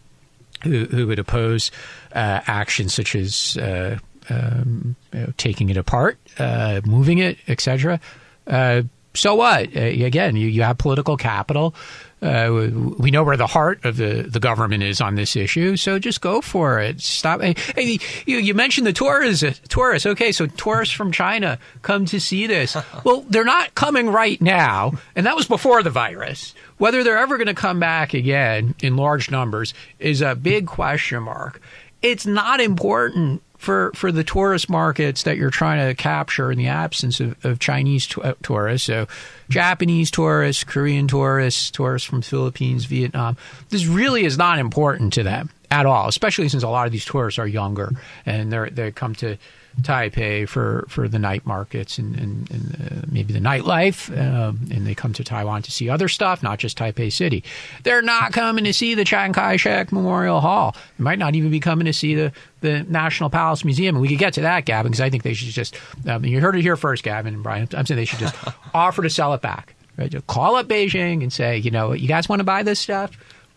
who, 0.63 0.85
who 0.85 1.07
would 1.07 1.19
oppose 1.19 1.71
uh, 2.13 2.41
actions 2.47 2.93
such 2.93 3.15
as 3.15 3.57
uh, 3.57 3.97
um, 4.29 4.95
you 5.13 5.19
know, 5.19 5.33
taking 5.37 5.69
it 5.69 5.77
apart, 5.77 6.17
uh, 6.39 6.81
moving 6.85 7.17
it, 7.19 7.37
etc. 7.47 7.99
Uh, 8.47 8.83
so 9.13 9.35
what? 9.35 9.75
Uh, 9.75 9.81
again, 9.81 10.35
you, 10.35 10.47
you 10.47 10.63
have 10.63 10.77
political 10.77 11.17
capital. 11.17 11.75
Uh, 12.23 12.69
we 12.97 13.11
know 13.11 13.21
where 13.21 13.35
the 13.35 13.47
heart 13.47 13.83
of 13.83 13.97
the, 13.97 14.23
the 14.23 14.39
government 14.39 14.81
is 14.81 15.01
on 15.01 15.15
this 15.15 15.35
issue, 15.35 15.75
so 15.75 15.99
just 15.99 16.21
go 16.21 16.39
for 16.39 16.79
it. 16.79 17.01
Stop. 17.01 17.41
Hey, 17.41 17.53
hey, 17.75 17.99
you, 18.25 18.37
you 18.37 18.53
mentioned 18.53 18.87
the 18.87 18.93
tourists. 18.93 19.59
Tourists. 19.67 20.05
Okay, 20.05 20.31
so 20.31 20.47
tourists 20.47 20.93
from 20.95 21.11
China 21.11 21.59
come 21.81 22.05
to 22.05 22.21
see 22.21 22.47
this. 22.47 22.77
well, 23.03 23.25
they're 23.27 23.43
not 23.43 23.75
coming 23.75 24.09
right 24.09 24.41
now, 24.41 24.93
and 25.17 25.25
that 25.25 25.35
was 25.35 25.47
before 25.47 25.83
the 25.83 25.89
virus. 25.89 26.55
Whether 26.77 27.03
they're 27.03 27.17
ever 27.17 27.35
going 27.35 27.47
to 27.47 27.53
come 27.53 27.81
back 27.81 28.13
again 28.13 28.73
in 28.81 28.95
large 28.95 29.29
numbers 29.29 29.73
is 29.99 30.21
a 30.21 30.33
big 30.33 30.65
question 30.65 31.23
mark. 31.23 31.61
It's 32.01 32.25
not 32.25 32.61
important 32.61 33.42
for, 33.63 33.93
for 33.95 34.11
the 34.11 34.25
tourist 34.25 34.69
markets 34.69 35.23
that 35.23 35.37
you're 35.37 35.49
trying 35.49 35.87
to 35.87 35.95
capture 35.95 36.51
in 36.51 36.57
the 36.57 36.67
absence 36.67 37.21
of, 37.21 37.43
of 37.45 37.59
Chinese 37.59 38.09
uh, 38.17 38.33
tourists. 38.43 38.85
So, 38.85 39.07
Japanese 39.49 40.11
tourists, 40.11 40.65
Korean 40.65 41.07
tourists, 41.07 41.71
tourists 41.71 42.07
from 42.07 42.21
Philippines, 42.21 42.83
Vietnam. 42.83 43.37
This 43.69 43.85
really 43.85 44.25
is 44.25 44.37
not 44.37 44.59
important 44.59 45.13
to 45.13 45.23
them 45.23 45.49
at 45.71 45.85
all, 45.85 46.09
especially 46.09 46.49
since 46.49 46.63
a 46.63 46.67
lot 46.67 46.87
of 46.87 46.91
these 46.91 47.05
tourists 47.05 47.39
are 47.39 47.47
younger 47.47 47.93
and 48.25 48.51
they 48.51 48.69
they 48.69 48.91
come 48.91 49.15
to 49.15 49.37
Taipei 49.81 50.47
for, 50.47 50.85
for 50.87 51.07
the 51.07 51.19
night 51.19 51.45
markets 51.45 51.97
and, 51.97 52.15
and, 52.15 52.51
and 52.51 52.75
uh, 52.75 53.05
maybe 53.11 53.33
the 53.33 53.39
nightlife, 53.39 54.09
um, 54.17 54.59
and 54.71 54.85
they 54.85 54.93
come 54.93 55.13
to 55.13 55.23
Taiwan 55.23 55.63
to 55.63 55.71
see 55.71 55.89
other 55.89 56.07
stuff, 56.07 56.43
not 56.43 56.59
just 56.59 56.77
Taipei 56.77 57.11
City. 57.11 57.43
They're 57.83 58.01
not 58.01 58.33
coming 58.33 58.65
to 58.65 58.73
see 58.73 58.93
the 58.93 59.03
Chiang 59.03 59.33
Kai 59.33 59.55
shek 59.55 59.91
Memorial 59.91 60.41
Hall. 60.41 60.75
They 60.97 61.03
might 61.03 61.19
not 61.19 61.35
even 61.35 61.49
be 61.49 61.59
coming 61.59 61.85
to 61.85 61.93
see 61.93 62.13
the, 62.15 62.31
the 62.61 62.83
National 62.83 63.29
Palace 63.29 63.65
Museum. 63.65 63.95
And 63.95 64.01
we 64.01 64.07
could 64.07 64.19
get 64.19 64.33
to 64.35 64.41
that, 64.41 64.65
Gavin, 64.65 64.91
because 64.91 65.01
I 65.01 65.09
think 65.09 65.23
they 65.23 65.33
should 65.33 65.49
just, 65.49 65.75
um, 66.07 66.23
you 66.23 66.39
heard 66.39 66.55
it 66.55 66.61
here 66.61 66.77
first, 66.77 67.03
Gavin 67.03 67.33
and 67.33 67.43
Brian. 67.43 67.67
I'm 67.75 67.85
saying 67.85 67.97
they 67.97 68.05
should 68.05 68.19
just 68.19 68.35
offer 68.73 69.01
to 69.01 69.09
sell 69.09 69.33
it 69.33 69.41
back. 69.41 69.75
Right? 69.97 70.09
Just 70.09 70.27
call 70.27 70.55
up 70.55 70.67
Beijing 70.67 71.21
and 71.21 71.33
say, 71.33 71.57
you 71.57 71.71
know, 71.71 71.93
you 71.93 72.07
guys 72.07 72.29
want 72.29 72.39
to 72.39 72.43
buy 72.43 72.63
this 72.63 72.79
stuff? 72.79 73.11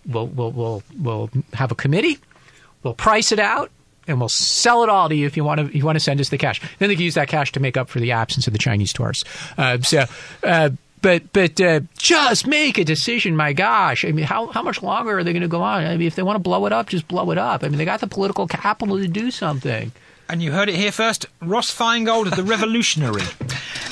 We'll, 0.07 0.27
we'll, 0.29 0.53
we'll, 0.53 0.83
we'll 0.99 1.31
have 1.53 1.73
a 1.73 1.75
committee. 1.75 2.19
We'll 2.83 2.95
price 2.95 3.33
it 3.33 3.39
out 3.39 3.71
and 4.07 4.19
we'll 4.19 4.29
sell 4.29 4.83
it 4.83 4.89
all 4.89 5.09
to 5.09 5.15
you 5.15 5.27
if 5.27 5.37
you 5.37 5.45
want 5.45 5.61
to. 5.61 5.77
You 5.77 5.85
want 5.85 5.97
to 5.97 6.01
send 6.01 6.21
us 6.21 6.29
the 6.29 6.39
cash. 6.39 6.61
Then 6.79 6.89
they 6.89 6.95
can 6.95 7.05
use 7.05 7.15
that 7.15 7.29
cash 7.29 7.53
to 7.53 7.61
make 7.61 7.77
up 7.77 7.89
for 7.89 8.01
the 8.01 8.13
absence 8.13 8.47
of 8.47 8.53
the 8.53 8.59
Chinese 8.59 8.93
tourists. 8.93 9.25
Uh, 9.57 9.81
so. 9.81 10.05
Uh, 10.43 10.71
but 11.03 11.33
but 11.33 11.61
uh, 11.61 11.81
just 11.99 12.47
make 12.47 12.79
a 12.79 12.85
decision. 12.85 13.37
My 13.37 13.53
gosh, 13.53 14.05
I 14.05 14.13
mean, 14.13 14.25
how 14.25 14.47
how 14.49 14.63
much 14.63 14.83
longer 14.83 15.19
are 15.19 15.25
they 15.25 15.33
going 15.33 15.43
to 15.43 15.49
go 15.49 15.63
on? 15.63 15.85
I 15.85 15.97
mean, 15.97 16.07
if 16.07 16.17
they 16.17 16.23
want 16.23 16.37
to 16.37 16.41
blow 16.41 16.67
it 16.67 16.73
up, 16.73 16.89
just 16.89 17.07
blow 17.07 17.31
it 17.31 17.39
up. 17.39 17.63
I 17.63 17.69
mean, 17.69 17.79
they 17.79 17.85
got 17.85 18.01
the 18.01 18.07
political 18.07 18.49
capital 18.49 18.97
to 18.99 19.07
do 19.07 19.31
something. 19.31 19.93
And 20.29 20.43
you 20.43 20.51
heard 20.51 20.69
it 20.69 20.75
here 20.75 20.91
first 20.91 21.27
Ross 21.41 21.73
Feingold, 21.73 22.35
the 22.35 22.43
revolutionary. 22.43 23.23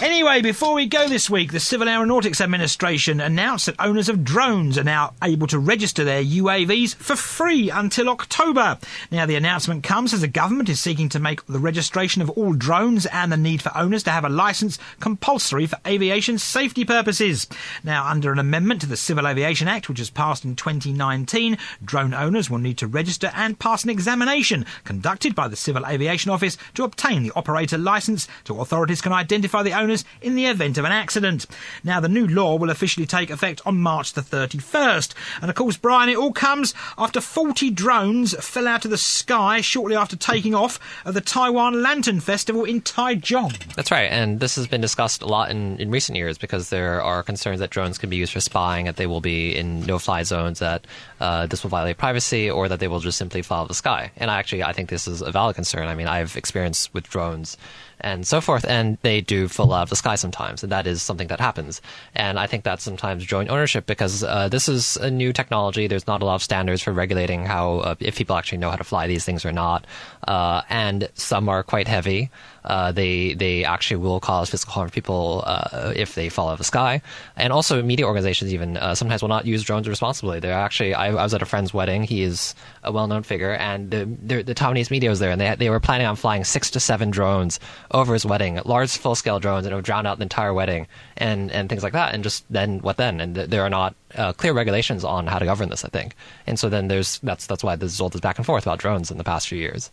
Anyway, 0.02 0.42
before 0.42 0.74
we 0.74 0.86
go 0.86 1.08
this 1.08 1.30
week, 1.30 1.52
the 1.52 1.60
Civil 1.60 1.88
Aeronautics 1.88 2.40
Administration 2.40 3.20
announced 3.20 3.66
that 3.66 3.76
owners 3.78 4.08
of 4.08 4.24
drones 4.24 4.76
are 4.76 4.84
now 4.84 5.14
able 5.22 5.46
to 5.46 5.58
register 5.58 6.02
their 6.02 6.22
UAVs 6.22 6.96
for 6.96 7.14
free 7.14 7.70
until 7.70 8.08
October. 8.08 8.76
Now, 9.12 9.24
the 9.24 9.36
announcement 9.36 9.84
comes 9.84 10.12
as 10.12 10.20
the 10.20 10.28
government 10.28 10.68
is 10.68 10.80
seeking 10.80 11.08
to 11.10 11.20
make 11.20 11.46
the 11.46 11.60
registration 11.60 12.20
of 12.22 12.30
all 12.30 12.54
drones 12.54 13.06
and 13.06 13.30
the 13.30 13.36
need 13.36 13.62
for 13.62 13.74
owners 13.76 14.02
to 14.02 14.10
have 14.10 14.24
a 14.24 14.28
license 14.28 14.80
compulsory 14.98 15.66
for 15.66 15.78
aviation 15.86 16.38
safety 16.38 16.84
purposes. 16.84 17.46
Now, 17.84 18.06
under 18.06 18.32
an 18.32 18.40
amendment 18.40 18.80
to 18.80 18.88
the 18.88 18.96
Civil 18.96 19.28
Aviation 19.28 19.68
Act, 19.68 19.88
which 19.88 20.00
was 20.00 20.10
passed 20.10 20.44
in 20.44 20.56
2019, 20.56 21.56
drone 21.84 22.14
owners 22.14 22.50
will 22.50 22.58
need 22.58 22.78
to 22.78 22.88
register 22.88 23.30
and 23.34 23.60
pass 23.60 23.84
an 23.84 23.90
examination 23.90 24.66
conducted 24.82 25.36
by 25.36 25.46
the 25.46 25.56
Civil 25.56 25.86
Aviation 25.86 26.23
Office 26.30 26.56
to 26.74 26.84
obtain 26.84 27.22
the 27.22 27.32
operator 27.34 27.78
license 27.78 28.28
so 28.44 28.60
authorities 28.60 29.00
can 29.00 29.12
identify 29.12 29.62
the 29.62 29.72
owners 29.72 30.04
in 30.20 30.34
the 30.34 30.46
event 30.46 30.78
of 30.78 30.84
an 30.84 30.92
accident. 30.92 31.46
Now, 31.82 32.00
the 32.00 32.08
new 32.08 32.26
law 32.26 32.56
will 32.56 32.70
officially 32.70 33.06
take 33.06 33.30
effect 33.30 33.60
on 33.66 33.80
March 33.80 34.12
the 34.12 34.20
31st. 34.20 35.14
And 35.40 35.50
of 35.50 35.56
course, 35.56 35.76
Brian, 35.76 36.08
it 36.08 36.16
all 36.16 36.32
comes 36.32 36.74
after 36.98 37.20
40 37.20 37.70
drones 37.70 38.34
fell 38.44 38.68
out 38.68 38.84
of 38.84 38.90
the 38.90 38.98
sky 38.98 39.60
shortly 39.60 39.96
after 39.96 40.16
taking 40.16 40.54
off 40.54 40.78
at 41.04 41.14
the 41.14 41.20
Taiwan 41.20 41.82
Lantern 41.82 42.20
Festival 42.20 42.64
in 42.64 42.80
Taichung. 42.80 43.74
That's 43.74 43.90
right, 43.90 44.10
and 44.10 44.40
this 44.40 44.56
has 44.56 44.66
been 44.66 44.80
discussed 44.80 45.22
a 45.22 45.26
lot 45.26 45.50
in, 45.50 45.78
in 45.78 45.90
recent 45.90 46.16
years 46.16 46.38
because 46.38 46.70
there 46.70 47.02
are 47.02 47.22
concerns 47.22 47.60
that 47.60 47.70
drones 47.70 47.98
can 47.98 48.10
be 48.10 48.16
used 48.16 48.32
for 48.32 48.40
spying, 48.40 48.86
that 48.86 48.96
they 48.96 49.06
will 49.06 49.20
be 49.20 49.56
in 49.56 49.80
no-fly 49.86 50.22
zones, 50.22 50.58
that 50.58 50.86
uh, 51.20 51.46
this 51.46 51.62
will 51.62 51.70
violate 51.70 51.96
privacy, 51.96 52.50
or 52.50 52.68
that 52.68 52.80
they 52.80 52.88
will 52.88 53.00
just 53.00 53.18
simply 53.18 53.42
follow 53.42 53.66
the 53.66 53.74
sky. 53.74 54.10
And 54.16 54.30
actually, 54.30 54.62
I 54.62 54.72
think 54.72 54.88
this 54.90 55.08
is 55.08 55.22
a 55.22 55.30
valid 55.30 55.56
concern. 55.56 55.88
I 55.88 55.94
mean, 55.94 56.06
I've 56.14 56.36
experienced 56.36 56.94
with 56.94 57.08
drones 57.08 57.56
and 58.00 58.26
so 58.26 58.40
forth, 58.40 58.64
and 58.68 58.98
they 59.02 59.20
do 59.20 59.48
fall 59.48 59.72
out 59.72 59.84
of 59.84 59.90
the 59.90 59.96
sky 59.96 60.14
sometimes, 60.14 60.62
and 60.62 60.72
that 60.72 60.86
is 60.86 61.02
something 61.02 61.28
that 61.28 61.40
happens. 61.40 61.80
And 62.14 62.38
I 62.38 62.46
think 62.46 62.64
that's 62.64 62.82
sometimes 62.82 63.24
joint 63.24 63.50
ownership 63.50 63.86
because 63.86 64.22
uh, 64.24 64.48
this 64.48 64.68
is 64.68 64.96
a 64.98 65.10
new 65.10 65.32
technology. 65.32 65.86
There's 65.86 66.06
not 66.06 66.22
a 66.22 66.24
lot 66.24 66.36
of 66.36 66.42
standards 66.42 66.82
for 66.82 66.92
regulating 66.92 67.44
how 67.46 67.78
uh, 67.78 67.94
if 68.00 68.16
people 68.16 68.36
actually 68.36 68.58
know 68.58 68.70
how 68.70 68.76
to 68.76 68.84
fly 68.84 69.06
these 69.06 69.24
things 69.24 69.44
or 69.44 69.52
not, 69.52 69.86
uh, 70.28 70.62
and 70.68 71.08
some 71.14 71.48
are 71.48 71.62
quite 71.62 71.88
heavy. 71.88 72.30
Uh, 72.64 72.92
they 72.92 73.34
they 73.34 73.64
actually 73.64 73.98
will 73.98 74.20
cause 74.20 74.48
physical 74.50 74.72
harm 74.72 74.88
to 74.88 74.92
people 74.92 75.42
uh, 75.46 75.92
if 75.94 76.14
they 76.14 76.28
fall 76.28 76.48
out 76.48 76.52
of 76.52 76.58
the 76.58 76.64
sky. 76.64 77.02
And 77.36 77.52
also, 77.52 77.82
media 77.82 78.06
organizations 78.06 78.54
even 78.54 78.76
uh, 78.78 78.94
sometimes 78.94 79.20
will 79.20 79.28
not 79.28 79.44
use 79.46 79.62
drones 79.62 79.88
responsibly. 79.88 80.40
They're 80.40 80.52
actually 80.52 80.94
I, 80.94 81.08
I, 81.08 81.22
was 81.22 81.34
at 81.34 81.42
a 81.42 81.46
friend's 81.46 81.74
wedding. 81.74 82.04
He 82.04 82.22
is 82.22 82.54
a 82.82 82.90
well-known 82.90 83.22
figure, 83.22 83.52
and 83.52 83.90
the, 83.90 84.08
the, 84.22 84.42
the 84.42 84.54
Taiwanese 84.54 84.90
media 84.90 85.10
was 85.10 85.18
there, 85.18 85.30
and 85.30 85.40
they 85.40 85.54
they 85.56 85.70
were 85.70 85.80
planning 85.80 86.06
on 86.06 86.16
flying 86.16 86.44
six 86.44 86.70
to 86.70 86.80
seven 86.80 87.10
drones 87.10 87.60
over 87.94 88.12
his 88.12 88.26
wedding, 88.26 88.60
large 88.64 88.90
full-scale 88.98 89.40
drones, 89.40 89.64
and 89.64 89.72
it 89.72 89.76
would 89.76 89.84
drown 89.84 90.04
out 90.04 90.18
the 90.18 90.24
entire 90.24 90.52
wedding 90.52 90.86
and 91.16 91.50
and 91.50 91.68
things 91.68 91.82
like 91.82 91.92
that. 91.94 92.12
And 92.12 92.22
just 92.22 92.44
then, 92.50 92.80
what 92.80 92.96
then? 92.96 93.20
And 93.20 93.34
th- 93.34 93.48
there 93.48 93.62
are 93.62 93.70
not 93.70 93.94
uh, 94.16 94.32
clear 94.32 94.52
regulations 94.52 95.04
on 95.04 95.26
how 95.26 95.38
to 95.38 95.44
govern 95.44 95.70
this, 95.70 95.84
I 95.84 95.88
think. 95.88 96.14
And 96.46 96.58
so 96.58 96.68
then 96.68 96.88
there's 96.88 97.18
that's 97.20 97.46
that's 97.46 97.64
why 97.64 97.76
there's 97.76 98.00
all 98.00 98.10
this 98.10 98.20
back 98.20 98.36
and 98.36 98.44
forth 98.44 98.64
about 98.64 98.80
drones 98.80 99.10
in 99.10 99.16
the 99.16 99.24
past 99.24 99.48
few 99.48 99.58
years. 99.58 99.90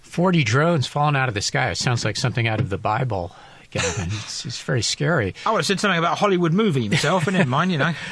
40 0.00 0.42
drones 0.42 0.86
falling 0.86 1.16
out 1.16 1.28
of 1.28 1.34
the 1.34 1.42
sky. 1.42 1.70
It 1.70 1.76
sounds 1.76 2.04
like 2.04 2.16
something 2.16 2.48
out 2.48 2.60
of 2.60 2.70
the 2.70 2.78
Bible. 2.78 3.30
Gavin. 3.70 4.08
It's, 4.10 4.46
it's, 4.46 4.62
very 4.62 4.80
scary. 4.80 5.34
I 5.44 5.50
would 5.50 5.58
have 5.58 5.66
said 5.66 5.78
something 5.78 5.98
about 5.98 6.12
a 6.12 6.16
Hollywood 6.16 6.54
movie 6.54 6.84
himself, 6.84 7.26
but 7.26 7.34
never 7.34 7.48
mind, 7.48 7.72
you 7.72 7.78
know. 7.78 7.94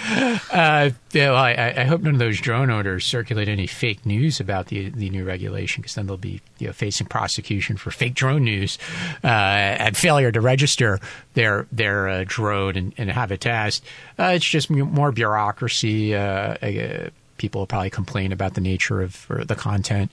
Uh, 0.52 0.90
yeah, 1.12 1.30
well, 1.30 1.36
I, 1.36 1.74
I, 1.76 1.84
hope 1.84 2.02
none 2.02 2.14
of 2.14 2.18
those 2.18 2.40
drone 2.40 2.70
owners 2.70 3.04
circulate 3.04 3.48
any 3.48 3.66
fake 3.66 4.06
news 4.06 4.40
about 4.40 4.66
the 4.66 4.90
the 4.90 5.10
new 5.10 5.24
regulation, 5.24 5.82
because 5.82 5.94
then 5.94 6.06
they'll 6.06 6.16
be 6.16 6.40
you 6.58 6.68
know, 6.68 6.72
facing 6.72 7.06
prosecution 7.06 7.76
for 7.76 7.90
fake 7.90 8.14
drone 8.14 8.44
news 8.44 8.78
uh, 9.24 9.26
and 9.26 9.96
failure 9.96 10.30
to 10.30 10.40
register 10.40 11.00
their 11.34 11.66
their 11.72 12.08
uh, 12.08 12.24
drone 12.26 12.76
and, 12.76 12.94
and, 12.96 13.10
have 13.10 13.32
it 13.32 13.40
test. 13.40 13.84
Uh, 14.18 14.32
it's 14.34 14.44
just 14.44 14.70
more 14.70 15.12
bureaucracy. 15.12 16.14
Uh, 16.14 16.54
uh, 16.54 17.10
people 17.38 17.62
will 17.62 17.66
probably 17.66 17.90
complain 17.90 18.32
about 18.32 18.54
the 18.54 18.60
nature 18.60 19.02
of 19.02 19.26
the 19.28 19.56
content 19.56 20.10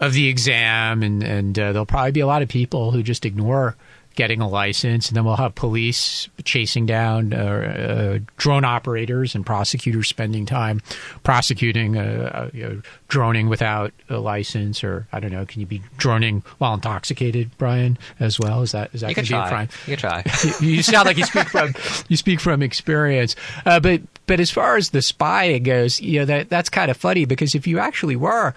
of 0.00 0.12
the 0.12 0.28
exam, 0.28 1.02
and 1.02 1.22
and 1.22 1.58
uh, 1.58 1.72
there'll 1.72 1.86
probably 1.86 2.12
be 2.12 2.20
a 2.20 2.26
lot 2.26 2.42
of 2.42 2.48
people 2.48 2.90
who 2.90 3.02
just 3.02 3.24
ignore 3.24 3.76
getting 4.14 4.40
a 4.40 4.48
license, 4.48 5.08
and 5.08 5.16
then 5.16 5.24
we'll 5.24 5.36
have 5.36 5.54
police 5.54 6.28
chasing 6.44 6.86
down 6.86 7.32
uh, 7.32 7.36
uh, 7.36 8.18
drone 8.36 8.64
operators 8.64 9.34
and 9.34 9.44
prosecutors 9.44 10.08
spending 10.08 10.46
time 10.46 10.80
prosecuting 11.22 11.96
uh, 11.96 12.30
uh, 12.32 12.50
you 12.52 12.62
know, 12.62 12.82
droning 13.08 13.48
without 13.48 13.92
a 14.08 14.18
license, 14.18 14.84
or 14.84 15.06
I 15.12 15.20
don't 15.20 15.32
know, 15.32 15.44
can 15.44 15.60
you 15.60 15.66
be 15.66 15.82
droning 15.96 16.42
while 16.58 16.74
intoxicated, 16.74 17.50
Brian, 17.58 17.98
as 18.20 18.38
well? 18.38 18.62
Is 18.62 18.72
that 18.72 18.94
is 18.94 19.00
that 19.00 19.14
going 19.14 19.26
to 19.26 19.32
be 19.32 19.36
a 19.36 19.48
crime? 19.48 19.68
You 19.86 19.96
can 19.96 20.22
try. 20.22 20.24
you, 20.60 20.82
sound 20.82 21.06
like 21.06 21.16
you 21.16 21.24
speak 21.24 21.48
from 21.48 21.74
you 22.08 22.16
speak 22.16 22.40
from 22.40 22.62
experience, 22.62 23.34
uh, 23.66 23.80
but 23.80 24.02
but 24.26 24.40
as 24.40 24.50
far 24.50 24.76
as 24.76 24.90
the 24.90 25.02
spying 25.02 25.64
goes, 25.64 26.00
you 26.00 26.20
know 26.20 26.26
that 26.26 26.48
that's 26.48 26.70
kind 26.70 26.90
of 26.90 26.96
funny 26.96 27.24
because 27.24 27.54
if 27.54 27.66
you 27.66 27.78
actually 27.78 28.16
were 28.16 28.54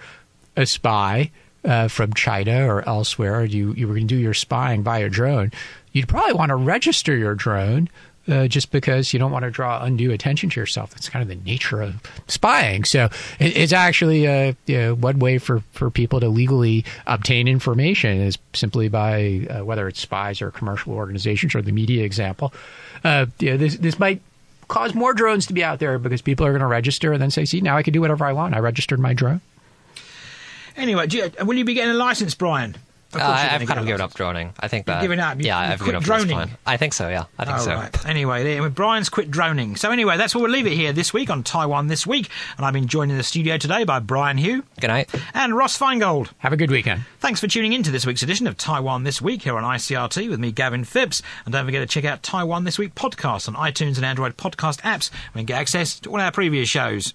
a 0.56 0.66
spy 0.66 1.30
uh, 1.64 1.88
from 1.88 2.12
China 2.14 2.66
or 2.66 2.86
elsewhere, 2.88 3.44
you 3.44 3.72
you 3.74 3.86
were 3.88 3.94
going 3.94 4.08
to 4.08 4.14
do 4.14 4.20
your 4.20 4.34
spying 4.34 4.82
by 4.82 4.98
a 4.98 5.08
drone, 5.08 5.52
you'd 5.92 6.08
probably 6.08 6.34
want 6.34 6.50
to 6.50 6.56
register 6.56 7.16
your 7.16 7.34
drone. 7.34 7.88
Uh, 8.26 8.46
just 8.46 8.70
because 8.70 9.14
you 9.14 9.18
don't 9.18 9.32
want 9.32 9.42
to 9.42 9.50
draw 9.50 9.82
undue 9.82 10.12
attention 10.12 10.50
to 10.50 10.60
yourself. 10.60 10.90
That's 10.90 11.08
kind 11.08 11.22
of 11.22 11.28
the 11.28 11.42
nature 11.50 11.80
of 11.80 11.94
spying. 12.26 12.84
So 12.84 13.06
it, 13.38 13.56
it's 13.56 13.72
actually 13.72 14.28
uh, 14.28 14.52
you 14.66 14.78
know, 14.78 14.94
one 14.94 15.18
way 15.18 15.38
for, 15.38 15.60
for 15.72 15.88
people 15.88 16.20
to 16.20 16.28
legally 16.28 16.84
obtain 17.06 17.48
information 17.48 18.20
is 18.20 18.36
simply 18.52 18.90
by 18.90 19.46
uh, 19.48 19.64
whether 19.64 19.88
it's 19.88 20.00
spies 20.00 20.42
or 20.42 20.50
commercial 20.50 20.92
organizations 20.92 21.54
or 21.54 21.62
the 21.62 21.72
media 21.72 22.04
example. 22.04 22.52
Uh, 23.02 23.24
you 23.38 23.52
know, 23.52 23.56
this 23.56 23.78
this 23.78 23.98
might 23.98 24.20
cause 24.68 24.94
more 24.94 25.14
drones 25.14 25.46
to 25.46 25.54
be 25.54 25.64
out 25.64 25.78
there 25.78 25.98
because 25.98 26.20
people 26.20 26.44
are 26.44 26.50
going 26.50 26.60
to 26.60 26.66
register 26.66 27.14
and 27.14 27.22
then 27.22 27.30
say, 27.30 27.46
"See, 27.46 27.62
now 27.62 27.78
I 27.78 27.82
can 27.82 27.94
do 27.94 28.02
whatever 28.02 28.26
I 28.26 28.34
want. 28.34 28.54
I 28.54 28.58
registered 28.58 29.00
my 29.00 29.14
drone." 29.14 29.40
Anyway, 30.78 31.06
you, 31.10 31.30
will 31.44 31.56
you 31.56 31.64
be 31.64 31.74
getting 31.74 31.90
a 31.90 31.94
license, 31.94 32.34
Brian? 32.34 32.76
Of 33.10 33.22
Uh, 33.22 33.24
course 33.24 33.38
I, 33.38 33.42
you're 33.44 33.52
I've 33.52 33.58
gonna 33.60 33.66
kind 33.68 33.80
of 33.80 33.86
get 33.86 33.92
given 33.92 34.00
lost. 34.02 34.12
up 34.12 34.16
droning. 34.18 34.52
I 34.60 34.68
think 34.68 34.80
You've 34.86 34.94
that. 34.96 35.00
given 35.00 35.18
up? 35.18 35.38
You- 35.38 35.46
yeah, 35.46 35.66
you 35.68 35.72
I've 35.72 35.78
quit 35.78 35.86
given 35.94 35.96
up 35.96 36.02
at 36.02 36.28
droning? 36.28 36.50
I 36.66 36.76
think 36.76 36.92
so. 36.92 37.08
Yeah, 37.08 37.24
I 37.38 37.46
think 37.46 37.56
Oh, 37.56 37.62
so. 37.62 37.74
right. 37.74 38.06
Anyway, 38.06 38.44
there- 38.44 38.68
Brian's 38.68 39.08
quit 39.08 39.30
droning. 39.30 39.76
So 39.76 39.90
anyway, 39.90 40.18
that's 40.18 40.34
where 40.34 40.42
we'll 40.42 40.50
leave 40.50 40.66
it 40.66 40.74
here 40.74 40.92
this 40.92 41.14
week 41.14 41.30
on 41.30 41.42
Taiwan 41.42 41.86
This 41.86 42.06
Week. 42.06 42.28
And 42.58 42.66
I've 42.66 42.74
been 42.74 42.86
joined 42.86 43.10
in 43.10 43.16
the 43.16 43.22
studio 43.22 43.56
today 43.56 43.84
by 43.84 43.98
Brian 43.98 44.36
Hioe 44.36 44.62
Good 44.78 44.88
night. 44.88 45.08
and 45.32 45.56
Ross 45.56 45.78
Feingold. 45.78 46.28
Have 46.40 46.52
a 46.52 46.56
good 46.58 46.70
weekend. 46.70 47.04
Thanks 47.18 47.40
for 47.40 47.46
tuning 47.46 47.72
in 47.72 47.82
to 47.84 47.90
this 47.90 48.04
week's 48.04 48.22
edition 48.22 48.46
of 48.46 48.58
Taiwan 48.58 49.04
This 49.04 49.22
Week 49.22 49.40
here 49.42 49.56
on 49.56 49.64
ICRT 49.64 50.28
with 50.28 50.38
me, 50.38 50.52
Gavin 50.52 50.84
Phipps. 50.84 51.22
And 51.46 51.52
don't 51.54 51.64
forget 51.64 51.80
to 51.80 51.86
check 51.86 52.04
out 52.04 52.22
Taiwan 52.22 52.64
This 52.64 52.78
Week 52.78 52.94
podcast 52.94 53.48
on 53.48 53.54
iTunes 53.54 53.96
and 53.96 54.04
Android 54.04 54.36
podcast 54.36 54.82
apps 54.82 55.08
and 55.34 55.46
get 55.46 55.58
access 55.58 55.98
to 56.00 56.10
all 56.10 56.20
our 56.20 56.30
previous 56.30 56.68
shows. 56.68 57.14